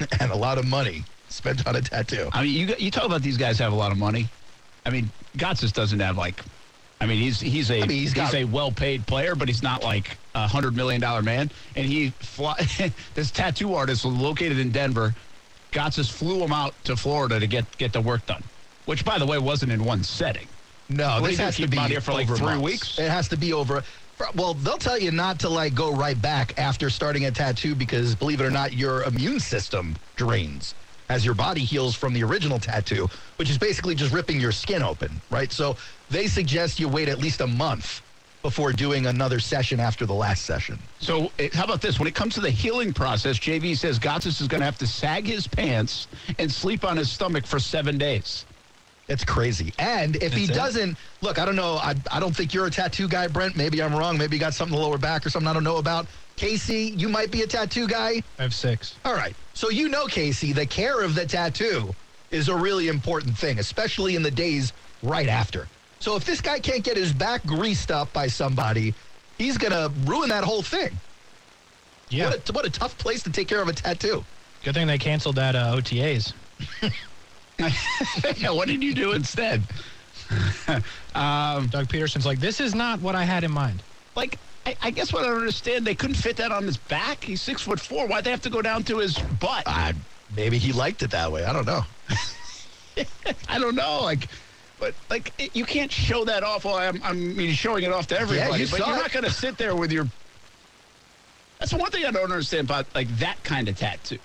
and 0.20 0.30
a 0.30 0.36
lot 0.36 0.58
of 0.58 0.66
money 0.66 1.04
spent 1.28 1.66
on 1.66 1.76
a 1.76 1.80
tattoo. 1.82 2.28
I 2.32 2.42
mean, 2.42 2.52
you 2.68 2.74
you 2.78 2.90
talk 2.90 3.04
about 3.04 3.22
these 3.22 3.36
guys 3.36 3.58
have 3.58 3.72
a 3.72 3.76
lot 3.76 3.92
of 3.92 3.98
money. 3.98 4.28
I 4.84 4.90
mean, 4.90 5.10
Gotsis 5.36 5.72
doesn't 5.72 6.00
have 6.00 6.16
like. 6.16 6.40
I 7.00 7.06
mean, 7.06 7.18
he's 7.18 7.40
he's 7.40 7.70
a 7.70 7.76
I 7.76 7.80
mean, 7.80 7.90
he's 7.90 8.12
he's, 8.12 8.14
got- 8.14 8.34
a 8.34 8.44
well-paid 8.44 9.06
player, 9.06 9.34
but 9.34 9.48
he's 9.48 9.62
not 9.62 9.82
like 9.84 10.16
a 10.34 10.48
hundred 10.48 10.74
million 10.74 11.00
dollar 11.00 11.22
man. 11.22 11.50
And 11.76 11.86
he 11.86 12.10
fly, 12.10 12.56
this 13.14 13.30
tattoo 13.30 13.74
artist 13.74 14.04
was 14.04 14.14
located 14.14 14.58
in 14.58 14.70
Denver. 14.70 15.14
Gotsis 15.72 16.10
flew 16.10 16.42
him 16.42 16.52
out 16.52 16.74
to 16.84 16.96
Florida 16.96 17.38
to 17.38 17.46
get 17.46 17.64
get 17.78 17.92
the 17.92 18.00
work 18.00 18.24
done, 18.26 18.42
which, 18.86 19.04
by 19.04 19.18
the 19.18 19.26
way, 19.26 19.38
wasn't 19.38 19.70
in 19.70 19.84
one 19.84 20.02
setting. 20.02 20.48
No, 20.88 21.20
What 21.20 21.30
this 21.30 21.38
has 21.38 21.56
to 21.56 21.66
be 21.68 21.76
here 21.78 22.00
for, 22.00 22.12
like, 22.12 22.28
three 22.28 22.40
months. 22.40 22.62
weeks? 22.62 22.98
It 22.98 23.10
has 23.10 23.28
to 23.28 23.36
be 23.36 23.52
over. 23.52 23.82
Well, 24.34 24.54
they'll 24.54 24.78
tell 24.78 24.98
you 24.98 25.10
not 25.10 25.38
to 25.40 25.48
like 25.48 25.74
go 25.74 25.92
right 25.92 26.20
back 26.20 26.58
after 26.58 26.88
starting 26.88 27.26
a 27.26 27.30
tattoo 27.30 27.74
because, 27.74 28.14
believe 28.14 28.40
it 28.40 28.44
or 28.46 28.50
not, 28.50 28.72
your 28.72 29.02
immune 29.04 29.40
system 29.40 29.94
drains. 30.16 30.74
as 31.08 31.24
your 31.24 31.34
body 31.34 31.60
heals 31.60 31.94
from 31.94 32.12
the 32.12 32.24
original 32.24 32.58
tattoo, 32.58 33.08
which 33.36 33.48
is 33.48 33.56
basically 33.58 33.94
just 33.94 34.12
ripping 34.12 34.40
your 34.40 34.50
skin 34.50 34.82
open, 34.82 35.20
right? 35.30 35.52
So 35.52 35.76
they 36.10 36.26
suggest 36.26 36.80
you 36.80 36.88
wait 36.88 37.08
at 37.08 37.18
least 37.18 37.40
a 37.42 37.46
month 37.46 38.02
before 38.42 38.72
doing 38.72 39.06
another 39.06 39.38
session 39.38 39.78
after 39.78 40.04
the 40.04 40.12
last 40.14 40.44
session. 40.44 40.76
So, 40.98 41.30
eh, 41.38 41.48
how 41.52 41.62
about 41.64 41.80
this? 41.80 42.00
When 42.00 42.08
it 42.08 42.14
comes 42.16 42.34
to 42.34 42.40
the 42.40 42.50
healing 42.50 42.92
process, 42.92 43.38
JB 43.38 43.76
says 43.76 44.00
Gotsis 44.00 44.40
is 44.40 44.48
going 44.48 44.60
to 44.62 44.64
have 44.64 44.78
to 44.78 44.86
sag 44.86 45.26
his 45.26 45.46
pants 45.46 46.08
and 46.40 46.50
sleep 46.50 46.84
on 46.84 46.96
his 46.96 47.08
stomach 47.10 47.46
for 47.46 47.60
seven 47.60 47.98
days. 47.98 48.44
It's 49.08 49.24
crazy. 49.24 49.72
And 49.78 50.16
if 50.16 50.32
he 50.32 50.44
it? 50.44 50.54
doesn't, 50.54 50.98
look, 51.20 51.38
I 51.38 51.44
don't 51.44 51.54
know. 51.54 51.76
I, 51.76 51.94
I 52.10 52.18
don't 52.18 52.34
think 52.34 52.52
you're 52.52 52.66
a 52.66 52.70
tattoo 52.70 53.06
guy, 53.06 53.28
Brent. 53.28 53.56
Maybe 53.56 53.80
I'm 53.80 53.94
wrong. 53.94 54.18
Maybe 54.18 54.36
you 54.36 54.40
got 54.40 54.54
something 54.54 54.74
in 54.74 54.80
the 54.80 54.86
lower 54.86 54.98
back 54.98 55.24
or 55.24 55.30
something 55.30 55.48
I 55.48 55.52
don't 55.52 55.64
know 55.64 55.76
about. 55.76 56.06
Casey, 56.34 56.94
you 56.96 57.08
might 57.08 57.30
be 57.30 57.42
a 57.42 57.46
tattoo 57.46 57.86
guy. 57.86 58.22
I 58.38 58.42
have 58.42 58.54
six. 58.54 58.96
All 59.04 59.14
right. 59.14 59.34
So 59.54 59.70
you 59.70 59.88
know, 59.88 60.06
Casey, 60.06 60.52
the 60.52 60.66
care 60.66 61.00
of 61.02 61.14
the 61.14 61.24
tattoo 61.24 61.94
is 62.30 62.48
a 62.48 62.56
really 62.56 62.88
important 62.88 63.36
thing, 63.38 63.58
especially 63.58 64.16
in 64.16 64.22
the 64.22 64.30
days 64.30 64.72
right 65.02 65.28
after. 65.28 65.68
So 66.00 66.16
if 66.16 66.24
this 66.24 66.40
guy 66.40 66.58
can't 66.58 66.82
get 66.82 66.96
his 66.96 67.12
back 67.12 67.44
greased 67.46 67.90
up 67.90 68.12
by 68.12 68.26
somebody, 68.26 68.92
he's 69.38 69.56
going 69.56 69.72
to 69.72 69.90
ruin 70.04 70.28
that 70.28 70.44
whole 70.44 70.62
thing. 70.62 70.98
Yeah. 72.08 72.30
What, 72.30 72.48
a, 72.48 72.52
what 72.52 72.66
a 72.66 72.70
tough 72.70 72.98
place 72.98 73.22
to 73.22 73.30
take 73.30 73.48
care 73.48 73.62
of 73.62 73.68
a 73.68 73.72
tattoo. 73.72 74.24
Good 74.62 74.74
thing 74.74 74.86
they 74.86 74.98
canceled 74.98 75.36
that 75.36 75.54
uh, 75.54 75.76
OTAs. 75.76 76.32
yeah, 77.58 78.50
what 78.50 78.68
did 78.68 78.82
you 78.82 78.94
do 78.94 79.12
instead? 79.12 79.62
um, 81.14 81.66
Doug 81.68 81.88
Pederson's 81.88 82.26
like, 82.26 82.40
this 82.40 82.60
is 82.60 82.74
not 82.74 83.00
what 83.00 83.14
I 83.14 83.24
had 83.24 83.44
in 83.44 83.52
mind. 83.52 83.82
like, 84.14 84.38
I, 84.66 84.76
I 84.82 84.90
guess 84.90 85.12
what 85.12 85.24
I 85.24 85.28
don't 85.28 85.38
understand, 85.38 85.86
they 85.86 85.94
couldn't 85.94 86.16
fit 86.16 86.36
that 86.38 86.50
on 86.50 86.64
his 86.64 86.76
back. 86.76 87.22
He's 87.22 87.40
six 87.40 87.62
foot 87.62 87.78
four. 87.78 88.08
Why'd 88.08 88.24
they 88.24 88.30
have 88.32 88.40
to 88.42 88.50
go 88.50 88.60
down 88.62 88.82
to 88.84 88.98
his 88.98 89.16
butt? 89.18 89.62
Uh, 89.66 89.92
maybe 90.34 90.58
he 90.58 90.72
liked 90.72 91.02
it 91.02 91.10
that 91.12 91.30
way. 91.30 91.44
I 91.44 91.52
don't 91.52 91.66
know. 91.66 91.82
I 93.48 93.58
don't 93.60 93.76
know. 93.76 94.00
Like, 94.02 94.26
but 94.80 94.94
like, 95.08 95.32
it- 95.38 95.54
you 95.54 95.64
can't 95.64 95.92
show 95.92 96.24
that 96.24 96.42
off. 96.42 96.64
Well, 96.64 96.74
I'm, 96.76 97.00
I'm 97.04 97.36
mean, 97.36 97.52
showing 97.52 97.84
it 97.84 97.92
off 97.92 98.08
to 98.08 98.18
everybody, 98.18 98.50
Yeah, 98.50 98.56
you 98.64 98.68
but 98.70 98.80
you're 98.80 98.96
it. 98.96 99.00
not 99.00 99.12
going 99.12 99.24
to 99.24 99.30
sit 99.30 99.56
there 99.56 99.76
with 99.76 99.92
your. 99.92 100.08
That's 101.60 101.70
the 101.70 101.78
one 101.78 101.90
thing 101.92 102.04
I 102.04 102.10
don't 102.10 102.24
understand 102.24 102.68
about 102.68 102.86
like 102.94 103.08
that 103.18 103.42
kind 103.44 103.68
of 103.68 103.76
tattoo. 103.76 104.18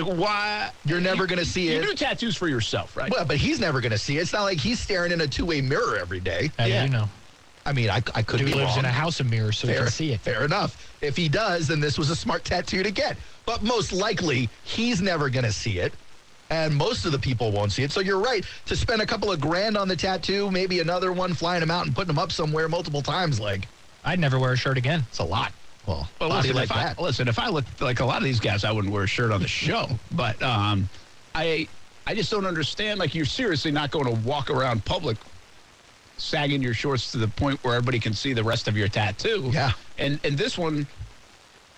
Like, 0.00 0.18
why? 0.18 0.70
You're 0.84 1.00
never 1.00 1.22
you- 1.24 1.28
gonna 1.28 1.44
see 1.44 1.66
you 1.68 1.72
it. 1.78 1.82
You 1.82 1.88
do 1.90 1.94
tattoos 1.94 2.36
for 2.36 2.48
yourself, 2.48 2.96
right? 2.96 3.10
Well, 3.10 3.24
but 3.24 3.36
he's 3.36 3.58
never 3.60 3.80
going 3.80 3.92
to 3.92 3.98
see 3.98 4.18
it. 4.18 4.22
It's 4.22 4.32
not 4.32 4.42
like 4.42 4.58
he's 4.58 4.78
staring 4.80 5.12
in 5.12 5.20
a 5.20 5.26
two-way 5.26 5.60
mirror 5.60 5.96
every 5.96 6.20
day. 6.20 6.50
How 6.58 6.64
do 6.66 6.70
Yeah. 6.70 6.84
you 6.84 6.90
know? 6.90 7.08
I 7.64 7.72
mean, 7.72 7.90
I, 7.90 7.96
I 8.14 8.22
could 8.22 8.38
Dude 8.38 8.46
be 8.46 8.54
lives 8.54 8.70
wrong. 8.70 8.80
in 8.80 8.84
a 8.84 8.92
house 8.92 9.18
of 9.18 9.28
mirrors, 9.28 9.58
so 9.58 9.66
he 9.66 9.72
fair, 9.74 9.82
can 9.84 9.92
see 9.92 10.12
it. 10.12 10.20
fair 10.20 10.44
enough. 10.44 10.92
If 11.00 11.16
he 11.16 11.28
does, 11.28 11.66
then 11.66 11.80
this 11.80 11.98
was 11.98 12.10
a 12.10 12.16
smart 12.16 12.44
tattoo 12.44 12.82
to 12.84 12.90
get. 12.92 13.16
But 13.44 13.62
most 13.64 13.92
likely, 13.92 14.48
he's 14.62 15.00
never 15.02 15.28
going 15.30 15.44
to 15.44 15.52
see 15.52 15.78
it. 15.78 15.92
And 16.48 16.72
most 16.76 17.06
of 17.06 17.10
the 17.12 17.18
people 17.18 17.50
won't 17.50 17.72
see 17.72 17.82
it. 17.82 17.90
So 17.90 17.98
you're 18.00 18.20
right. 18.20 18.44
To 18.66 18.76
spend 18.76 19.02
a 19.02 19.06
couple 19.06 19.32
of 19.32 19.40
grand 19.40 19.76
on 19.76 19.88
the 19.88 19.96
tattoo, 19.96 20.48
maybe 20.52 20.78
another 20.78 21.12
one, 21.12 21.34
flying 21.34 21.58
them 21.60 21.72
out 21.72 21.86
and 21.86 21.94
putting 21.94 22.06
them 22.06 22.20
up 22.20 22.30
somewhere 22.30 22.68
multiple 22.68 23.02
times, 23.02 23.40
like, 23.40 23.66
I'd 24.04 24.20
never 24.20 24.38
wear 24.38 24.52
a 24.52 24.56
shirt 24.56 24.78
again. 24.78 25.04
it's 25.08 25.18
a 25.18 25.24
lot. 25.24 25.52
Well, 25.86 26.08
Well, 26.20 26.28
body 26.30 26.48
listen, 26.48 26.56
like 26.56 26.64
if 26.70 26.76
I, 26.76 26.84
that. 26.84 27.00
listen, 27.00 27.28
if 27.28 27.38
I 27.38 27.48
looked 27.48 27.80
like 27.80 28.00
a 28.00 28.04
lot 28.04 28.18
of 28.18 28.24
these 28.24 28.40
guys, 28.40 28.64
I 28.64 28.72
wouldn't 28.72 28.92
wear 28.92 29.04
a 29.04 29.06
shirt 29.06 29.30
on 29.30 29.40
the 29.40 29.48
show. 29.48 29.88
But 30.12 30.42
um, 30.42 30.88
I, 31.34 31.68
I 32.06 32.14
just 32.14 32.30
don't 32.30 32.46
understand. 32.46 32.98
Like, 32.98 33.14
you're 33.14 33.24
seriously 33.24 33.70
not 33.70 33.90
going 33.90 34.06
to 34.06 34.20
walk 34.28 34.50
around 34.50 34.84
public 34.84 35.16
sagging 36.18 36.62
your 36.62 36.74
shorts 36.74 37.12
to 37.12 37.18
the 37.18 37.28
point 37.28 37.62
where 37.62 37.74
everybody 37.74 37.98
can 38.00 38.14
see 38.14 38.32
the 38.32 38.42
rest 38.42 38.68
of 38.68 38.76
your 38.76 38.88
tattoo. 38.88 39.50
Yeah. 39.52 39.72
And 39.98 40.18
and 40.24 40.36
this 40.36 40.56
one, 40.58 40.86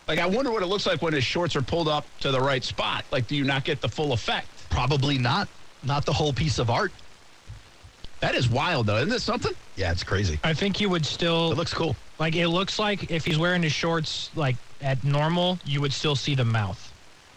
like, 0.06 0.18
I 0.20 0.26
wonder 0.26 0.50
what 0.50 0.62
it 0.62 0.66
looks 0.66 0.86
like 0.86 1.02
when 1.02 1.12
his 1.12 1.24
shorts 1.24 1.56
are 1.56 1.62
pulled 1.62 1.88
up 1.88 2.06
to 2.20 2.30
the 2.30 2.40
right 2.40 2.62
spot. 2.64 3.04
Like, 3.10 3.26
do 3.26 3.36
you 3.36 3.44
not 3.44 3.64
get 3.64 3.80
the 3.80 3.88
full 3.88 4.12
effect? 4.12 4.46
Probably 4.70 5.18
not. 5.18 5.48
Not 5.82 6.06
the 6.06 6.12
whole 6.12 6.32
piece 6.32 6.58
of 6.58 6.70
art. 6.70 6.92
That 8.20 8.34
is 8.34 8.48
wild, 8.48 8.86
though. 8.86 8.96
Isn't 8.96 9.12
it 9.12 9.22
something? 9.22 9.52
Yeah, 9.76 9.92
it's 9.92 10.02
crazy. 10.02 10.40
I 10.42 10.52
think 10.54 10.80
you 10.80 10.88
would 10.88 11.06
still 11.06 11.52
It 11.52 11.56
looks 11.56 11.72
cool. 11.74 11.94
Like 12.18 12.35
it 12.37 12.48
looks 12.48 12.78
like 12.78 13.11
if 13.11 13.24
he's 13.24 13.38
wearing 13.38 13.62
his 13.62 13.72
shorts 13.72 14.31
like 14.35 14.57
at 14.83 15.02
normal, 15.04 15.59
you 15.64 15.81
would 15.81 15.92
still 15.92 16.16
see 16.16 16.35
the 16.35 16.44
mouth, 16.44 16.92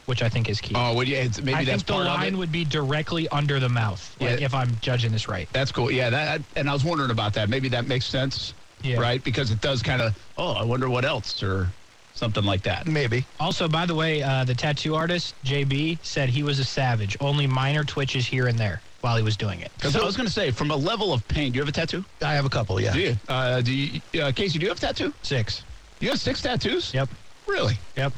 which 0.06 0.22
I 0.22 0.30
think 0.30 0.50
is 0.50 0.62
key. 0.62 0.74
Oh, 0.76 0.94
well, 0.94 1.04
yeah. 1.08 1.20
It's, 1.20 1.42
maybe 1.42 1.54
I 1.56 1.66
that's 1.66 1.84
think 1.84 1.88
the 1.88 1.94
part 1.94 2.08
of 2.08 2.14
line 2.16 2.34
it. 2.34 2.38
would 2.38 2.52
be 2.52 2.66
directly 2.66 3.28
under 3.30 3.60
the 3.60 3.70
mouth, 3.70 4.16
like 4.20 4.40
Yeah. 4.40 4.46
if 4.46 4.54
I'm 4.54 4.76
judging 4.82 5.12
this 5.12 5.28
right. 5.28 5.48
That's 5.54 5.72
cool. 5.72 5.92
Yeah, 5.92 6.10
that 6.10 6.42
and 6.56 6.70
I 6.70 6.74
was 6.74 6.84
wondering 6.84 7.12
about 7.12 7.34
that. 7.34 7.50
Maybe 7.50 7.70
that 7.70 7.88
makes 7.88 8.06
sense, 8.06 8.54
Yeah. 8.84 9.00
right? 9.00 9.24
Because 9.24 9.52
it 9.52 9.62
does 9.62 9.82
kind 9.82 10.02
of. 10.02 10.16
Oh, 10.38 10.54
I 10.54 10.64
wonder 10.64 10.90
what 10.90 11.06
else 11.06 11.42
or 11.44 11.70
something 12.14 12.44
like 12.44 12.62
that. 12.64 12.88
Maybe. 12.88 13.26
Also, 13.40 13.68
by 13.68 13.86
the 13.86 13.96
way, 13.96 14.22
uh, 14.22 14.44
the 14.44 14.54
tattoo 14.54 14.96
artist 14.96 15.34
JB 15.46 15.98
said 16.04 16.30
he 16.30 16.44
was 16.44 16.60
a 16.60 16.64
savage. 16.64 17.16
Only 17.22 17.48
minor 17.48 17.84
twitches 17.84 18.26
here 18.28 18.48
and 18.48 18.60
there 18.60 18.82
while 19.02 19.18
he 19.18 19.24
was 19.24 19.36
doing 19.36 19.60
it. 19.60 19.72
Because 19.76 19.96
I 19.96 20.04
was 20.04 20.16
going 20.16 20.28
to 20.28 20.34
say, 20.34 20.52
from 20.52 20.72
a 20.72 20.76
level 20.76 21.12
of 21.12 21.28
pain, 21.28 21.52
do 21.52 21.58
you 21.58 21.62
have 21.62 21.70
a 21.70 21.72
tattoo? 21.72 22.06
I 22.22 22.34
have 22.34 22.46
a 22.46 22.50
couple, 22.50 22.80
yeah. 22.80 22.94
Do 22.94 23.00
you? 23.00 23.16
Uh, 23.28 23.62
do 23.62 23.74
you, 23.74 24.02
uh, 24.22 24.32
Casey? 24.32 24.60
Do 24.60 24.64
you 24.64 24.70
have 24.70 24.78
a 24.78 24.82
tattoo? 24.82 25.14
Six. 25.24 25.64
You 26.00 26.10
have 26.10 26.20
six 26.20 26.42
tattoos? 26.42 26.94
Yep. 26.94 27.10
Really? 27.48 27.78
Yep. 27.98 28.14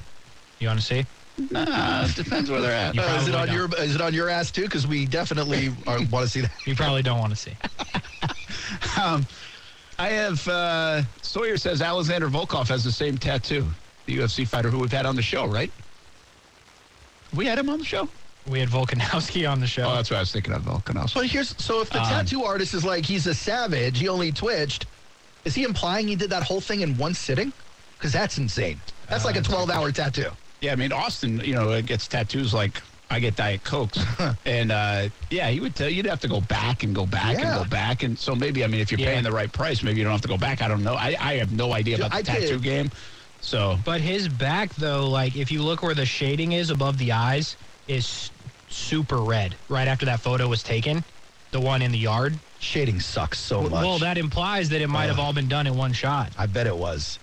You 0.59 0.67
want 0.67 0.79
to 0.79 0.85
see? 0.85 1.05
Nah, 1.49 2.05
it 2.05 2.15
depends 2.15 2.51
where 2.51 2.61
they're 2.61 2.71
at. 2.71 2.97
Uh, 2.97 3.01
is 3.19 3.27
it 3.27 3.33
on 3.33 3.51
your 3.51 3.67
is 3.79 3.95
it 3.95 4.01
on 4.01 4.13
your 4.13 4.29
ass 4.29 4.51
too? 4.51 4.61
Because 4.63 4.85
we 4.85 5.05
definitely 5.07 5.69
want 5.87 6.09
to 6.11 6.27
see 6.27 6.41
that. 6.41 6.51
You 6.65 6.75
probably 6.75 7.01
don't 7.01 7.19
want 7.19 7.31
to 7.31 7.35
see. 7.35 7.53
Um, 9.01 9.25
I 9.99 10.09
have. 10.09 10.47
Uh, 10.47 11.03
Sawyer 11.21 11.57
says 11.57 11.81
Alexander 11.81 12.27
Volkov 12.27 12.67
has 12.69 12.83
the 12.83 12.91
same 12.91 13.17
tattoo. 13.17 13.65
The 14.05 14.17
UFC 14.17 14.47
fighter 14.47 14.69
who 14.69 14.79
we've 14.79 14.91
had 14.91 15.05
on 15.05 15.15
the 15.15 15.21
show, 15.21 15.45
right? 15.45 15.71
We 17.33 17.45
had 17.45 17.57
him 17.59 17.69
on 17.69 17.79
the 17.79 17.85
show. 17.85 18.07
We 18.49 18.59
had 18.59 18.69
Volkanovski 18.69 19.49
on 19.49 19.59
the 19.59 19.67
show. 19.67 19.83
Oh, 19.89 19.95
that's 19.95 20.09
what 20.09 20.17
I 20.17 20.19
was 20.21 20.31
thinking 20.31 20.53
of, 20.53 20.63
Volkanovski. 20.63 21.13
But 21.15 21.25
here's 21.27 21.55
so 21.63 21.81
if 21.81 21.89
the 21.89 22.01
Um, 22.01 22.07
tattoo 22.09 22.43
artist 22.43 22.73
is 22.73 22.83
like 22.83 23.05
he's 23.05 23.25
a 23.27 23.33
savage, 23.33 23.99
he 23.99 24.07
only 24.09 24.31
twitched. 24.31 24.85
Is 25.45 25.55
he 25.55 25.63
implying 25.63 26.07
he 26.07 26.15
did 26.15 26.29
that 26.29 26.43
whole 26.43 26.61
thing 26.61 26.81
in 26.81 26.97
one 26.97 27.13
sitting? 27.13 27.53
Because 27.97 28.11
that's 28.11 28.37
insane. 28.37 28.79
That's 29.09 29.25
like 29.25 29.35
a 29.37 29.41
12 29.41 29.69
hour 29.69 29.91
tattoo. 29.91 30.29
Yeah, 30.61 30.73
I 30.73 30.75
mean 30.75 30.91
Austin, 30.91 31.39
you 31.43 31.53
know, 31.53 31.81
gets 31.81 32.07
tattoos 32.07 32.53
like 32.53 32.81
I 33.09 33.19
get 33.19 33.35
Diet 33.35 33.63
Cokes, 33.63 33.99
and 34.45 34.71
uh, 34.71 35.09
yeah, 35.29 35.49
he 35.49 35.59
would 35.59 35.75
tell 35.75 35.87
you'd 35.89 36.05
have 36.07 36.21
to 36.21 36.27
go 36.27 36.41
back 36.41 36.83
and 36.83 36.95
go 36.95 37.05
back 37.05 37.37
Yeah. 37.37 37.57
and 37.57 37.63
go 37.63 37.69
back, 37.69 38.03
and 38.03 38.17
so 38.17 38.33
maybe 38.35 38.63
I 38.63 38.67
mean 38.67 38.79
if 38.81 38.91
you're 38.91 38.99
Yeah. 38.99 39.11
paying 39.11 39.23
the 39.23 39.31
right 39.31 39.51
price, 39.51 39.83
maybe 39.83 39.99
you 39.99 40.03
don't 40.03 40.11
have 40.13 40.21
to 40.21 40.27
go 40.27 40.37
back. 40.37 40.61
I 40.61 40.67
don't 40.67 40.83
know. 40.83 40.95
I, 40.95 41.15
I 41.19 41.33
have 41.35 41.51
no 41.51 41.73
idea 41.73 41.97
Dude, 41.97 42.05
about 42.07 42.23
the 42.25 42.31
I 42.31 42.35
tattoo 42.35 42.47
did- 42.59 42.63
game, 42.63 42.91
so 43.41 43.77
But 43.85 44.01
his 44.01 44.27
back, 44.27 44.73
though, 44.75 45.07
like 45.09 45.35
if 45.35 45.51
you 45.51 45.61
look 45.61 45.83
where 45.83 45.93
the 45.93 46.05
shading 46.05 46.53
is 46.53 46.69
above 46.71 46.97
the 46.97 47.11
eyes, 47.11 47.55
is 47.87 48.31
super 48.69 49.17
red. 49.17 49.55
Right 49.69 49.87
after 49.87 50.05
that 50.05 50.19
photo 50.19 50.47
was 50.47 50.63
taken, 50.63 51.03
the 51.51 51.59
one 51.59 51.81
in 51.81 51.91
the 51.91 51.97
yard. 51.97 52.37
Shading 52.59 52.99
sucks 52.99 53.39
so 53.39 53.61
much. 53.61 53.71
Well, 53.71 53.99
that 53.99 54.17
implies 54.17 54.69
that 54.69 54.81
it 54.81 54.87
might 54.87 55.07
have 55.07 55.19
all 55.19 55.33
been 55.33 55.49
done 55.49 55.67
in 55.67 55.75
one 55.75 55.93
shot. 55.93 56.31
I 56.37 56.45
bet 56.45 56.65
it 56.65 56.75
was. 56.75 57.19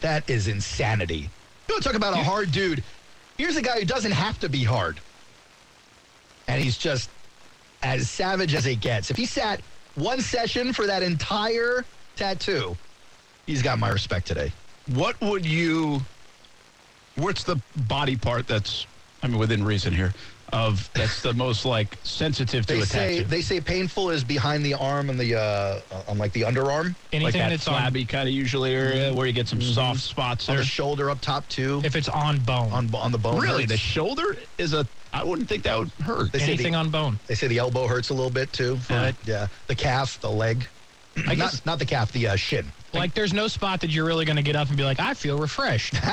That 0.00 0.28
is 0.28 0.48
insanity. 0.48 1.30
You 1.68 1.74
want 1.74 1.82
to 1.82 1.88
talk 1.88 1.96
about 1.96 2.14
a 2.14 2.22
hard 2.22 2.52
dude? 2.52 2.82
Here's 3.38 3.56
a 3.56 3.62
guy 3.62 3.78
who 3.78 3.84
doesn't 3.84 4.12
have 4.12 4.38
to 4.40 4.48
be 4.48 4.64
hard. 4.64 5.00
And 6.46 6.62
he's 6.62 6.76
just 6.76 7.08
as 7.82 8.10
savage 8.10 8.54
as 8.54 8.66
it 8.66 8.80
gets. 8.80 9.10
If 9.10 9.16
he 9.16 9.24
sat 9.24 9.60
one 9.94 10.20
session 10.20 10.72
for 10.72 10.86
that 10.86 11.02
entire 11.02 11.84
tattoo, 12.16 12.76
he's 13.46 13.62
got 13.62 13.78
my 13.78 13.88
respect 13.88 14.26
today. 14.26 14.52
what 14.86 15.18
would 15.20 15.46
you? 15.46 16.00
What's 17.16 17.44
the 17.44 17.60
body 17.88 18.16
part 18.16 18.48
that's 18.48 18.86
I 19.24 19.26
mean 19.26 19.38
within 19.38 19.64
reason 19.64 19.94
here 19.94 20.12
of 20.52 20.90
that's 20.92 21.22
the 21.22 21.32
most 21.32 21.64
like 21.64 21.96
sensitive 22.02 22.66
to 22.66 22.74
They 22.74 22.80
a 22.80 22.86
say 22.86 23.16
tattoo? 23.16 23.28
they 23.28 23.40
say 23.40 23.60
painful 23.60 24.10
is 24.10 24.22
behind 24.22 24.64
the 24.64 24.74
arm 24.74 25.08
and 25.08 25.18
the 25.18 25.34
uh, 25.36 25.80
on 26.06 26.18
like 26.18 26.32
the 26.32 26.42
underarm, 26.42 26.88
like 26.88 26.96
Anything 27.12 27.40
that 27.40 27.48
that's 27.48 27.66
on, 27.66 27.74
flabby 27.74 28.04
kind 28.04 28.28
of 28.28 28.34
usually 28.34 28.74
area 28.74 29.12
where 29.14 29.26
you 29.26 29.32
get 29.32 29.48
some 29.48 29.62
soft 29.62 30.00
spots 30.00 30.48
on 30.48 30.56
there. 30.56 30.62
the 30.62 30.66
shoulder 30.68 31.08
up 31.10 31.20
top 31.22 31.48
too, 31.48 31.80
if 31.84 31.96
it's 31.96 32.10
on 32.10 32.38
bone, 32.40 32.70
on 32.70 32.94
on 32.94 33.10
the 33.12 33.18
bone. 33.18 33.40
Really, 33.40 33.62
hurts. 33.62 33.72
the 33.72 33.78
shoulder 33.78 34.36
is 34.58 34.74
a. 34.74 34.86
I 35.14 35.24
wouldn't 35.24 35.48
think 35.48 35.62
that 35.64 35.78
would 35.78 35.90
hurt. 36.02 36.30
They 36.32 36.40
say 36.40 36.44
anything 36.52 36.72
the- 36.72 36.78
on 36.78 36.90
bone. 36.90 37.18
They 37.26 37.34
say 37.34 37.46
the 37.46 37.58
elbow 37.58 37.86
hurts 37.86 38.10
a 38.10 38.14
little 38.14 38.30
bit 38.30 38.52
too. 38.52 38.76
Foot. 38.76 39.16
Yeah, 39.24 39.46
the 39.68 39.74
calf, 39.74 40.20
the 40.20 40.30
leg. 40.30 40.68
I 41.16 41.20
not, 41.34 41.36
guess- 41.36 41.64
not 41.64 41.78
the 41.78 41.86
calf, 41.86 42.12
the 42.12 42.28
uh, 42.28 42.36
shin. 42.36 42.70
Like 42.92 43.14
there's 43.14 43.32
no 43.32 43.48
spot 43.48 43.80
that 43.80 43.90
you're 43.90 44.04
really 44.04 44.24
going 44.26 44.36
to 44.36 44.42
get 44.42 44.54
up 44.56 44.68
and 44.68 44.76
be 44.76 44.84
like, 44.84 45.00
I 45.00 45.14
feel 45.14 45.38
refreshed. 45.38 45.94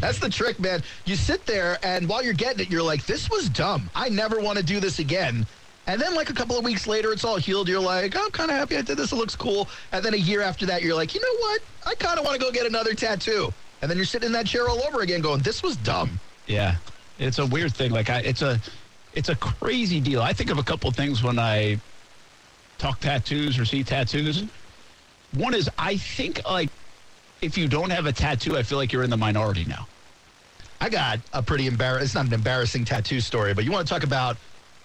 That's 0.00 0.18
the 0.18 0.28
trick, 0.28 0.60
man. 0.60 0.82
You 1.04 1.16
sit 1.16 1.44
there, 1.46 1.78
and 1.82 2.08
while 2.08 2.22
you're 2.22 2.34
getting 2.34 2.60
it, 2.60 2.70
you're 2.70 2.82
like, 2.82 3.06
"This 3.06 3.30
was 3.30 3.48
dumb. 3.48 3.90
I 3.94 4.08
never 4.08 4.40
want 4.40 4.58
to 4.58 4.64
do 4.64 4.80
this 4.80 4.98
again." 4.98 5.46
And 5.86 6.00
then, 6.00 6.14
like 6.14 6.30
a 6.30 6.34
couple 6.34 6.58
of 6.58 6.64
weeks 6.64 6.86
later, 6.86 7.12
it's 7.12 7.24
all 7.24 7.36
healed. 7.36 7.68
You're 7.68 7.80
like, 7.80 8.14
"I'm 8.16 8.30
kind 8.30 8.50
of 8.50 8.56
happy 8.56 8.76
I 8.76 8.82
did 8.82 8.96
this. 8.96 9.12
It 9.12 9.16
looks 9.16 9.36
cool." 9.36 9.68
And 9.92 10.04
then 10.04 10.14
a 10.14 10.18
year 10.18 10.42
after 10.42 10.66
that, 10.66 10.82
you're 10.82 10.94
like, 10.94 11.14
"You 11.14 11.20
know 11.20 11.36
what? 11.40 11.62
I 11.86 11.94
kind 11.94 12.18
of 12.18 12.24
want 12.24 12.38
to 12.38 12.44
go 12.44 12.52
get 12.52 12.66
another 12.66 12.94
tattoo." 12.94 13.52
And 13.82 13.90
then 13.90 13.96
you're 13.96 14.06
sitting 14.06 14.26
in 14.26 14.32
that 14.32 14.46
chair 14.46 14.68
all 14.68 14.82
over 14.82 15.00
again, 15.00 15.20
going, 15.20 15.40
"This 15.40 15.62
was 15.62 15.76
dumb." 15.76 16.20
Yeah, 16.46 16.76
it's 17.18 17.38
a 17.38 17.46
weird 17.46 17.74
thing. 17.74 17.90
Like 17.90 18.10
I, 18.10 18.20
it's 18.20 18.42
a, 18.42 18.60
it's 19.14 19.28
a 19.28 19.36
crazy 19.36 20.00
deal. 20.00 20.20
I 20.20 20.32
think 20.32 20.50
of 20.50 20.58
a 20.58 20.62
couple 20.62 20.90
things 20.90 21.22
when 21.22 21.38
I 21.38 21.80
talk 22.78 23.00
tattoos 23.00 23.58
or 23.58 23.64
see 23.64 23.82
tattoos. 23.82 24.42
Mm-hmm. 24.42 25.40
One 25.40 25.54
is 25.54 25.70
I 25.78 25.96
think 25.96 26.40
like 26.44 26.70
if 27.42 27.56
you 27.56 27.68
don't 27.68 27.90
have 27.90 28.06
a 28.06 28.12
tattoo, 28.12 28.56
I 28.56 28.62
feel 28.62 28.78
like 28.78 28.92
you're 28.92 29.02
in 29.02 29.10
the 29.10 29.16
minority 29.16 29.64
now. 29.64 29.86
I 30.80 30.88
got 30.88 31.20
a 31.32 31.42
pretty 31.42 31.66
embarrassing, 31.66 32.04
it's 32.04 32.14
not 32.14 32.26
an 32.26 32.32
embarrassing 32.32 32.84
tattoo 32.84 33.20
story, 33.20 33.52
but 33.54 33.64
you 33.64 33.72
want 33.72 33.86
to 33.86 33.92
talk 33.92 34.02
about 34.02 34.36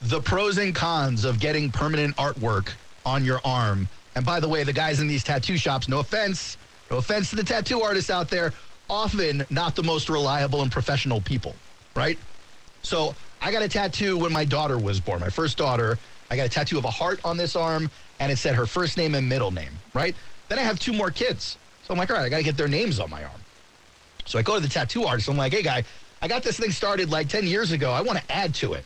the 0.01 0.19
pros 0.21 0.57
and 0.57 0.75
cons 0.75 1.23
of 1.23 1.39
getting 1.39 1.71
permanent 1.71 2.15
artwork 2.17 2.69
on 3.05 3.23
your 3.23 3.39
arm. 3.45 3.87
And 4.15 4.25
by 4.25 4.39
the 4.39 4.47
way, 4.47 4.63
the 4.63 4.73
guys 4.73 4.99
in 4.99 5.07
these 5.07 5.23
tattoo 5.23 5.57
shops, 5.57 5.87
no 5.87 5.99
offense, 5.99 6.57
no 6.91 6.97
offense 6.97 7.29
to 7.29 7.35
the 7.35 7.43
tattoo 7.43 7.81
artists 7.81 8.09
out 8.09 8.29
there, 8.29 8.53
often 8.89 9.45
not 9.49 9.75
the 9.75 9.83
most 9.83 10.09
reliable 10.09 10.61
and 10.61 10.71
professional 10.71 11.21
people, 11.21 11.55
right? 11.95 12.19
So 12.81 13.15
I 13.41 13.51
got 13.51 13.63
a 13.63 13.69
tattoo 13.69 14.17
when 14.17 14.31
my 14.31 14.45
daughter 14.45 14.77
was 14.77 14.99
born, 14.99 15.19
my 15.21 15.29
first 15.29 15.57
daughter. 15.57 15.97
I 16.29 16.35
got 16.35 16.45
a 16.45 16.49
tattoo 16.49 16.77
of 16.77 16.85
a 16.85 16.91
heart 16.91 17.19
on 17.23 17.37
this 17.37 17.55
arm, 17.55 17.89
and 18.19 18.31
it 18.31 18.37
said 18.37 18.55
her 18.55 18.65
first 18.65 18.97
name 18.97 19.15
and 19.15 19.27
middle 19.27 19.51
name, 19.51 19.71
right? 19.93 20.15
Then 20.49 20.59
I 20.59 20.63
have 20.63 20.79
two 20.79 20.93
more 20.93 21.09
kids. 21.09 21.57
So 21.85 21.93
I'm 21.93 21.99
like, 21.99 22.09
all 22.09 22.17
right, 22.17 22.25
I 22.25 22.29
got 22.29 22.37
to 22.37 22.43
get 22.43 22.57
their 22.57 22.67
names 22.67 22.99
on 22.99 23.09
my 23.11 23.23
arm. 23.23 23.41
So 24.25 24.39
I 24.39 24.41
go 24.41 24.55
to 24.55 24.59
the 24.59 24.67
tattoo 24.67 25.03
artist. 25.05 25.29
I'm 25.29 25.37
like, 25.37 25.53
hey, 25.53 25.61
guy, 25.61 25.83
I 26.21 26.27
got 26.27 26.41
this 26.41 26.57
thing 26.57 26.71
started 26.71 27.11
like 27.11 27.29
10 27.29 27.45
years 27.45 27.71
ago. 27.71 27.91
I 27.91 28.01
want 28.01 28.17
to 28.17 28.31
add 28.31 28.55
to 28.55 28.73
it. 28.73 28.83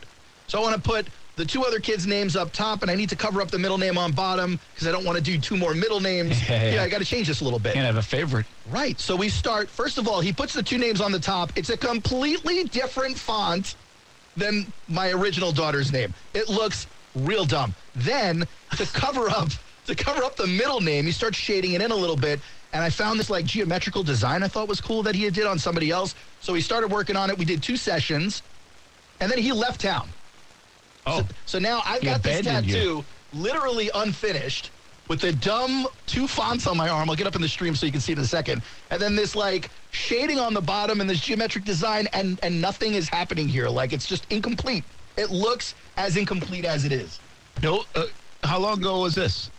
So 0.47 0.59
I 0.59 0.61
want 0.61 0.75
to 0.75 0.81
put 0.81 1.07
the 1.37 1.45
two 1.45 1.63
other 1.63 1.79
kids' 1.79 2.05
names 2.05 2.35
up 2.35 2.51
top, 2.51 2.81
and 2.81 2.91
I 2.91 2.95
need 2.95 3.07
to 3.09 3.15
cover 3.15 3.41
up 3.41 3.49
the 3.49 3.57
middle 3.57 3.77
name 3.77 3.97
on 3.97 4.11
bottom 4.11 4.59
because 4.73 4.85
I 4.85 4.91
don't 4.91 5.05
want 5.05 5.17
to 5.17 5.23
do 5.23 5.39
two 5.39 5.55
more 5.55 5.73
middle 5.73 6.01
names. 6.01 6.37
Yeah, 6.49 6.73
yeah. 6.73 6.83
I 6.83 6.89
got 6.89 6.97
to 6.97 7.05
change 7.05 7.27
this 7.27 7.39
a 7.39 7.45
little 7.45 7.59
bit. 7.59 7.73
Can't 7.73 7.85
have 7.85 7.95
a 7.95 8.01
favorite. 8.01 8.45
Right. 8.69 8.99
So 8.99 9.15
we 9.15 9.29
start, 9.29 9.69
first 9.69 9.97
of 9.97 10.07
all, 10.07 10.19
he 10.19 10.33
puts 10.33 10.53
the 10.53 10.63
two 10.63 10.77
names 10.77 10.99
on 10.99 11.13
the 11.13 11.19
top. 11.19 11.53
It's 11.55 11.69
a 11.69 11.77
completely 11.77 12.65
different 12.65 13.17
font 13.17 13.75
than 14.35 14.71
my 14.89 15.11
original 15.11 15.53
daughter's 15.53 15.93
name. 15.93 16.13
It 16.33 16.49
looks 16.49 16.87
real 17.15 17.45
dumb. 17.45 17.73
Then 17.95 18.45
to 18.75 18.85
cover 18.87 19.29
up 19.29 19.49
to 19.85 19.95
cover 19.95 20.23
up 20.23 20.35
the 20.35 20.47
middle 20.47 20.81
name, 20.81 21.05
he 21.05 21.11
starts 21.11 21.37
shading 21.37 21.73
it 21.73 21.81
in 21.81 21.91
a 21.91 21.95
little 21.95 22.15
bit. 22.17 22.39
And 22.73 22.83
I 22.83 22.89
found 22.89 23.19
this 23.19 23.29
like 23.29 23.45
geometrical 23.45 24.03
design 24.03 24.43
I 24.43 24.47
thought 24.47 24.67
was 24.67 24.79
cool 24.81 25.01
that 25.03 25.15
he 25.15 25.29
did 25.29 25.45
on 25.47 25.57
somebody 25.57 25.89
else. 25.89 26.13
So 26.39 26.53
he 26.53 26.61
started 26.61 26.91
working 26.91 27.15
on 27.15 27.29
it. 27.29 27.37
We 27.37 27.45
did 27.45 27.63
two 27.63 27.77
sessions. 27.77 28.43
And 29.19 29.31
then 29.31 29.39
he 29.39 29.51
left 29.51 29.81
town. 29.81 30.09
Oh, 31.05 31.19
So, 31.21 31.27
so 31.45 31.59
now 31.59 31.81
I've 31.85 32.01
got 32.01 32.21
this 32.23 32.39
abandoned 32.41 32.67
you. 32.67 32.73
tattoo 32.73 33.05
literally 33.33 33.89
unfinished 33.95 34.71
with 35.07 35.19
the 35.19 35.33
dumb 35.33 35.87
two 36.05 36.27
fonts 36.27 36.67
on 36.67 36.77
my 36.77 36.89
arm. 36.89 37.09
I'll 37.09 37.15
get 37.15 37.25
up 37.27 37.35
in 37.35 37.41
the 37.41 37.47
stream 37.49 37.75
so 37.75 37.85
you 37.85 37.91
can 37.91 38.01
see 38.01 38.11
it 38.11 38.17
in 38.19 38.23
a 38.23 38.27
second. 38.27 38.61
And 38.91 39.01
then 39.01 39.15
this 39.15 39.35
like 39.35 39.71
shading 39.89 40.39
on 40.39 40.53
the 40.53 40.61
bottom 40.61 41.01
and 41.01 41.09
this 41.09 41.19
geometric 41.19 41.65
design 41.65 42.07
and 42.13 42.39
and 42.43 42.61
nothing 42.61 42.93
is 42.93 43.09
happening 43.09 43.47
here. 43.47 43.67
Like 43.67 43.93
it's 43.93 44.05
just 44.05 44.27
incomplete. 44.31 44.83
It 45.17 45.31
looks 45.31 45.73
as 45.97 46.15
incomplete 46.17 46.65
as 46.65 46.85
it 46.85 46.91
is. 46.91 47.19
no. 47.63 47.83
Uh, 47.95 48.05
how 48.43 48.57
long 48.57 48.77
ago 48.79 49.01
was 49.01 49.15
this? 49.15 49.49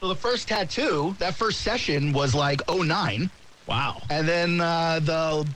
So 0.00 0.08
the 0.08 0.14
first 0.16 0.48
tattoo, 0.48 1.16
that 1.18 1.34
first 1.34 1.62
session 1.62 2.12
was 2.12 2.34
like 2.34 2.60
09. 2.70 3.30
Wow. 3.66 4.02
And 4.10 4.28
then 4.28 4.60
uh, 4.60 5.00
the 5.02 5.46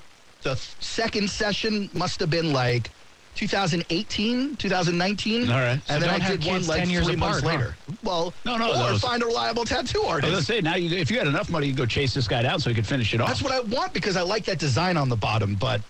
the 0.42 0.56
second 0.80 1.28
session 1.28 1.90
must 1.92 2.18
have 2.20 2.30
been 2.30 2.52
like 2.52 2.90
2018, 3.34 4.56
2019. 4.56 5.50
All 5.50 5.58
right. 5.58 5.72
And 5.72 5.82
So 5.86 5.98
then 5.98 6.08
I 6.08 6.26
did 6.28 6.44
one 6.46 6.66
like 6.66 6.78
10 6.80 6.90
years 6.90 7.06
three 7.06 7.16
months 7.16 7.40
apart, 7.40 7.52
huh? 7.54 7.58
later. 7.60 7.76
Well, 8.02 8.34
No, 8.46 8.56
no, 8.56 8.70
or 8.70 8.92
was- 8.92 9.02
find 9.02 9.22
a 9.22 9.26
reliable 9.26 9.66
tattoo 9.66 10.00
artist. 10.02 10.32
I 10.32 10.36
was 10.36 10.46
say 10.46 10.60
now 10.62 10.76
you, 10.76 10.96
if 10.96 11.10
you 11.10 11.18
had 11.18 11.26
enough 11.28 11.50
money, 11.50 11.66
you 11.66 11.72
could 11.74 11.78
go 11.80 11.86
chase 11.86 12.14
this 12.14 12.26
guy 12.26 12.40
down 12.42 12.58
so 12.60 12.70
he 12.70 12.74
could 12.74 12.86
finish 12.86 13.12
it 13.12 13.20
off. 13.20 13.28
That's 13.28 13.42
what 13.42 13.52
I 13.52 13.60
want 13.60 13.92
because 13.92 14.16
I 14.16 14.22
like 14.22 14.46
that 14.46 14.58
design 14.58 14.96
on 14.96 15.10
the 15.10 15.16
bottom, 15.16 15.54
but 15.54 15.82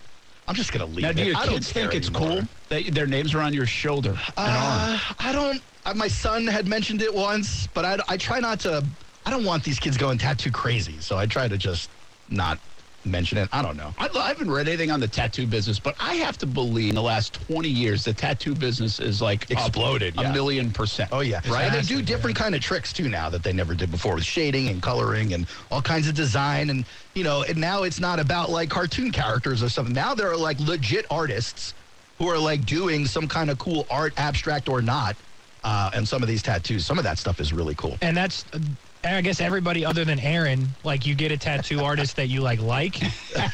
I'm 0.47 0.55
just 0.55 0.73
gonna 0.73 0.85
leave 0.85 1.03
now, 1.03 1.09
it. 1.11 1.15
do 1.15 1.23
your 1.23 1.37
I 1.37 1.47
kids 1.47 1.71
think 1.71 1.93
it's 1.93 2.09
anymore. 2.09 2.29
cool 2.41 2.47
that 2.67 2.93
their 2.93 3.07
names 3.07 3.33
are 3.33 3.39
on 3.41 3.53
your 3.53 3.65
shoulder? 3.65 4.19
Uh, 4.35 4.99
I 5.19 5.31
don't. 5.31 5.61
My 5.95 6.07
son 6.07 6.47
had 6.47 6.67
mentioned 6.67 7.01
it 7.01 7.13
once, 7.13 7.67
but 7.67 7.85
I, 7.85 7.97
I 8.07 8.17
try 8.17 8.39
not 8.39 8.59
to. 8.61 8.85
I 9.25 9.31
don't 9.31 9.43
want 9.43 9.63
these 9.63 9.79
kids 9.79 9.97
going 9.97 10.17
tattoo 10.17 10.51
crazy, 10.51 10.99
so 10.99 11.17
I 11.17 11.25
try 11.25 11.47
to 11.47 11.57
just 11.57 11.89
not 12.29 12.59
mention 13.03 13.37
it. 13.39 13.49
I 13.51 13.61
don't 13.63 13.77
know. 13.77 13.93
I, 13.97 14.09
I 14.15 14.27
haven't 14.27 14.51
read 14.51 14.67
anything 14.67 14.91
on 14.91 14.99
the 14.99 15.07
tattoo 15.07 15.47
business, 15.47 15.79
but 15.79 15.95
I 15.99 16.15
have 16.15 16.37
to 16.39 16.45
believe 16.45 16.89
in 16.89 16.95
the 16.95 17.01
last 17.01 17.33
20 17.33 17.67
years 17.67 18.03
the 18.03 18.13
tattoo 18.13 18.53
business 18.53 18.99
is 18.99 19.21
like 19.21 19.49
Exploded, 19.49 20.17
a 20.19 20.21
yeah. 20.21 20.31
million 20.31 20.71
percent. 20.71 21.09
Oh 21.11 21.21
yeah, 21.21 21.41
right. 21.49 21.65
And 21.65 21.73
they 21.73 21.81
do 21.81 22.01
different 22.03 22.35
kind 22.37 22.53
of 22.53 22.61
tricks 22.61 22.93
too 22.93 23.09
now 23.09 23.29
that 23.29 23.43
they 23.43 23.53
never 23.53 23.73
did 23.73 23.89
before 23.89 24.15
with 24.15 24.23
shading 24.23 24.69
and 24.69 24.81
coloring 24.83 25.33
and 25.33 25.47
all 25.71 25.81
kinds 25.81 26.07
of 26.07 26.13
design 26.13 26.69
and 26.69 26.85
you 27.15 27.23
know. 27.23 27.43
And 27.43 27.57
now 27.57 27.83
it's 27.83 27.99
not 27.99 28.19
about 28.19 28.51
like 28.51 28.69
cartoon 28.69 29.11
characters 29.11 29.63
or 29.63 29.69
something. 29.69 29.95
Now 29.95 30.13
there 30.13 30.31
are 30.31 30.37
like 30.37 30.59
legit 30.59 31.05
artists 31.09 31.73
who 32.19 32.27
are 32.27 32.37
like 32.37 32.65
doing 32.65 33.07
some 33.07 33.27
kind 33.27 33.49
of 33.49 33.57
cool 33.57 33.87
art, 33.89 34.13
abstract 34.17 34.69
or 34.69 34.81
not. 34.81 35.17
Uh, 35.63 35.91
and 35.93 36.07
some 36.07 36.21
of 36.23 36.27
these 36.27 36.41
tattoos, 36.41 36.85
some 36.85 36.97
of 36.97 37.03
that 37.03 37.17
stuff 37.17 37.39
is 37.39 37.53
really 37.53 37.75
cool. 37.75 37.97
And 38.01 38.17
that's, 38.17 38.45
uh, 38.53 38.59
I 39.03 39.21
guess 39.21 39.39
everybody 39.41 39.85
other 39.85 40.05
than 40.05 40.19
Aaron, 40.19 40.75
like 40.83 41.05
you 41.05 41.15
get 41.15 41.31
a 41.31 41.37
tattoo 41.37 41.79
artist 41.83 42.15
that 42.17 42.27
you 42.27 42.41
like 42.41 42.59
like, 42.61 43.01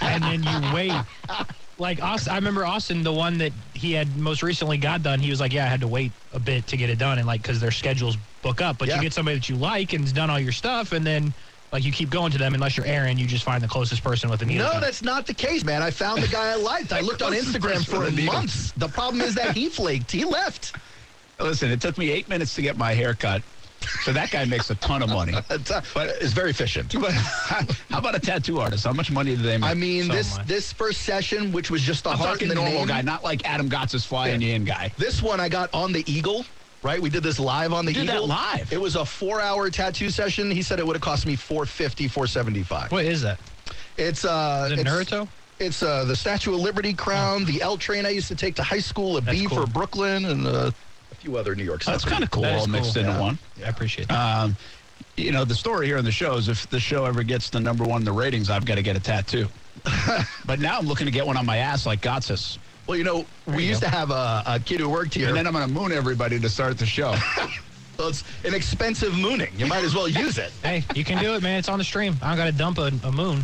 and 0.01 0.23
then 0.23 0.43
you 0.43 0.73
wait. 0.73 0.93
Like 1.79 2.01
Austin, 2.01 2.33
I 2.33 2.35
remember 2.37 2.65
Austin, 2.65 3.03
the 3.03 3.13
one 3.13 3.37
that 3.37 3.53
he 3.73 3.93
had 3.93 4.17
most 4.17 4.41
recently 4.41 4.77
got 4.77 5.03
done. 5.03 5.19
He 5.19 5.29
was 5.29 5.39
like, 5.39 5.53
"Yeah, 5.53 5.65
I 5.65 5.67
had 5.67 5.81
to 5.81 5.87
wait 5.87 6.11
a 6.31 6.39
bit 6.39 6.65
to 6.67 6.77
get 6.77 6.89
it 6.89 6.97
done, 6.97 7.19
and 7.19 7.27
like 7.27 7.43
because 7.43 7.59
their 7.59 7.69
schedules 7.71 8.17
book 8.41 8.61
up. 8.61 8.79
But 8.79 8.87
Yeah. 8.87 8.95
you 8.95 9.01
get 9.01 9.13
somebody 9.13 9.37
that 9.37 9.47
you 9.47 9.57
like 9.57 9.93
and's 9.93 10.11
done 10.11 10.29
all 10.31 10.39
your 10.39 10.51
stuff, 10.53 10.91
and 10.91 11.05
then 11.05 11.35
like 11.71 11.83
you 11.85 11.91
keep 11.91 12.09
going 12.09 12.31
to 12.31 12.37
them. 12.39 12.55
Unless 12.55 12.77
you're 12.77 12.85
Aaron, 12.87 13.17
you 13.19 13.27
just 13.27 13.43
find 13.43 13.63
the 13.63 13.67
closest 13.67 14.03
person 14.03 14.27
with 14.29 14.41
a 14.41 14.45
needle. 14.45 14.65
No, 14.65 14.71
gun. 14.73 14.81
that's 14.81 15.03
not 15.03 15.27
the 15.27 15.35
case, 15.35 15.63
man. 15.63 15.83
I 15.83 15.91
found 15.91 16.23
the 16.23 16.27
guy 16.27 16.49
I 16.51 16.55
liked. 16.55 16.91
I 16.91 17.01
looked 17.01 17.21
on 17.21 17.31
Instagram 17.41 17.85
for 17.85 18.09
months. 18.23 18.71
The 18.71 18.89
problem 18.89 19.21
is 19.21 19.35
that 19.35 19.55
he 19.55 19.69
flaked. 19.69 20.11
He 20.11 20.25
left. 20.25 20.73
Listen, 21.39 21.69
it 21.71 21.81
took 21.81 21.97
me 21.97 22.09
eight 22.11 22.27
minutes 22.27 22.55
to 22.55 22.61
get 22.61 22.77
my 22.77 22.93
hair 22.93 23.13
cut, 23.13 23.43
so 24.03 24.11
that 24.11 24.31
guy 24.31 24.43
makes 24.45 24.69
a 24.71 24.75
ton 24.75 25.03
of 25.03 25.09
money. 25.09 25.33
It's, 25.51 25.69
uh, 25.71 25.81
it's 26.19 26.33
very 26.33 26.49
efficient. 26.49 26.93
But 26.99 27.11
how 27.89 27.99
about 27.99 28.15
a 28.15 28.19
tattoo 28.19 28.59
artist? 28.59 28.85
How 28.85 28.93
much 28.93 29.11
money 29.11 29.35
do 29.35 29.41
they 29.43 29.57
make? 29.57 29.69
I 29.69 29.73
mean, 29.75 30.05
So 30.05 30.13
this 30.13 30.37
much. 30.37 30.47
this 30.47 30.73
first 30.73 31.01
session, 31.03 31.51
which 31.51 31.69
was 31.69 31.81
just 31.81 32.03
the 32.05 32.11
I'm 32.11 32.17
heart 32.17 32.41
and 32.41 32.49
the 32.49 32.55
the 32.55 32.61
normal 32.61 32.79
name, 32.79 32.87
guy, 32.87 33.01
not 33.01 33.23
like 33.23 33.45
Adam 33.47 33.69
Gotsis 33.69 34.05
flying 34.05 34.41
you 34.41 34.53
in 34.55 34.63
guy. 34.65 34.91
This 34.97 35.21
one 35.21 35.39
I 35.39 35.47
got 35.49 35.69
on 35.73 35.91
the 35.91 36.03
Eagle. 36.11 36.45
Right, 36.83 37.01
we 37.01 37.09
did 37.09 37.23
this 37.23 37.39
live 37.39 37.73
on 37.73 37.85
the 37.85 37.91
You 37.91 38.01
did 38.01 38.09
that 38.09 38.15
Eagle. 38.17 38.27
live? 38.27 38.71
It 38.71 38.79
was 38.79 38.95
a 38.95 39.03
four-hour 39.05 39.69
tattoo 39.71 40.09
session. 40.11 40.49
He 40.51 40.61
said 40.61 40.79
it 40.79 40.85
would 40.85 40.95
have 40.95 41.01
cost 41.01 41.25
me 41.25 41.35
450 41.35 42.07
475 42.07 42.91
What 42.91 43.03
is 43.05 43.21
that? 43.23 43.39
It's 43.97 44.23
uh, 44.25 44.69
Is 44.71 44.73
it 44.73 44.79
it's, 44.81 44.89
Naruto? 44.89 45.27
It's 45.59 45.81
uh, 45.81 46.05
the 46.05 46.15
Statue 46.15 46.53
of 46.53 46.59
Liberty 46.59 46.93
crown, 46.93 47.45
the 47.45 47.61
L 47.63 47.77
train 47.77 48.05
I 48.05 48.09
used 48.09 48.27
to 48.27 48.35
take 48.35 48.55
to 48.55 48.63
high 48.63 48.79
school, 48.79 49.17
a 49.17 49.21
That's 49.21 49.37
B 49.39 49.47
cool. 49.47 49.65
for 49.65 49.71
Brooklyn, 49.71 50.25
and 50.25 50.45
uh, 50.45 50.69
a 50.71 50.73
few 51.27 51.37
other 51.37 51.55
New 51.55 51.63
York. 51.63 51.83
That's 51.83 52.05
kind 52.05 52.23
of 52.23 52.31
cool, 52.31 52.43
That 52.43 52.55
is 52.55 52.61
all 52.61 52.67
mixed 52.67 52.93
cool. 52.93 53.01
into 53.03 53.13
Yeah. 53.13 53.19
one. 53.21 53.37
I 53.65 53.69
appreciate 53.69 54.07
that. 54.07 54.15
Um, 54.43 54.55
you 55.17 55.31
know, 55.31 55.43
the 55.43 55.55
story 55.55 55.87
here 55.87 55.97
on 55.97 56.05
the 56.05 56.11
show 56.11 56.35
is 56.35 56.47
if 56.47 56.69
the 56.69 56.79
show 56.79 57.05
ever 57.05 57.21
gets 57.23 57.49
the 57.49 57.59
number 57.59 57.83
one 57.83 58.01
in 58.01 58.05
the 58.05 58.11
ratings, 58.11 58.49
I've 58.49 58.65
got 58.65 58.75
to 58.75 58.81
get 58.81 58.95
a 58.95 58.99
tattoo. 58.99 59.47
but 60.45 60.59
now 60.59 60.77
I'm 60.79 60.87
looking 60.87 61.05
to 61.05 61.11
get 61.11 61.25
one 61.27 61.37
on 61.37 61.45
my 61.45 61.57
ass 61.57 61.85
like 61.85 62.01
Gotsis. 62.01 62.57
Well, 62.87 62.97
you 62.97 63.03
know, 63.03 63.25
we 63.45 63.63
you 63.63 63.69
used 63.69 63.81
go. 63.81 63.87
to 63.89 63.93
have 63.93 64.11
a, 64.11 64.43
a 64.45 64.59
kid 64.59 64.79
who 64.79 64.89
worked 64.89 65.13
here. 65.13 65.27
And 65.27 65.35
then 65.35 65.45
I'm 65.45 65.53
going 65.53 65.67
to 65.67 65.73
moon 65.73 65.91
everybody 65.91 66.39
to 66.39 66.49
start 66.49 66.77
the 66.77 66.85
show. 66.85 67.13
well, 67.99 68.07
it's 68.07 68.23
an 68.45 68.53
expensive 68.53 69.17
mooning. 69.17 69.51
You 69.57 69.65
might 69.65 69.83
as 69.83 69.93
well 69.93 70.07
use 70.07 70.37
it. 70.37 70.51
hey, 70.63 70.83
you 70.95 71.03
can 71.03 71.21
do 71.21 71.35
it, 71.35 71.43
man. 71.43 71.59
It's 71.59 71.67
on 71.69 71.77
the 71.79 71.83
stream. 71.83 72.15
I 72.21 72.29
don't 72.29 72.37
got 72.37 72.45
to 72.45 72.51
dump 72.57 72.77
a, 72.77 72.91
a 73.05 73.11
moon. 73.11 73.43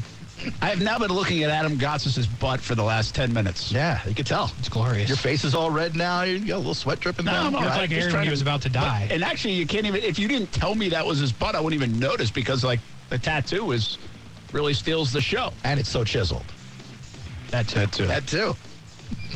I 0.62 0.68
have 0.68 0.82
now 0.82 1.00
been 1.00 1.12
looking 1.12 1.44
at 1.44 1.50
Adam 1.50 1.78
Gotsis' 1.78 2.28
butt 2.40 2.60
for 2.60 2.76
the 2.76 2.84
last 2.84 3.16
10 3.16 3.34
minutes. 3.34 3.72
Yeah, 3.72 4.00
you 4.08 4.16
can 4.16 4.26
tell. 4.26 4.52
It's 4.60 4.70
glorious. 4.70 5.10
Your 5.10 5.18
face 5.18 5.44
is 5.44 5.56
all 5.56 5.72
red 5.72 5.96
now. 5.96 6.24
You 6.24 6.40
got 6.40 6.56
a 6.56 6.58
little 6.58 6.74
sweat 6.74 7.00
dripping 7.00 7.26
No, 7.26 7.32
down. 7.32 7.48
I'm 7.48 7.56
all 7.56 7.62
like 7.64 7.92
Aaron 7.92 8.14
when 8.14 8.24
he 8.24 8.30
was 8.30 8.42
about 8.42 8.62
to 8.64 8.70
die. 8.70 9.08
And 9.12 9.24
actually, 9.24 9.54
you 9.54 9.66
can't 9.66 9.86
even, 9.86 10.02
if 10.04 10.20
you 10.20 10.28
didn't 10.28 10.52
tell 10.52 10.76
me 10.76 10.90
that 10.90 11.06
was 11.06 11.20
his 11.20 11.32
butt, 11.32 11.56
I 11.56 11.62
wouldn't 11.62 11.82
even 11.82 12.00
notice 12.00 12.32
because, 12.32 12.64
like, 12.64 12.80
the 13.10 13.18
tattoo 13.18 13.72
is 13.72 13.98
really 14.52 14.74
steals 14.74 15.12
the 15.12 15.22
show. 15.22 15.52
And 15.64 15.80
it's 15.80 15.90
so 15.90 16.04
chiseled. 16.04 16.46
that 17.52 17.68
too. 17.68 17.86
too. 17.88 18.08
That 18.08 18.28
too. 18.28 18.56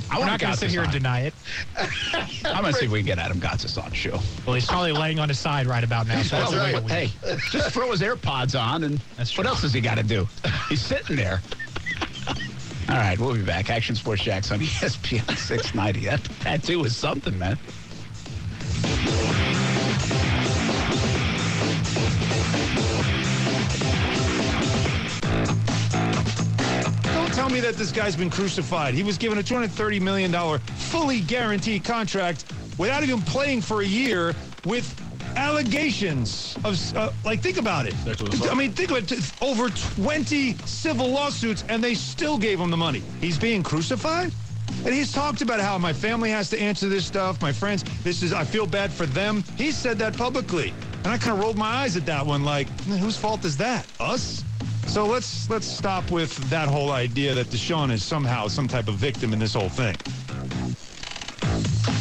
I 0.10 0.16
We're 0.16 0.20
want 0.20 0.32
not 0.32 0.40
going 0.40 0.54
to 0.54 0.60
sit 0.60 0.70
here 0.70 0.84
and 0.84 0.92
deny 0.92 1.22
it. 1.22 1.34
I'm 2.46 2.62
going 2.62 2.74
to 2.74 2.80
see 2.80 2.86
if 2.86 2.92
we 2.92 3.00
can 3.00 3.06
get 3.06 3.20
Adam 3.20 3.40
Gotsis 3.40 3.82
on 3.82 3.90
the 3.90 3.96
show. 3.96 4.20
Well, 4.46 4.56
he's 4.56 4.66
probably 4.66 4.94
laying 4.94 5.20
on 5.20 5.28
his 5.30 5.40
side 5.40 5.68
right 5.68 5.84
about 5.84 6.08
now. 6.08 6.22
So 6.22 6.38
That's 6.38 6.52
we'll 6.52 6.60
right. 6.62 6.84
wait. 6.84 7.10
Hey, 7.10 7.38
just 7.52 7.72
throw 7.72 7.92
his 7.92 8.02
AirPods 8.02 8.60
on, 8.60 8.84
and 8.84 9.00
what 9.36 9.46
else 9.46 9.62
does 9.62 9.74
he 9.74 9.82
got 9.82 9.96
to 9.98 10.04
do? 10.04 10.28
He's 10.70 10.82
sitting 10.82 11.16
there. 11.16 11.42
All 12.90 12.96
right, 12.96 13.20
we'll 13.20 13.36
be 13.36 13.42
back. 13.44 13.70
Action 13.70 13.96
Sports 13.96 14.24
Jax 14.24 14.50
on 14.52 14.60
ESPN 14.62 15.38
690. 15.38 16.06
That 16.06 16.24
tattoo 16.40 16.86
is 16.86 16.96
something, 16.96 17.38
man. 17.38 17.58
That 27.68 27.76
this 27.76 27.92
guy's 27.92 28.16
been 28.16 28.30
crucified. 28.30 28.94
He 28.94 29.04
was 29.04 29.18
given 29.18 29.40
a 29.40 29.44
$230 29.44 30.00
million 30.00 30.60
fully 30.78 31.20
guaranteed 31.20 31.84
contract 31.84 32.46
without 32.78 33.04
even 33.04 33.22
playing 33.22 33.62
for 33.62 33.82
a 33.82 33.86
year 33.86 34.34
with 34.64 34.88
allegations 35.36 36.58
of, 36.64 36.96
uh, 36.96 37.12
like, 37.26 37.42
think 37.42 37.58
about 37.58 37.86
it. 37.86 37.94
I 38.50 38.54
mean, 38.56 38.72
think 38.72 38.92
about 38.92 39.12
it. 39.12 39.34
Over 39.42 39.70
20 39.70 40.54
civil 40.60 41.10
lawsuits, 41.10 41.66
and 41.68 41.84
they 41.84 41.94
still 41.94 42.38
gave 42.38 42.58
him 42.58 42.72
the 42.72 42.78
money. 42.78 43.04
He's 43.20 43.38
being 43.38 43.64
crucified? 43.64 44.32
And 44.86 44.94
he's 44.94 45.12
talked 45.12 45.42
about 45.42 45.60
how 45.60 45.78
my 45.78 45.92
family 45.92 46.30
has 46.30 46.50
to 46.52 46.60
answer 46.60 46.88
this 46.88 47.06
stuff, 47.06 47.42
my 47.42 47.52
friends, 47.52 47.84
this 48.02 48.24
is, 48.24 48.32
I 48.32 48.46
feel 48.46 48.66
bad 48.66 48.94
for 48.94 49.06
them. 49.06 49.44
He 49.58 49.72
said 49.72 49.98
that 50.00 50.16
publicly. 50.16 50.74
And 51.04 51.08
I 51.08 51.18
kind 51.18 51.34
of 51.34 51.44
rolled 51.44 51.58
my 51.58 51.68
eyes 51.68 51.98
at 51.98 52.06
that 52.06 52.26
one, 52.26 52.46
like, 52.46 52.70
whose 52.86 53.18
fault 53.18 53.44
is 53.44 53.58
that? 53.58 53.86
Us? 54.00 54.46
So 54.88 55.06
let's 55.06 55.50
let's 55.50 55.68
stop 55.68 56.10
with 56.10 56.36
that 56.50 56.68
whole 56.68 56.92
idea 56.92 57.36
that 57.36 57.48
Deshaun 57.48 57.92
is 57.92 58.04
somehow 58.04 58.48
some 58.48 58.68
type 58.68 58.88
of 58.88 58.96
victim 58.96 59.34
in 59.34 59.40
this 59.40 59.54
whole 59.54 59.70
thing. 59.70 59.96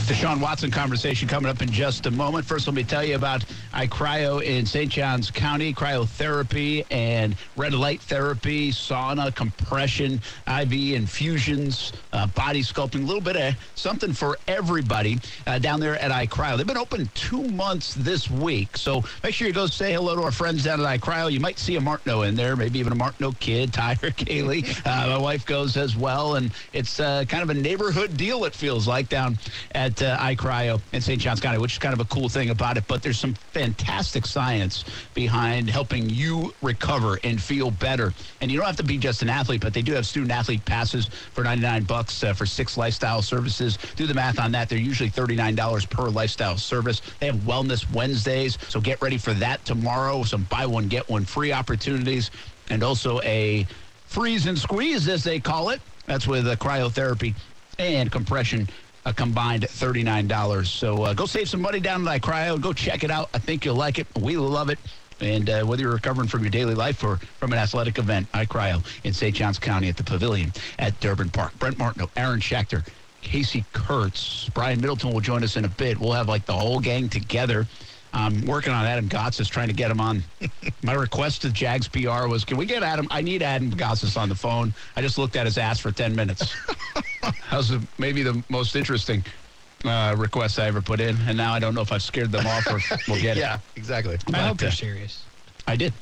Deshaun 0.06 0.40
Watson 0.40 0.70
conversation 0.70 1.26
coming 1.26 1.50
up 1.50 1.60
in 1.60 1.70
just 1.70 2.06
a 2.06 2.10
moment. 2.12 2.46
First, 2.46 2.68
let 2.68 2.74
me 2.74 2.84
tell 2.84 3.04
you 3.04 3.16
about 3.16 3.44
iCryo 3.74 4.40
in 4.40 4.64
St. 4.64 4.90
Johns 4.90 5.32
County, 5.32 5.74
cryotherapy 5.74 6.86
and 6.92 7.34
red 7.56 7.74
light 7.74 8.00
therapy, 8.02 8.70
sauna, 8.70 9.34
compression, 9.34 10.20
IV 10.46 10.72
infusions, 10.94 11.92
uh, 12.16 12.26
body 12.28 12.62
sculpting, 12.62 13.02
a 13.02 13.06
little 13.06 13.20
bit 13.20 13.36
of 13.36 13.54
something 13.74 14.12
for 14.12 14.38
everybody 14.48 15.18
uh, 15.46 15.58
down 15.58 15.80
there 15.80 15.96
at 15.98 16.10
iCryo. 16.10 16.56
They've 16.56 16.66
been 16.66 16.76
open 16.76 17.08
two 17.14 17.42
months 17.42 17.94
this 17.94 18.30
week, 18.30 18.76
so 18.76 19.04
make 19.22 19.34
sure 19.34 19.46
you 19.46 19.52
go 19.52 19.66
say 19.66 19.92
hello 19.92 20.16
to 20.16 20.22
our 20.22 20.32
friends 20.32 20.64
down 20.64 20.80
at 20.80 21.00
iCryo. 21.00 21.30
You 21.30 21.40
might 21.40 21.58
see 21.58 21.76
a 21.76 21.80
Martino 21.80 22.22
in 22.22 22.34
there, 22.34 22.56
maybe 22.56 22.78
even 22.78 22.92
a 22.92 22.96
Martino 22.96 23.32
kid, 23.32 23.72
Tyler 23.72 24.10
Kaylee. 24.10 24.64
Uh, 24.86 25.08
my 25.08 25.18
wife 25.18 25.44
goes 25.44 25.76
as 25.76 25.96
well, 25.96 26.36
and 26.36 26.50
it's 26.72 26.98
uh, 26.98 27.24
kind 27.28 27.42
of 27.42 27.50
a 27.50 27.54
neighborhood 27.54 28.16
deal, 28.16 28.44
it 28.44 28.54
feels 28.54 28.88
like, 28.88 29.08
down 29.08 29.38
at 29.72 30.00
uh, 30.02 30.16
iCryo 30.18 30.80
in 30.92 31.00
St. 31.02 31.20
Johns 31.20 31.40
County, 31.40 31.58
which 31.58 31.72
is 31.72 31.78
kind 31.78 31.92
of 31.92 32.00
a 32.00 32.06
cool 32.06 32.30
thing 32.30 32.48
about 32.50 32.78
it. 32.78 32.84
But 32.88 33.02
there's 33.02 33.18
some 33.18 33.34
fantastic 33.52 34.24
science 34.24 34.84
behind 35.12 35.68
helping 35.68 36.08
you 36.08 36.54
recover 36.62 37.18
and 37.24 37.40
feel 37.40 37.70
better. 37.70 38.14
And 38.40 38.50
you 38.50 38.56
don't 38.58 38.66
have 38.66 38.76
to 38.76 38.84
be 38.84 38.96
just 38.96 39.20
an 39.20 39.28
athlete, 39.28 39.60
but 39.60 39.74
they 39.74 39.82
do 39.82 39.92
have 39.92 40.06
student 40.06 40.32
athlete 40.32 40.64
passes 40.64 41.06
for 41.34 41.44
99 41.44 41.84
bucks 41.84 42.05
uh, 42.24 42.32
for 42.32 42.46
six 42.46 42.76
lifestyle 42.76 43.22
services. 43.22 43.78
Do 43.96 44.06
the 44.06 44.14
math 44.14 44.38
on 44.38 44.52
that. 44.52 44.68
They're 44.68 44.78
usually 44.78 45.10
$39 45.10 45.90
per 45.90 46.08
lifestyle 46.08 46.56
service. 46.56 47.02
They 47.20 47.26
have 47.26 47.36
Wellness 47.36 47.90
Wednesdays, 47.92 48.58
so 48.68 48.80
get 48.80 49.00
ready 49.00 49.18
for 49.18 49.34
that 49.34 49.64
tomorrow. 49.64 50.22
Some 50.22 50.44
buy 50.44 50.66
one, 50.66 50.88
get 50.88 51.08
one 51.08 51.24
free 51.24 51.52
opportunities, 51.52 52.30
and 52.70 52.82
also 52.82 53.20
a 53.22 53.66
freeze 54.06 54.46
and 54.46 54.58
squeeze, 54.58 55.08
as 55.08 55.24
they 55.24 55.40
call 55.40 55.70
it. 55.70 55.80
That's 56.06 56.26
with 56.26 56.46
uh, 56.46 56.56
cryotherapy 56.56 57.34
and 57.78 58.10
compression 58.10 58.68
a 59.06 59.12
combined 59.12 59.62
$39. 59.62 60.66
So 60.66 61.04
uh, 61.04 61.14
go 61.14 61.26
save 61.26 61.48
some 61.48 61.60
money 61.60 61.78
down 61.78 62.06
at 62.06 62.20
iCryo. 62.20 62.60
Go 62.60 62.72
check 62.72 63.04
it 63.04 63.10
out. 63.10 63.30
I 63.32 63.38
think 63.38 63.64
you'll 63.64 63.76
like 63.76 64.00
it. 64.00 64.06
We 64.20 64.36
love 64.36 64.68
it. 64.68 64.80
And 65.20 65.48
uh, 65.48 65.62
whether 65.64 65.82
you're 65.82 65.92
recovering 65.92 66.28
from 66.28 66.42
your 66.42 66.50
daily 66.50 66.74
life 66.74 67.02
or 67.02 67.16
from 67.38 67.52
an 67.52 67.58
athletic 67.58 67.98
event, 67.98 68.30
iCryo 68.32 68.84
in 69.04 69.12
St. 69.12 69.34
Johns 69.34 69.58
County 69.58 69.88
at 69.88 69.96
the 69.96 70.04
Pavilion 70.04 70.52
at 70.78 70.98
Durbin 71.00 71.30
Park. 71.30 71.58
Brent 71.58 71.78
Martineau, 71.78 72.10
Aaron 72.16 72.40
Schachter, 72.40 72.86
Casey 73.22 73.64
Kurtz, 73.72 74.48
Brian 74.50 74.80
Middleton 74.80 75.12
will 75.12 75.20
join 75.20 75.42
us 75.42 75.56
in 75.56 75.64
a 75.64 75.68
bit. 75.68 75.98
We'll 75.98 76.12
have 76.12 76.28
like 76.28 76.46
the 76.46 76.52
whole 76.52 76.80
gang 76.80 77.08
together. 77.08 77.66
I'm 78.12 78.46
working 78.46 78.72
on 78.72 78.86
Adam 78.86 79.08
Gotsis, 79.08 79.48
trying 79.48 79.68
to 79.68 79.74
get 79.74 79.90
him 79.90 80.00
on. 80.00 80.22
My 80.82 80.94
request 80.94 81.42
to 81.42 81.50
Jags 81.50 81.88
PR 81.88 82.28
was, 82.28 82.44
can 82.44 82.56
we 82.56 82.64
get 82.64 82.82
Adam? 82.82 83.06
I 83.10 83.20
need 83.20 83.42
Adam 83.42 83.70
Gotsis 83.70 84.16
on 84.16 84.28
the 84.28 84.34
phone. 84.34 84.72
I 84.96 85.02
just 85.02 85.18
looked 85.18 85.36
at 85.36 85.44
his 85.44 85.58
ass 85.58 85.78
for 85.78 85.92
10 85.92 86.14
minutes. 86.14 86.54
that 87.22 87.34
was 87.52 87.72
maybe 87.98 88.22
the 88.22 88.42
most 88.48 88.74
interesting 88.74 89.24
uh, 89.84 90.14
request 90.16 90.58
I 90.58 90.66
ever 90.66 90.82
put 90.82 91.00
in. 91.00 91.16
And 91.26 91.36
now 91.36 91.52
I 91.52 91.58
don't 91.58 91.74
know 91.74 91.82
if 91.82 91.92
I've 91.92 92.02
scared 92.02 92.32
them 92.32 92.46
off 92.46 92.66
or 92.66 92.80
we'll 93.08 93.20
get 93.20 93.36
it. 93.36 93.40
Yeah, 93.40 93.58
exactly. 93.76 94.18
I 94.32 94.38
hope 94.38 94.56
But, 94.56 94.62
you're 94.62 94.68
uh, 94.68 94.74
serious. 94.74 95.24
I 95.66 95.76
did 95.76 95.92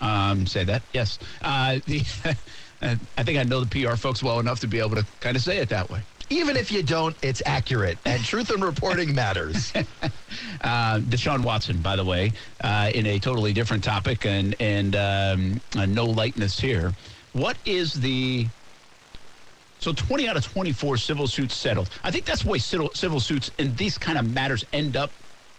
um, 0.00 0.46
say 0.46 0.64
that, 0.64 0.82
yes. 0.92 1.18
Uh, 1.40 1.78
the, 1.86 2.02
I 2.82 3.22
think 3.22 3.38
I 3.38 3.44
know 3.44 3.62
the 3.64 3.84
PR 3.84 3.94
folks 3.94 4.22
well 4.22 4.40
enough 4.40 4.60
to 4.60 4.66
be 4.66 4.80
able 4.80 4.96
to 4.96 5.06
kind 5.20 5.36
of 5.36 5.42
say 5.42 5.58
it 5.58 5.68
that 5.68 5.88
way. 5.90 6.02
Even 6.30 6.56
if 6.56 6.72
you 6.72 6.82
don't, 6.82 7.14
it's 7.22 7.42
accurate, 7.44 7.98
and 8.06 8.24
truth 8.24 8.50
in 8.50 8.60
reporting 8.60 9.14
matters. 9.14 9.72
Uh, 10.62 10.98
Deshaun 11.00 11.42
Watson, 11.42 11.82
by 11.82 11.94
the 11.96 12.04
way, 12.04 12.32
uh, 12.62 12.90
in 12.94 13.04
a 13.06 13.18
totally 13.18 13.52
different 13.52 13.84
topic 13.84 14.24
and 14.24 14.54
and 14.60 14.96
um, 14.96 15.60
uh, 15.76 15.84
no 15.84 16.06
lightness 16.06 16.58
here. 16.58 16.92
What 17.32 17.58
is 17.66 17.92
the 17.92 18.46
so 19.82 19.92
20 19.92 20.28
out 20.28 20.36
of 20.36 20.44
24 20.44 20.96
civil 20.96 21.26
suits 21.26 21.56
settled? 21.56 21.90
I 22.04 22.12
think 22.12 22.24
that's 22.24 22.44
way 22.44 22.58
civil, 22.58 22.90
civil 22.94 23.18
suits 23.18 23.50
in 23.58 23.74
these 23.74 23.98
kind 23.98 24.16
of 24.16 24.30
matters 24.30 24.64
end 24.72 24.96
up 24.96 25.10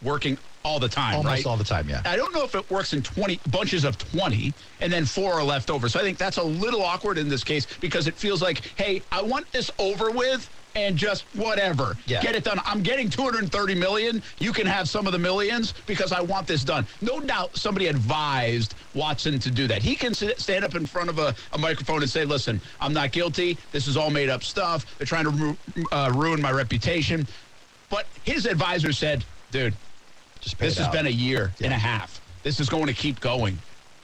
working 0.02 0.38
all 0.66 0.80
the 0.80 0.88
time, 0.88 1.16
Almost 1.16 1.30
right? 1.34 1.46
all 1.46 1.58
the 1.58 1.64
time, 1.64 1.90
yeah. 1.90 2.02
I 2.06 2.16
don't 2.16 2.34
know 2.34 2.44
if 2.44 2.56
it 2.56 2.70
works 2.70 2.94
in 2.94 3.04
20 3.04 3.40
bunches 3.52 3.84
of 3.84 3.98
20 3.98 4.54
and 4.80 4.92
then 4.92 5.06
four 5.06 5.34
are 5.34 5.44
left 5.44 5.70
over. 5.70 5.90
So 5.90 6.00
I 6.00 6.04
think 6.04 6.18
that's 6.18 6.38
a 6.38 6.44
little 6.44 6.82
awkward 6.82 7.18
in 7.18 7.28
this 7.30 7.44
case 7.44 7.68
because 7.82 8.08
it 8.08 8.16
feels 8.16 8.42
like, 8.42 8.62
hey, 8.78 9.02
I 9.12 9.22
want 9.22 9.52
this 9.52 9.70
over 9.78 10.10
with 10.10 10.50
and 10.76 10.96
just 10.98 11.26
whatever. 11.36 11.96
Yeah. 12.08 12.22
Get 12.22 12.34
it 12.36 12.44
done. 12.46 12.60
I'm 12.66 12.82
getting 12.82 13.10
230 13.10 13.76
million. 13.76 14.24
You 14.40 14.54
can 14.54 14.66
have 14.66 14.90
some 14.90 15.06
of 15.06 15.12
the 15.12 15.20
millions 15.20 15.74
because 15.86 16.12
I 16.12 16.22
want 16.22 16.48
this 16.48 16.64
done. 16.64 16.88
No 17.02 17.20
doubt 17.20 17.56
somebody 17.58 17.88
advised 17.88 18.74
Watson 18.96 19.38
to 19.40 19.52
do 19.52 19.68
that. 19.68 19.84
He 19.84 19.96
can 19.96 20.14
sit, 20.14 20.40
stand 20.40 20.64
up 20.66 20.76
in 20.76 20.86
front 20.86 21.10
of 21.10 21.20
a, 21.20 21.36
a 21.52 21.58
microphone 21.58 22.02
and 22.02 22.10
say, 22.10 22.26
listen, 22.26 22.60
I'm 22.80 22.94
not 22.94 23.12
guilty. 23.12 23.58
This 23.72 23.88
is 23.88 23.98
all 23.98 24.10
made 24.10 24.30
up 24.30 24.44
stuff. 24.44 24.86
They're 24.98 25.06
trying 25.06 25.26
to 25.26 25.30
ru- 25.30 25.58
uh, 25.92 26.12
ruin 26.16 26.42
my 26.42 26.52
reputation. 26.52 27.28
But 27.90 28.08
his 28.24 28.46
advisor 28.48 28.94
said, 28.94 29.24
dude, 29.52 29.76
Just 30.44 30.60
this 30.60 30.78
has 30.78 30.88
out. 30.88 30.94
been 30.94 31.08
a 31.08 31.10
year 31.10 31.54
and 31.62 31.74
a 31.74 31.78
half. 31.78 32.22
This 32.44 32.60
is 32.60 32.70
going 32.70 32.88
to 32.88 32.94
keep 32.94 33.20
going. 33.20 33.58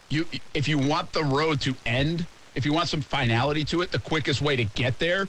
You, 0.10 0.26
if 0.54 0.68
you 0.68 0.78
want 0.78 1.12
the 1.12 1.24
road 1.24 1.62
to 1.62 1.76
end, 1.86 2.26
if 2.56 2.66
you 2.66 2.74
want 2.74 2.88
some 2.88 3.02
finality 3.02 3.64
to 3.66 3.82
it, 3.82 3.92
the 3.92 4.00
quickest 4.00 4.42
way 4.42 4.56
to 4.56 4.64
get 4.64 4.98
there 5.00 5.28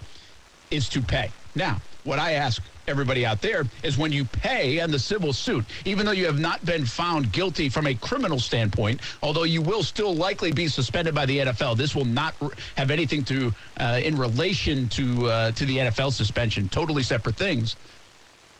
is 0.70 0.88
to 0.90 1.02
pay. 1.02 1.30
Now, 1.54 1.80
what 2.04 2.18
I 2.18 2.32
ask 2.32 2.62
everybody 2.86 3.26
out 3.26 3.40
there 3.42 3.64
is 3.82 3.98
when 3.98 4.12
you 4.12 4.24
pay 4.24 4.80
on 4.80 4.90
the 4.90 4.98
civil 4.98 5.32
suit, 5.32 5.64
even 5.84 6.06
though 6.06 6.12
you 6.12 6.26
have 6.26 6.38
not 6.38 6.64
been 6.64 6.86
found 6.86 7.32
guilty 7.32 7.68
from 7.68 7.86
a 7.86 7.94
criminal 7.94 8.38
standpoint, 8.38 9.00
although 9.22 9.42
you 9.44 9.60
will 9.60 9.82
still 9.82 10.14
likely 10.14 10.52
be 10.52 10.66
suspended 10.68 11.14
by 11.14 11.26
the 11.26 11.38
NFL, 11.38 11.76
this 11.76 11.94
will 11.94 12.04
not 12.04 12.34
have 12.76 12.90
anything 12.90 13.24
to 13.24 13.52
uh, 13.78 14.00
in 14.02 14.16
relation 14.16 14.88
to 14.90 15.26
uh, 15.26 15.52
to 15.52 15.66
the 15.66 15.78
NFL 15.78 16.12
suspension. 16.12 16.68
Totally 16.68 17.02
separate 17.02 17.36
things. 17.36 17.76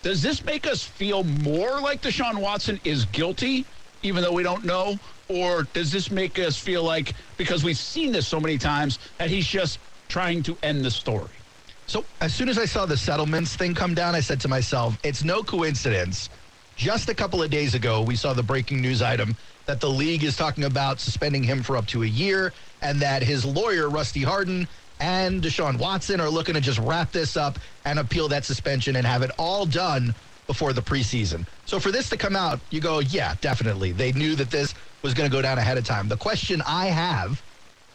Does 0.02 0.22
this 0.22 0.42
make 0.44 0.66
us 0.66 0.82
feel 0.82 1.24
more 1.24 1.80
like 1.80 2.00
Deshaun 2.00 2.40
Watson 2.40 2.80
is 2.84 3.04
guilty, 3.04 3.66
even 4.02 4.22
though 4.22 4.32
we 4.32 4.42
don't 4.42 4.64
know? 4.64 4.98
Or 5.28 5.64
does 5.64 5.92
this 5.92 6.10
make 6.10 6.38
us 6.38 6.56
feel 6.56 6.82
like, 6.82 7.14
because 7.36 7.62
we've 7.64 7.76
seen 7.78 8.12
this 8.12 8.26
so 8.26 8.40
many 8.40 8.56
times, 8.56 8.98
that 9.18 9.28
he's 9.28 9.46
just 9.46 9.78
trying 10.08 10.42
to 10.44 10.58
end 10.62 10.84
the 10.84 10.90
story? 10.90 11.44
So 11.86 12.06
as 12.22 12.34
soon 12.34 12.48
as 12.48 12.56
I 12.56 12.64
saw 12.64 12.86
the 12.86 12.96
settlements 12.96 13.56
thing 13.56 13.74
come 13.74 13.94
down, 13.94 14.14
I 14.14 14.20
said 14.20 14.40
to 14.40 14.48
myself, 14.48 14.96
it's 15.02 15.22
no 15.22 15.42
coincidence. 15.42 16.30
Just 16.76 17.10
a 17.10 17.14
couple 17.14 17.42
of 17.42 17.50
days 17.50 17.74
ago, 17.74 18.00
we 18.00 18.16
saw 18.16 18.32
the 18.32 18.42
breaking 18.42 18.80
news 18.80 19.02
item 19.02 19.36
that 19.66 19.80
the 19.80 19.90
league 19.90 20.24
is 20.24 20.34
talking 20.34 20.64
about 20.64 20.98
suspending 20.98 21.42
him 21.42 21.62
for 21.62 21.76
up 21.76 21.86
to 21.88 22.04
a 22.04 22.06
year 22.06 22.54
and 22.80 23.00
that 23.00 23.22
his 23.22 23.44
lawyer, 23.44 23.90
Rusty 23.90 24.22
Hardin, 24.22 24.66
and 25.00 25.42
Deshaun 25.42 25.78
Watson 25.78 26.20
are 26.20 26.28
looking 26.28 26.54
to 26.54 26.60
just 26.60 26.78
wrap 26.78 27.10
this 27.10 27.36
up 27.36 27.58
and 27.84 27.98
appeal 27.98 28.28
that 28.28 28.44
suspension 28.44 28.96
and 28.96 29.06
have 29.06 29.22
it 29.22 29.30
all 29.38 29.66
done 29.66 30.14
before 30.46 30.72
the 30.72 30.82
preseason. 30.82 31.46
So 31.64 31.80
for 31.80 31.90
this 31.90 32.08
to 32.10 32.16
come 32.16 32.36
out, 32.36 32.60
you 32.70 32.80
go, 32.80 32.98
yeah, 32.98 33.34
definitely. 33.40 33.92
They 33.92 34.12
knew 34.12 34.34
that 34.36 34.50
this 34.50 34.74
was 35.02 35.14
going 35.14 35.28
to 35.28 35.34
go 35.34 35.40
down 35.40 35.58
ahead 35.58 35.78
of 35.78 35.84
time. 35.84 36.08
The 36.08 36.16
question 36.16 36.62
I 36.66 36.86
have 36.86 37.42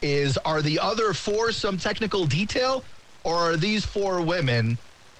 is 0.01 0.37
are 0.39 0.61
the 0.61 0.79
other 0.79 1.13
four 1.13 1.51
some 1.51 1.77
technical 1.77 2.25
detail 2.25 2.83
or 3.23 3.35
are 3.35 3.57
these 3.57 3.85
four 3.85 4.21
women 4.21 4.77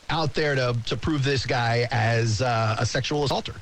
out 0.10 0.34
there 0.34 0.56
to, 0.56 0.76
to 0.86 0.98
prove 0.98 1.24
this 1.24 1.46
guy 1.46 1.88
as 1.92 2.42
uh, 2.42 2.76
a 2.80 2.86
sexual 2.86 3.24
assaulter? 3.24 3.56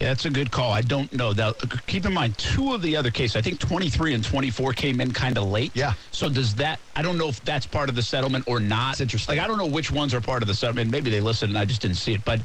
Yeah, 0.00 0.08
that's 0.08 0.24
a 0.24 0.30
good 0.30 0.50
call. 0.50 0.72
I 0.72 0.80
don't 0.80 1.12
know. 1.12 1.32
Now, 1.32 1.52
keep 1.86 2.06
in 2.06 2.14
mind, 2.14 2.38
two 2.38 2.72
of 2.72 2.80
the 2.80 2.96
other 2.96 3.10
cases, 3.10 3.36
I 3.36 3.42
think 3.42 3.60
23 3.60 4.14
and 4.14 4.24
24 4.24 4.72
came 4.72 4.98
in 4.98 5.12
kind 5.12 5.36
of 5.36 5.44
late. 5.44 5.72
Yeah. 5.74 5.92
So 6.10 6.30
does 6.30 6.54
that, 6.54 6.80
I 6.96 7.02
don't 7.02 7.18
know 7.18 7.28
if 7.28 7.44
that's 7.44 7.66
part 7.66 7.90
of 7.90 7.94
the 7.94 8.02
settlement 8.02 8.44
or 8.48 8.60
not. 8.60 8.92
It's 8.92 9.02
interesting. 9.02 9.36
Like, 9.36 9.44
I 9.44 9.46
don't 9.46 9.58
know 9.58 9.66
which 9.66 9.90
ones 9.90 10.14
are 10.14 10.20
part 10.22 10.42
of 10.42 10.48
the 10.48 10.54
settlement. 10.54 10.90
Maybe 10.90 11.10
they 11.10 11.20
listed 11.20 11.50
and 11.50 11.58
I 11.58 11.66
just 11.66 11.82
didn't 11.82 11.98
see 11.98 12.14
it. 12.14 12.24
But 12.24 12.40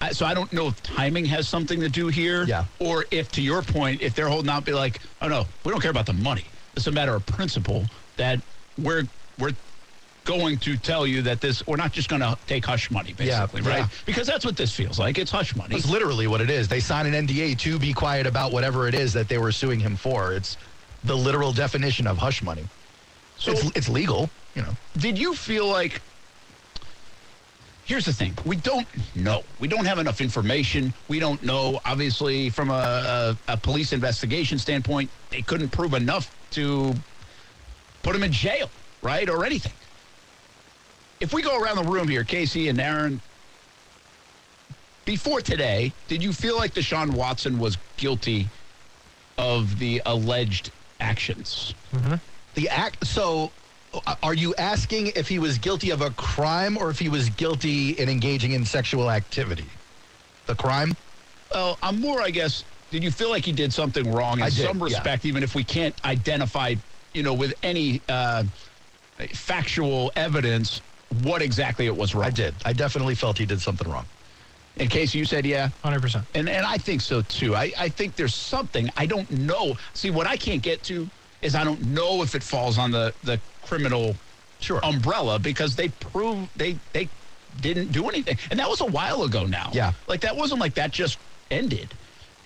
I, 0.00 0.12
so 0.12 0.24
I 0.24 0.32
don't 0.32 0.50
know 0.54 0.68
if 0.68 0.82
timing 0.82 1.26
has 1.26 1.46
something 1.46 1.80
to 1.80 1.90
do 1.90 2.08
here. 2.08 2.44
Yeah. 2.44 2.64
Or 2.78 3.04
if, 3.10 3.30
to 3.32 3.42
your 3.42 3.60
point, 3.60 4.00
if 4.00 4.14
they're 4.14 4.28
holding 4.28 4.50
out, 4.50 4.64
be 4.64 4.72
like, 4.72 5.00
oh, 5.20 5.28
no, 5.28 5.44
we 5.64 5.72
don't 5.72 5.82
care 5.82 5.90
about 5.90 6.06
the 6.06 6.14
money. 6.14 6.46
It's 6.76 6.86
a 6.86 6.92
matter 6.92 7.14
of 7.14 7.26
principle 7.26 7.84
that 8.16 8.40
we're, 8.78 9.04
we're, 9.38 9.52
going 10.26 10.58
to 10.58 10.76
tell 10.76 11.06
you 11.06 11.22
that 11.22 11.40
this 11.40 11.66
we're 11.66 11.76
not 11.76 11.92
just 11.92 12.08
going 12.10 12.20
to 12.20 12.36
take 12.46 12.66
hush 12.66 12.90
money 12.90 13.14
basically 13.14 13.62
Yeah, 13.62 13.68
right 13.68 13.78
yeah. 13.78 13.88
because 14.04 14.26
that's 14.26 14.44
what 14.44 14.56
this 14.56 14.74
feels 14.74 14.98
like 14.98 15.16
it's 15.16 15.30
hush 15.30 15.56
money 15.56 15.74
It's 15.76 15.88
literally 15.88 16.26
what 16.26 16.40
it 16.42 16.50
is. 16.50 16.68
They 16.68 16.80
sign 16.80 17.06
an 17.12 17.26
NDA 17.26 17.56
to 17.60 17.78
be 17.78 17.94
quiet 17.94 18.26
about 18.26 18.52
whatever 18.52 18.86
it 18.88 18.94
is 18.94 19.12
that 19.14 19.28
they 19.28 19.38
were 19.38 19.52
suing 19.52 19.80
him 19.80 19.96
for. 19.96 20.32
It's 20.32 20.56
the 21.04 21.14
literal 21.16 21.52
definition 21.52 22.06
of 22.06 22.18
hush 22.18 22.42
money. 22.42 22.64
So- 23.38 23.52
it's, 23.52 23.64
it's 23.76 23.88
legal, 23.88 24.28
you 24.54 24.62
know. 24.62 24.74
did 24.98 25.16
you 25.16 25.34
feel 25.34 25.66
like 25.68 26.02
here's 27.84 28.04
the 28.04 28.12
thing 28.12 28.34
we 28.44 28.56
don't 28.56 28.86
know 29.14 29.44
we 29.60 29.68
don't 29.68 29.84
have 29.84 29.98
enough 30.00 30.20
information 30.20 30.92
we 31.06 31.20
don't 31.20 31.40
know 31.44 31.78
obviously 31.84 32.50
from 32.50 32.68
a, 32.70 33.36
a, 33.48 33.52
a 33.52 33.56
police 33.56 33.92
investigation 33.92 34.58
standpoint 34.58 35.08
they 35.30 35.40
couldn't 35.42 35.68
prove 35.68 35.94
enough 35.94 36.34
to 36.50 36.92
put 38.02 38.16
him 38.16 38.24
in 38.24 38.32
jail 38.32 38.68
right 39.02 39.28
or 39.30 39.44
anything 39.44 39.72
if 41.20 41.32
we 41.32 41.42
go 41.42 41.58
around 41.60 41.76
the 41.76 41.90
room 41.90 42.08
here 42.08 42.24
casey 42.24 42.68
and 42.68 42.80
aaron 42.80 43.20
before 45.04 45.40
today 45.40 45.92
did 46.08 46.22
you 46.22 46.32
feel 46.32 46.56
like 46.56 46.74
deshaun 46.74 47.10
watson 47.14 47.58
was 47.58 47.78
guilty 47.96 48.48
of 49.38 49.78
the 49.78 50.02
alleged 50.06 50.70
actions. 51.00 51.74
The 52.54 52.68
act. 52.68 53.06
So, 53.06 53.50
uh, 54.06 54.14
are 54.22 54.34
you 54.34 54.54
asking 54.56 55.08
if 55.08 55.28
he 55.28 55.38
was 55.38 55.58
guilty 55.58 55.90
of 55.90 56.00
a 56.00 56.10
crime 56.10 56.76
or 56.76 56.90
if 56.90 56.98
he 56.98 57.08
was 57.08 57.28
guilty 57.30 57.90
in 57.90 58.08
engaging 58.08 58.52
in 58.52 58.64
sexual 58.64 59.10
activity? 59.10 59.66
The 60.46 60.54
crime. 60.54 60.96
Well, 61.52 61.78
I'm 61.82 62.00
more, 62.00 62.22
I 62.22 62.30
guess. 62.30 62.64
Did 62.90 63.02
you 63.02 63.10
feel 63.10 63.30
like 63.30 63.44
he 63.44 63.52
did 63.52 63.72
something 63.72 64.10
wrong 64.12 64.38
in 64.38 64.44
did, 64.46 64.54
some 64.54 64.78
yeah. 64.78 64.84
respect, 64.84 65.24
even 65.24 65.42
if 65.42 65.54
we 65.54 65.64
can't 65.64 65.94
identify, 66.04 66.76
you 67.12 67.22
know, 67.22 67.34
with 67.34 67.52
any 67.62 68.00
uh, 68.08 68.44
factual 69.32 70.12
evidence 70.16 70.80
what 71.24 71.42
exactly 71.42 71.86
it 71.86 71.96
was 71.96 72.14
wrong? 72.14 72.26
I 72.26 72.30
did. 72.30 72.54
I 72.64 72.72
definitely 72.72 73.14
felt 73.14 73.38
he 73.38 73.46
did 73.46 73.60
something 73.60 73.88
wrong. 73.88 74.08
In 74.76 74.88
case 74.88 75.14
you 75.14 75.24
said, 75.24 75.46
yeah, 75.46 75.70
100%. 75.84 76.26
And 76.34 76.48
and 76.48 76.66
I 76.66 76.78
think 76.78 77.00
so 77.00 77.22
too. 77.22 77.54
I, 77.56 77.72
I 77.78 77.88
think 77.88 78.16
there's 78.16 78.34
something 78.34 78.90
I 78.96 79.06
don't 79.06 79.30
know. 79.30 79.76
See, 79.94 80.10
what 80.10 80.26
I 80.26 80.36
can't 80.36 80.62
get 80.62 80.82
to 80.84 81.10
is 81.42 81.54
I 81.54 81.64
don't 81.64 81.82
know 81.82 82.22
if 82.22 82.34
it 82.34 82.42
falls 82.42 82.78
on 82.78 82.90
the 82.90 83.14
the 83.22 83.40
criminal 83.62 84.18
Sure. 84.58 84.80
umbrella 84.84 85.38
because 85.38 85.76
they 85.76 85.90
prove 85.90 86.48
they 86.56 86.80
they 86.92 87.10
didn't 87.54 87.92
do 87.92 88.08
anything, 88.08 88.38
and 88.50 88.58
that 88.58 88.68
was 88.68 88.80
a 88.80 88.86
while 88.86 89.22
ago 89.22 89.46
now. 89.46 89.70
Yeah. 89.72 89.92
like 90.08 90.20
that 90.22 90.36
wasn't 90.36 90.60
like 90.60 90.74
that 90.74 90.92
just 90.92 91.20
ended. 91.50 91.98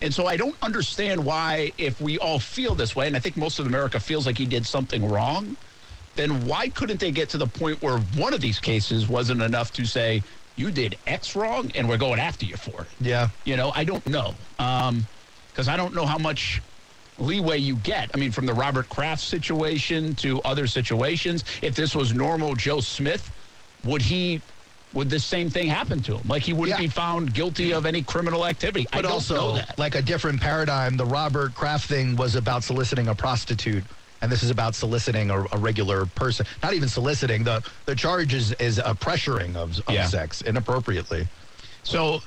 And 0.03 0.13
so 0.15 0.27
I 0.27 0.37
don't 0.37 0.57
understand 0.63 1.25
why, 1.25 1.73
if 1.79 2.01
we 2.01 2.19
all 2.19 2.41
feel 2.41 2.75
this 2.75 2.97
way, 2.97 3.07
and 3.07 3.17
I 3.17 3.21
think 3.21 3.37
most 3.37 3.59
of 3.59 3.67
America 3.67 4.01
feels 4.01 4.27
like 4.27 4.39
he 4.39 4.47
did 4.47 4.67
something 4.67 5.05
wrong, 5.05 5.57
then 6.17 6.45
why 6.45 6.69
couldn't 6.69 7.01
they 7.01 7.13
get 7.13 7.29
to 7.31 7.39
the 7.39 7.47
point 7.47 7.83
where 7.83 7.99
one 7.99 8.35
of 8.35 8.41
these 8.41 8.59
cases 8.61 9.09
wasn't 9.09 9.43
enough 9.43 9.73
to 9.73 9.85
say 9.85 10.23
you 10.57 10.71
did 10.71 10.99
X 11.07 11.35
wrong 11.37 11.71
and 11.75 11.89
we're 11.89 11.97
going 11.99 12.21
after 12.21 12.45
you 12.45 12.57
for 12.57 12.83
it? 12.83 12.89
Yeah. 13.01 13.29
You 13.45 13.57
know, 13.57 13.73
I 13.75 13.85
don't 13.85 14.07
know. 14.07 14.35
Um, 14.59 15.07
because 15.53 15.69
I 15.69 15.77
don't 15.77 15.95
know 15.95 16.07
how 16.07 16.19
much 16.19 16.63
leeway 17.19 17.59
you 17.59 17.77
get. 17.77 18.11
I 18.15 18.19
mean, 18.19 18.31
from 18.33 18.47
the 18.47 18.55
Robert 18.55 18.89
Kraft 18.89 19.23
situation 19.23 20.15
to 20.17 20.41
other 20.43 20.67
situations, 20.67 21.45
if 21.61 21.75
this 21.75 21.95
was 21.95 22.15
normal 22.15 22.55
Joe 22.55 22.81
Smith, 22.81 23.31
would 23.85 24.01
he, 24.03 24.43
would 24.93 25.11
the 25.11 25.19
same 25.21 25.51
thing 25.51 25.69
happen 25.69 26.03
to 26.03 26.17
him? 26.19 26.29
Like 26.29 26.43
he 26.43 26.53
wouldn't 26.53 26.79
Yeah. 26.79 26.85
be 26.87 26.89
found 26.89 27.35
guilty 27.35 27.73
of 27.73 27.85
any 27.85 28.03
criminal 28.03 28.47
activity. 28.47 28.87
I 28.93 28.99
But 28.99 29.03
don't 29.03 29.13
also, 29.13 29.35
know 29.35 29.55
that. 29.57 29.79
like 29.79 29.95
a 29.97 30.03
different 30.03 30.41
paradigm, 30.41 30.97
the 30.97 31.05
Robert 31.07 31.55
Kraft 31.55 31.89
thing 31.89 32.17
was 32.17 32.37
about 32.37 32.65
soliciting 32.65 33.09
a 33.09 33.15
prostitute, 33.15 33.85
and 34.23 34.31
this 34.31 34.43
is 34.43 34.51
about 34.51 34.75
soliciting 34.75 35.31
a, 35.31 35.45
a 35.53 35.59
regular 35.59 36.07
person. 36.07 36.47
Not 36.63 36.75
even 36.75 36.89
soliciting. 36.89 37.45
The 37.45 37.63
the 37.87 37.95
charge 37.95 38.35
is, 38.35 38.53
is 38.55 38.79
a 38.79 38.95
pressuring 38.95 39.57
of, 39.57 39.79
of 39.87 39.95
Yeah. 39.95 40.07
sex 40.07 40.43
inappropriately. 40.43 41.29
So 41.83 42.21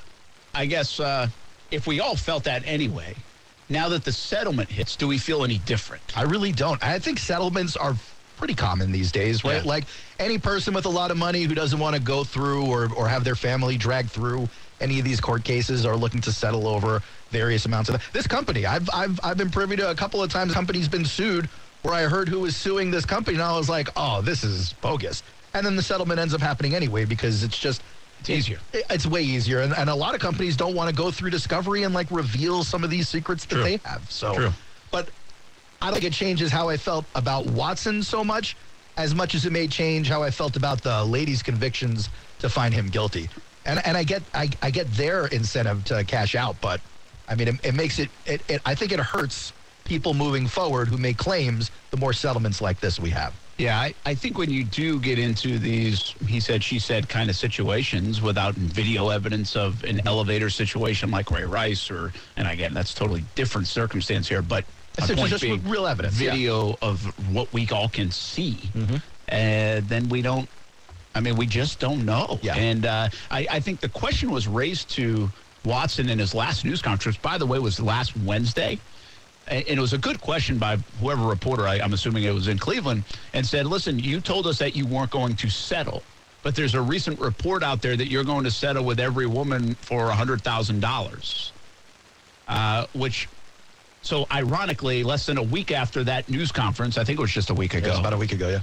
I 0.54 0.66
guess 0.66 0.98
uh, 1.00 1.28
if 1.70 1.86
we 1.86 2.00
all 2.00 2.16
felt 2.16 2.44
that 2.44 2.62
anyway, 2.66 3.14
now 3.68 3.88
that 3.88 4.04
the 4.04 4.12
settlement 4.12 4.70
hits, 4.70 4.96
do 4.96 5.06
we 5.08 5.18
feel 5.18 5.44
any 5.44 5.58
different? 5.58 6.16
I 6.16 6.22
really 6.22 6.52
don't. 6.52 6.82
I 6.84 6.98
think 6.98 7.18
settlements 7.18 7.76
are 7.76 7.94
pretty 8.36 8.54
common 8.54 8.90
these 8.90 9.12
days, 9.12 9.44
right? 9.44 9.62
Yeah. 9.62 9.68
Like 9.68 9.84
any 10.18 10.38
person 10.38 10.74
with 10.74 10.86
a 10.86 10.90
lot 10.90 11.10
of 11.12 11.16
money 11.16 11.42
who 11.44 11.54
doesn't 11.54 11.78
want 11.78 11.94
to 11.94 12.02
go 12.02 12.24
through 12.24 12.66
or, 12.66 12.92
or 12.94 13.08
have 13.08 13.22
their 13.22 13.36
family 13.36 13.76
dragged 13.76 14.10
through 14.10 14.48
any 14.80 14.98
of 14.98 15.04
these 15.04 15.20
court 15.20 15.44
cases 15.44 15.86
are 15.86 15.96
looking 15.96 16.20
to 16.20 16.32
settle 16.32 16.66
over 16.66 17.00
various 17.30 17.64
amounts 17.64 17.88
of 17.90 18.02
this 18.12 18.26
company. 18.26 18.66
I've 18.66 18.90
I've 18.92 19.18
I've 19.22 19.36
been 19.38 19.50
privy 19.50 19.76
to 19.76 19.88
a 19.90 19.94
couple 19.94 20.20
of 20.20 20.30
times 20.32 20.52
companies 20.52 20.88
been 20.88 21.04
sued 21.04 21.48
where 21.84 21.94
I 21.94 22.02
heard 22.04 22.28
who 22.28 22.40
was 22.40 22.56
suing 22.56 22.90
this 22.90 23.04
company 23.04 23.36
and 23.36 23.42
I 23.44 23.56
was 23.56 23.68
like, 23.68 23.88
"Oh, 23.94 24.22
this 24.22 24.42
is 24.42 24.72
bogus." 24.80 25.22
And 25.52 25.64
then 25.64 25.76
the 25.76 25.82
settlement 25.82 26.18
ends 26.18 26.34
up 26.34 26.40
happening 26.40 26.74
anyway 26.74 27.04
because 27.04 27.44
it's 27.44 27.58
just 27.58 27.82
It's 28.20 28.30
easier. 28.30 28.58
it- 28.72 28.84
it's 28.90 29.06
way 29.06 29.22
easier 29.22 29.60
and, 29.60 29.72
and 29.76 29.88
a 29.90 29.94
lot 29.94 30.14
of 30.14 30.20
companies 30.20 30.56
don't 30.56 30.74
want 30.74 30.88
to 30.88 30.94
go 30.96 31.10
through 31.10 31.30
discovery 31.30 31.82
and 31.84 31.94
like 31.94 32.10
reveal 32.10 32.64
some 32.64 32.82
of 32.82 32.90
these 32.90 33.08
secrets 33.08 33.44
that 33.46 33.56
True. 33.56 33.62
they 33.64 33.78
have 33.84 34.10
so 34.10 34.34
True. 34.34 34.52
but 34.90 35.10
i 35.82 35.86
don't 35.86 35.94
think 35.94 36.04
it 36.06 36.12
changes 36.12 36.50
how 36.50 36.68
i 36.70 36.76
felt 36.76 37.04
about 37.14 37.46
watson 37.46 38.02
so 38.02 38.24
much 38.24 38.56
as 38.96 39.14
much 39.14 39.34
as 39.34 39.44
it 39.44 39.52
may 39.52 39.68
change 39.68 40.08
how 40.08 40.22
i 40.22 40.30
felt 40.30 40.56
about 40.56 40.80
the 40.82 41.04
lady's 41.04 41.42
convictions 41.42 42.08
to 42.38 42.48
find 42.48 42.72
him 42.72 42.88
guilty 42.88 43.28
and 43.66 43.84
and 43.86 43.96
i 43.96 44.02
get 44.02 44.22
i, 44.32 44.48
I 44.62 44.70
get 44.70 44.90
their 44.92 45.26
incentive 45.26 45.84
to 45.84 46.02
cash 46.04 46.34
out 46.34 46.56
but 46.60 46.80
i 47.28 47.34
mean 47.34 47.48
it, 47.48 47.56
it 47.64 47.74
makes 47.74 47.98
it, 47.98 48.08
it 48.26 48.40
it 48.48 48.60
i 48.64 48.74
think 48.74 48.90
it 48.92 48.98
hurts 49.00 49.52
people 49.84 50.14
moving 50.14 50.46
forward 50.46 50.88
who 50.88 50.96
make 50.96 51.16
claims 51.16 51.70
the 51.90 51.96
more 51.96 52.12
settlements 52.12 52.60
like 52.60 52.80
this 52.80 52.98
we 52.98 53.10
have 53.10 53.34
Yeah, 53.58 53.78
I, 53.78 53.94
I 54.04 54.14
think 54.14 54.38
when 54.38 54.50
you 54.50 54.64
do 54.64 54.98
get 54.98 55.18
into 55.18 55.58
these 55.58 56.14
he 56.26 56.40
said, 56.40 56.64
she 56.64 56.78
said 56.78 57.08
kind 57.08 57.30
of 57.30 57.36
situations 57.36 58.20
without 58.20 58.54
video 58.54 59.10
evidence 59.10 59.54
of 59.56 59.84
an 59.84 60.06
elevator 60.06 60.50
situation 60.50 61.10
like 61.10 61.30
Ray 61.30 61.44
Rice, 61.44 61.90
or, 61.90 62.12
and 62.36 62.48
again, 62.48 62.74
that's 62.74 62.94
totally 62.94 63.24
different 63.34 63.66
circumstance 63.66 64.28
here, 64.28 64.42
but 64.42 64.64
my 64.98 65.04
Essentially 65.04 65.16
point 65.16 65.30
just 65.30 65.42
being, 65.42 65.68
real 65.68 65.86
evidence, 65.86 66.20
yeah. 66.20 66.30
Video 66.30 66.76
of 66.80 67.04
what 67.32 67.52
we 67.52 67.68
all 67.68 67.88
can 67.88 68.10
see, 68.10 68.58
and 69.28 69.88
then 69.88 70.08
we 70.08 70.22
don't, 70.22 70.48
I 71.14 71.20
mean, 71.20 71.36
we 71.36 71.46
just 71.46 71.78
don't 71.78 72.04
know. 72.04 72.38
Yeah. 72.42 72.56
And 72.56 72.86
uh, 72.86 73.08
I, 73.30 73.46
I 73.50 73.60
think 73.60 73.80
the 73.80 73.88
question 73.88 74.30
was 74.30 74.48
raised 74.48 74.90
to 74.90 75.30
Watson 75.64 76.08
in 76.08 76.18
his 76.18 76.34
last 76.34 76.64
news 76.64 76.82
conference, 76.82 77.16
by 77.18 77.38
the 77.38 77.46
way, 77.46 77.58
was 77.58 77.80
last 77.80 78.16
Wednesday 78.18 78.78
and 79.48 79.66
it 79.66 79.80
was 79.80 79.92
a 79.92 79.98
good 79.98 80.20
question 80.20 80.58
by 80.58 80.76
whoever 81.00 81.26
reporter, 81.26 81.66
I, 81.66 81.80
I'm 81.80 81.92
assuming 81.92 82.24
it 82.24 82.32
was 82.32 82.48
in 82.48 82.58
Cleveland, 82.58 83.04
and 83.32 83.46
said, 83.46 83.66
listen, 83.66 83.98
you 83.98 84.20
told 84.20 84.46
us 84.46 84.58
that 84.58 84.74
you 84.74 84.86
weren't 84.86 85.10
going 85.10 85.36
to 85.36 85.50
settle, 85.50 86.02
but 86.42 86.54
there's 86.54 86.74
a 86.74 86.82
recent 86.82 87.20
report 87.20 87.62
out 87.62 87.82
there 87.82 87.96
that 87.96 88.08
you're 88.08 88.24
going 88.24 88.44
to 88.44 88.50
settle 88.50 88.84
with 88.84 89.00
every 89.00 89.26
woman 89.26 89.74
for 89.76 90.10
$100,000. 90.10 91.50
Uh, 92.46 92.86
which, 92.94 93.28
so 94.02 94.26
ironically, 94.30 95.02
less 95.02 95.26
than 95.26 95.38
a 95.38 95.42
week 95.42 95.72
after 95.72 96.04
that 96.04 96.28
news 96.28 96.52
conference, 96.52 96.98
I 96.98 97.04
think 97.04 97.18
it 97.18 97.22
was 97.22 97.32
just 97.32 97.50
a 97.50 97.54
week 97.54 97.74
it 97.74 97.78
ago, 97.78 97.90
was 97.90 97.98
about 97.98 98.12
a 98.12 98.18
week 98.18 98.32
ago 98.32 98.48
yeah 98.48 98.60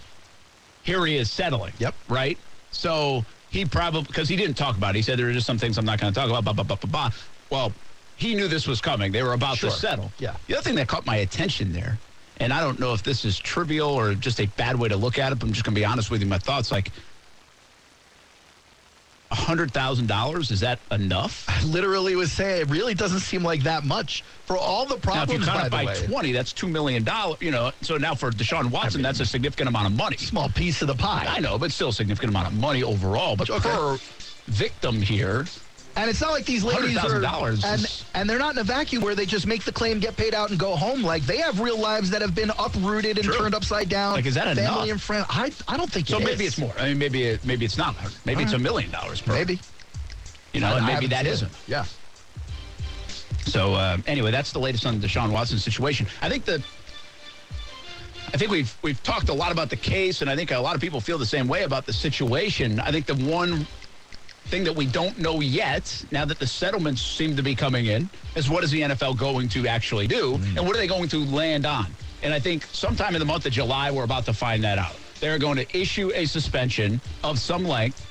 here 0.84 1.06
he 1.06 1.18
is 1.18 1.32
settling. 1.32 1.74
Yep. 1.80 1.96
Right? 2.10 2.38
So 2.72 3.26
he 3.50 3.66
probably, 3.66 4.04
because 4.04 4.30
he 4.30 4.36
didn't 4.36 4.56
talk 4.56 4.78
about 4.78 4.96
it, 4.96 4.98
he 4.98 5.02
said 5.02 5.20
there 5.20 5.30
are 5.30 5.34
just 5.34 5.48
some 5.48 5.58
things 5.58 5.78
I'm 5.78 5.86
not 5.86 6.00
going 6.00 6.14
to 6.14 6.20
talk 6.20 6.30
about, 6.30 6.44
blah, 6.44 6.54
blah, 6.54 6.64
blah, 6.64 6.78
blah, 6.78 6.90
blah. 6.90 7.12
Well, 7.50 7.74
he 8.22 8.36
knew 8.36 8.47
this 8.47 8.67
was 8.67 8.80
coming. 8.82 9.11
They 9.11 9.24
were 9.24 9.34
about 9.34 9.57
Sure. 9.57 9.72
to 9.72 9.76
settle. 9.76 10.11
Yeah. 10.19 10.36
The 10.47 10.53
other 10.55 10.63
thing 10.63 10.76
that 10.76 10.88
caught 10.88 11.05
my 11.05 11.17
attention 11.17 11.74
there, 11.74 11.97
and 12.38 12.53
I 12.53 12.59
don't 12.59 12.80
know 12.80 12.93
if 12.93 13.01
this 13.03 13.26
is 13.26 13.38
trivial 13.39 13.89
or 13.89 14.13
just 14.13 14.39
a 14.39 14.45
bad 14.45 14.78
way 14.78 14.89
to 14.89 14.95
look 14.95 15.17
at 15.17 15.32
it, 15.32 15.39
but 15.39 15.47
I'm 15.47 15.53
just 15.53 15.65
going 15.65 15.74
to 15.76 15.80
be 15.82 15.86
honest 15.86 16.11
with 16.11 16.22
you. 16.22 16.28
My 16.28 16.38
thoughts 16.38 16.72
like, 16.72 16.91
$100,000, 19.32 20.51
is 20.51 20.59
that 20.59 20.80
enough? 20.91 21.47
literally 21.65 22.15
was 22.15 22.32
saying 22.32 22.61
it 22.61 22.69
really 22.69 22.93
doesn't 22.93 23.22
seem 23.22 23.43
like 23.43 23.63
that 23.63 23.84
much 23.86 24.24
for 24.45 24.57
all 24.57 24.86
the 24.86 24.97
problems. 24.97 25.30
Now, 25.30 25.36
if 25.36 25.39
you 25.39 25.59
count 25.61 25.72
by 25.72 25.82
it 25.84 25.86
by 25.86 25.93
way. 25.93 26.07
20, 26.07 26.32
that's 26.34 26.53
$2 26.53 26.69
million, 26.69 27.07
you 27.39 27.49
know. 27.51 27.72
So 27.82 27.97
now 27.97 28.13
for 28.13 28.30
Deshaun 28.30 28.69
Watson, 28.69 28.99
mean- 28.99 29.03
that's 29.03 29.19
a 29.22 29.26
significant 29.26 29.69
amount 29.69 29.88
of 29.88 29.93
money. 29.93 30.17
small 30.17 30.49
piece 30.49 30.82
of 30.82 30.88
the 30.89 30.95
pie. 30.95 31.26
I 31.30 31.39
know, 31.39 31.57
but 31.57 31.72
still 31.72 31.89
a 31.89 31.93
significant 31.93 32.30
amount 32.32 32.47
of 32.47 32.53
money 32.53 32.84
overall. 32.84 33.36
But 33.38 33.49
Okay. 33.49 33.69
per 33.69 33.97
victim 34.47 35.01
here, 35.01 35.45
And 35.96 36.10
it's 36.10 36.22
not 36.22 36.32
like 36.32 36.46
these 36.46 36.64
ladies 36.64 36.98
are 36.98 37.10
$100,000 37.10 37.66
and 37.66 38.04
and 38.14 38.30
they're 38.30 38.39
not 38.39 38.54
in 38.54 38.60
a 38.60 38.64
vacuum 38.64 39.04
where 39.04 39.14
they 39.14 39.26
just 39.26 39.46
make 39.46 39.64
the 39.64 39.72
claim, 39.72 40.00
get 40.00 40.16
paid 40.16 40.34
out, 40.34 40.50
and 40.50 40.58
go 40.58 40.76
home. 40.76 41.04
Like 41.04 41.24
they 41.24 41.38
have 41.38 41.60
real 41.60 41.78
lives 41.78 42.10
that 42.12 42.22
have 42.22 42.34
been 42.34 42.52
uprooted 42.58 43.18
and 43.18 43.26
True. 43.26 43.38
turned 43.38 43.54
upside 43.54 43.89
down. 43.89 44.14
Like, 44.14 44.26
is 44.26 44.36
that 44.36 44.56
family 44.56 44.64
enough? 44.64 44.89
and 44.89 45.02
friends? 45.02 45.26
I 45.30 45.52
I 45.68 45.78
don't 45.78 45.92
think 45.92 46.08
so 46.08 46.18
it 46.18 46.24
maybe 46.24 46.46
is. 46.46 46.54
it's 46.54 46.58
more. 46.58 46.74
I 46.78 46.89
mean, 46.89 46.98
maybe 46.98 47.24
it, 47.24 47.46
maybe 47.46 47.66
it's 47.66 47.78
not. 47.78 47.96
Maybe 48.26 48.44
it's 48.44 48.54
a 48.54 48.60
million 48.60 48.89
dollars 48.92 49.22
per. 49.22 49.34
Maybe 49.34 49.60
you 50.54 50.62
know, 50.62 50.76
and 50.76 50.86
maybe 50.86 51.08
that 51.08 51.26
isn't. 51.26 51.50
it. 51.52 51.58
Yeah. 51.68 51.86
So 53.46 53.74
uh, 53.74 53.98
anyway, 54.08 54.32
that's 54.32 54.52
the 54.52 54.60
latest 54.60 54.86
on 54.86 55.00
the 55.00 55.08
Deshaun 55.08 55.32
Watson 55.32 55.58
situation. 55.58 56.08
I 56.22 56.30
think 56.30 56.46
the. 56.46 56.64
I 58.34 58.38
think 58.38 58.50
we've 58.52 58.78
we've 58.82 59.02
talked 59.04 59.30
a 59.30 59.34
lot 59.34 59.52
about 59.52 59.70
the 59.70 59.76
case, 59.76 60.22
and 60.22 60.30
I 60.30 60.36
think 60.36 60.52
a 60.52 60.60
lot 60.60 60.76
of 60.76 60.82
people 60.82 61.02
feel 61.02 61.18
the 61.18 61.26
same 61.26 61.48
way 61.48 61.64
about 61.64 61.86
the 61.86 61.94
situation. 61.94 62.80
I 62.80 62.92
think 62.92 63.06
the 63.06 63.16
one 63.16 63.68
thing 64.46 64.64
that 64.64 64.76
we 64.76 64.86
don't 64.86 65.18
know 65.18 65.39
yet, 65.39 66.04
now 66.12 66.26
that 66.26 66.39
the 66.39 66.48
settlements 66.48 67.02
seem 67.02 67.36
to 67.36 67.44
be 67.44 67.56
coming 67.56 67.88
in, 67.88 68.10
is 68.36 68.50
what 68.50 68.64
is 68.64 68.72
the 68.72 68.82
NFL 68.82 69.18
going 69.18 69.48
to 69.50 69.68
actually 69.68 70.08
do, 70.08 70.38
mm. 70.38 70.58
and 70.58 70.66
what 70.66 70.76
are 70.76 70.80
they 70.80 70.88
going 70.88 71.10
to 71.10 71.24
land 71.26 71.66
on? 71.66 71.88
And 72.24 72.34
I 72.34 72.39
think 72.39 72.66
sometime 72.66 73.16
in 73.16 73.20
the 73.20 73.26
month 73.26 73.46
of 73.46 73.52
July, 73.52 73.92
we're 73.92 74.04
about 74.04 74.26
to 74.26 74.34
find 74.34 74.64
that 74.64 74.78
out. 74.78 74.96
They're 75.20 75.39
going 75.39 75.58
to 75.58 75.78
issue 75.78 76.12
a 76.14 76.26
suspension 76.26 77.00
of 77.24 77.39
some 77.39 77.64
length. 77.64 78.08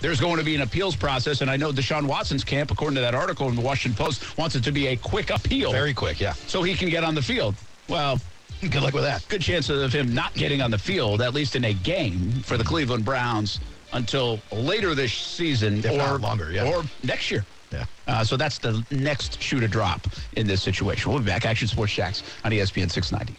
There's 0.00 0.20
going 0.20 0.38
to 0.38 0.44
be 0.44 0.54
an 0.54 0.62
appeals 0.62 0.96
process, 0.96 1.42
and 1.42 1.50
I 1.50 1.56
know 1.56 1.72
Deshaun 1.72 2.06
Watson's 2.06 2.44
camp, 2.44 2.70
according 2.70 2.94
to 2.94 3.02
that 3.02 3.14
article 3.14 3.48
in 3.48 3.56
the 3.56 3.60
Washington 3.60 4.02
Post, 4.02 4.38
wants 4.38 4.54
it 4.54 4.64
to 4.64 4.72
be 4.72 4.88
a 4.88 4.96
quick 4.96 5.30
appeal 5.30 5.72
Very 5.72 5.92
quick. 5.92 6.20
Yeah. 6.20 6.32
so 6.32 6.62
he 6.62 6.74
can 6.74 6.88
get 6.88 7.04
on 7.04 7.14
the 7.14 7.22
field. 7.22 7.54
Well, 7.88 8.18
Good 8.60 8.82
luck 8.82 8.92
with 8.92 9.04
that. 9.04 9.26
good 9.28 9.40
chance 9.40 9.70
of 9.70 9.92
him 9.92 10.14
not 10.14 10.34
getting 10.34 10.60
on 10.60 10.70
the 10.70 10.78
field, 10.78 11.22
at 11.22 11.32
least 11.32 11.56
in 11.56 11.64
a 11.64 11.72
game 11.72 12.30
for 12.42 12.58
the 12.58 12.64
Cleveland 12.64 13.06
Browns 13.06 13.58
until 13.92 14.40
later 14.52 14.94
this 14.94 15.12
season 15.12 15.78
If 15.78 15.92
or 15.92 15.96
not 15.96 16.20
longer, 16.20 16.52
yeah. 16.52 16.64
or 16.64 16.84
next 17.02 17.30
year. 17.30 17.44
Yeah. 17.72 17.84
Uh, 18.06 18.24
so 18.24 18.36
that's 18.36 18.58
the 18.58 18.84
next 18.90 19.40
shoe 19.40 19.60
to 19.60 19.68
drop 19.68 20.06
in 20.36 20.46
this 20.46 20.62
situation. 20.62 21.10
We'll 21.12 21.20
be 21.20 21.26
back. 21.26 21.46
Action 21.46 21.68
Sports 21.68 21.92
Jax 21.92 22.22
on 22.44 22.50
ESPN 22.50 22.90
690. 22.90 23.36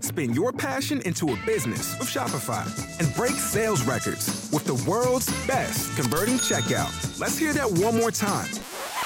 Spin 0.00 0.32
your 0.32 0.52
passion 0.52 1.00
into 1.02 1.32
a 1.32 1.36
business 1.44 1.98
with 1.98 2.08
Shopify 2.08 2.64
and 3.00 3.12
break 3.16 3.32
sales 3.32 3.82
records 3.84 4.48
with 4.52 4.64
the 4.64 4.88
world's 4.88 5.26
best 5.46 5.96
converting 5.96 6.36
checkout. 6.36 7.18
Let's 7.18 7.36
hear 7.36 7.52
that 7.52 7.70
one 7.70 7.96
more 7.96 8.12
time. 8.12 8.48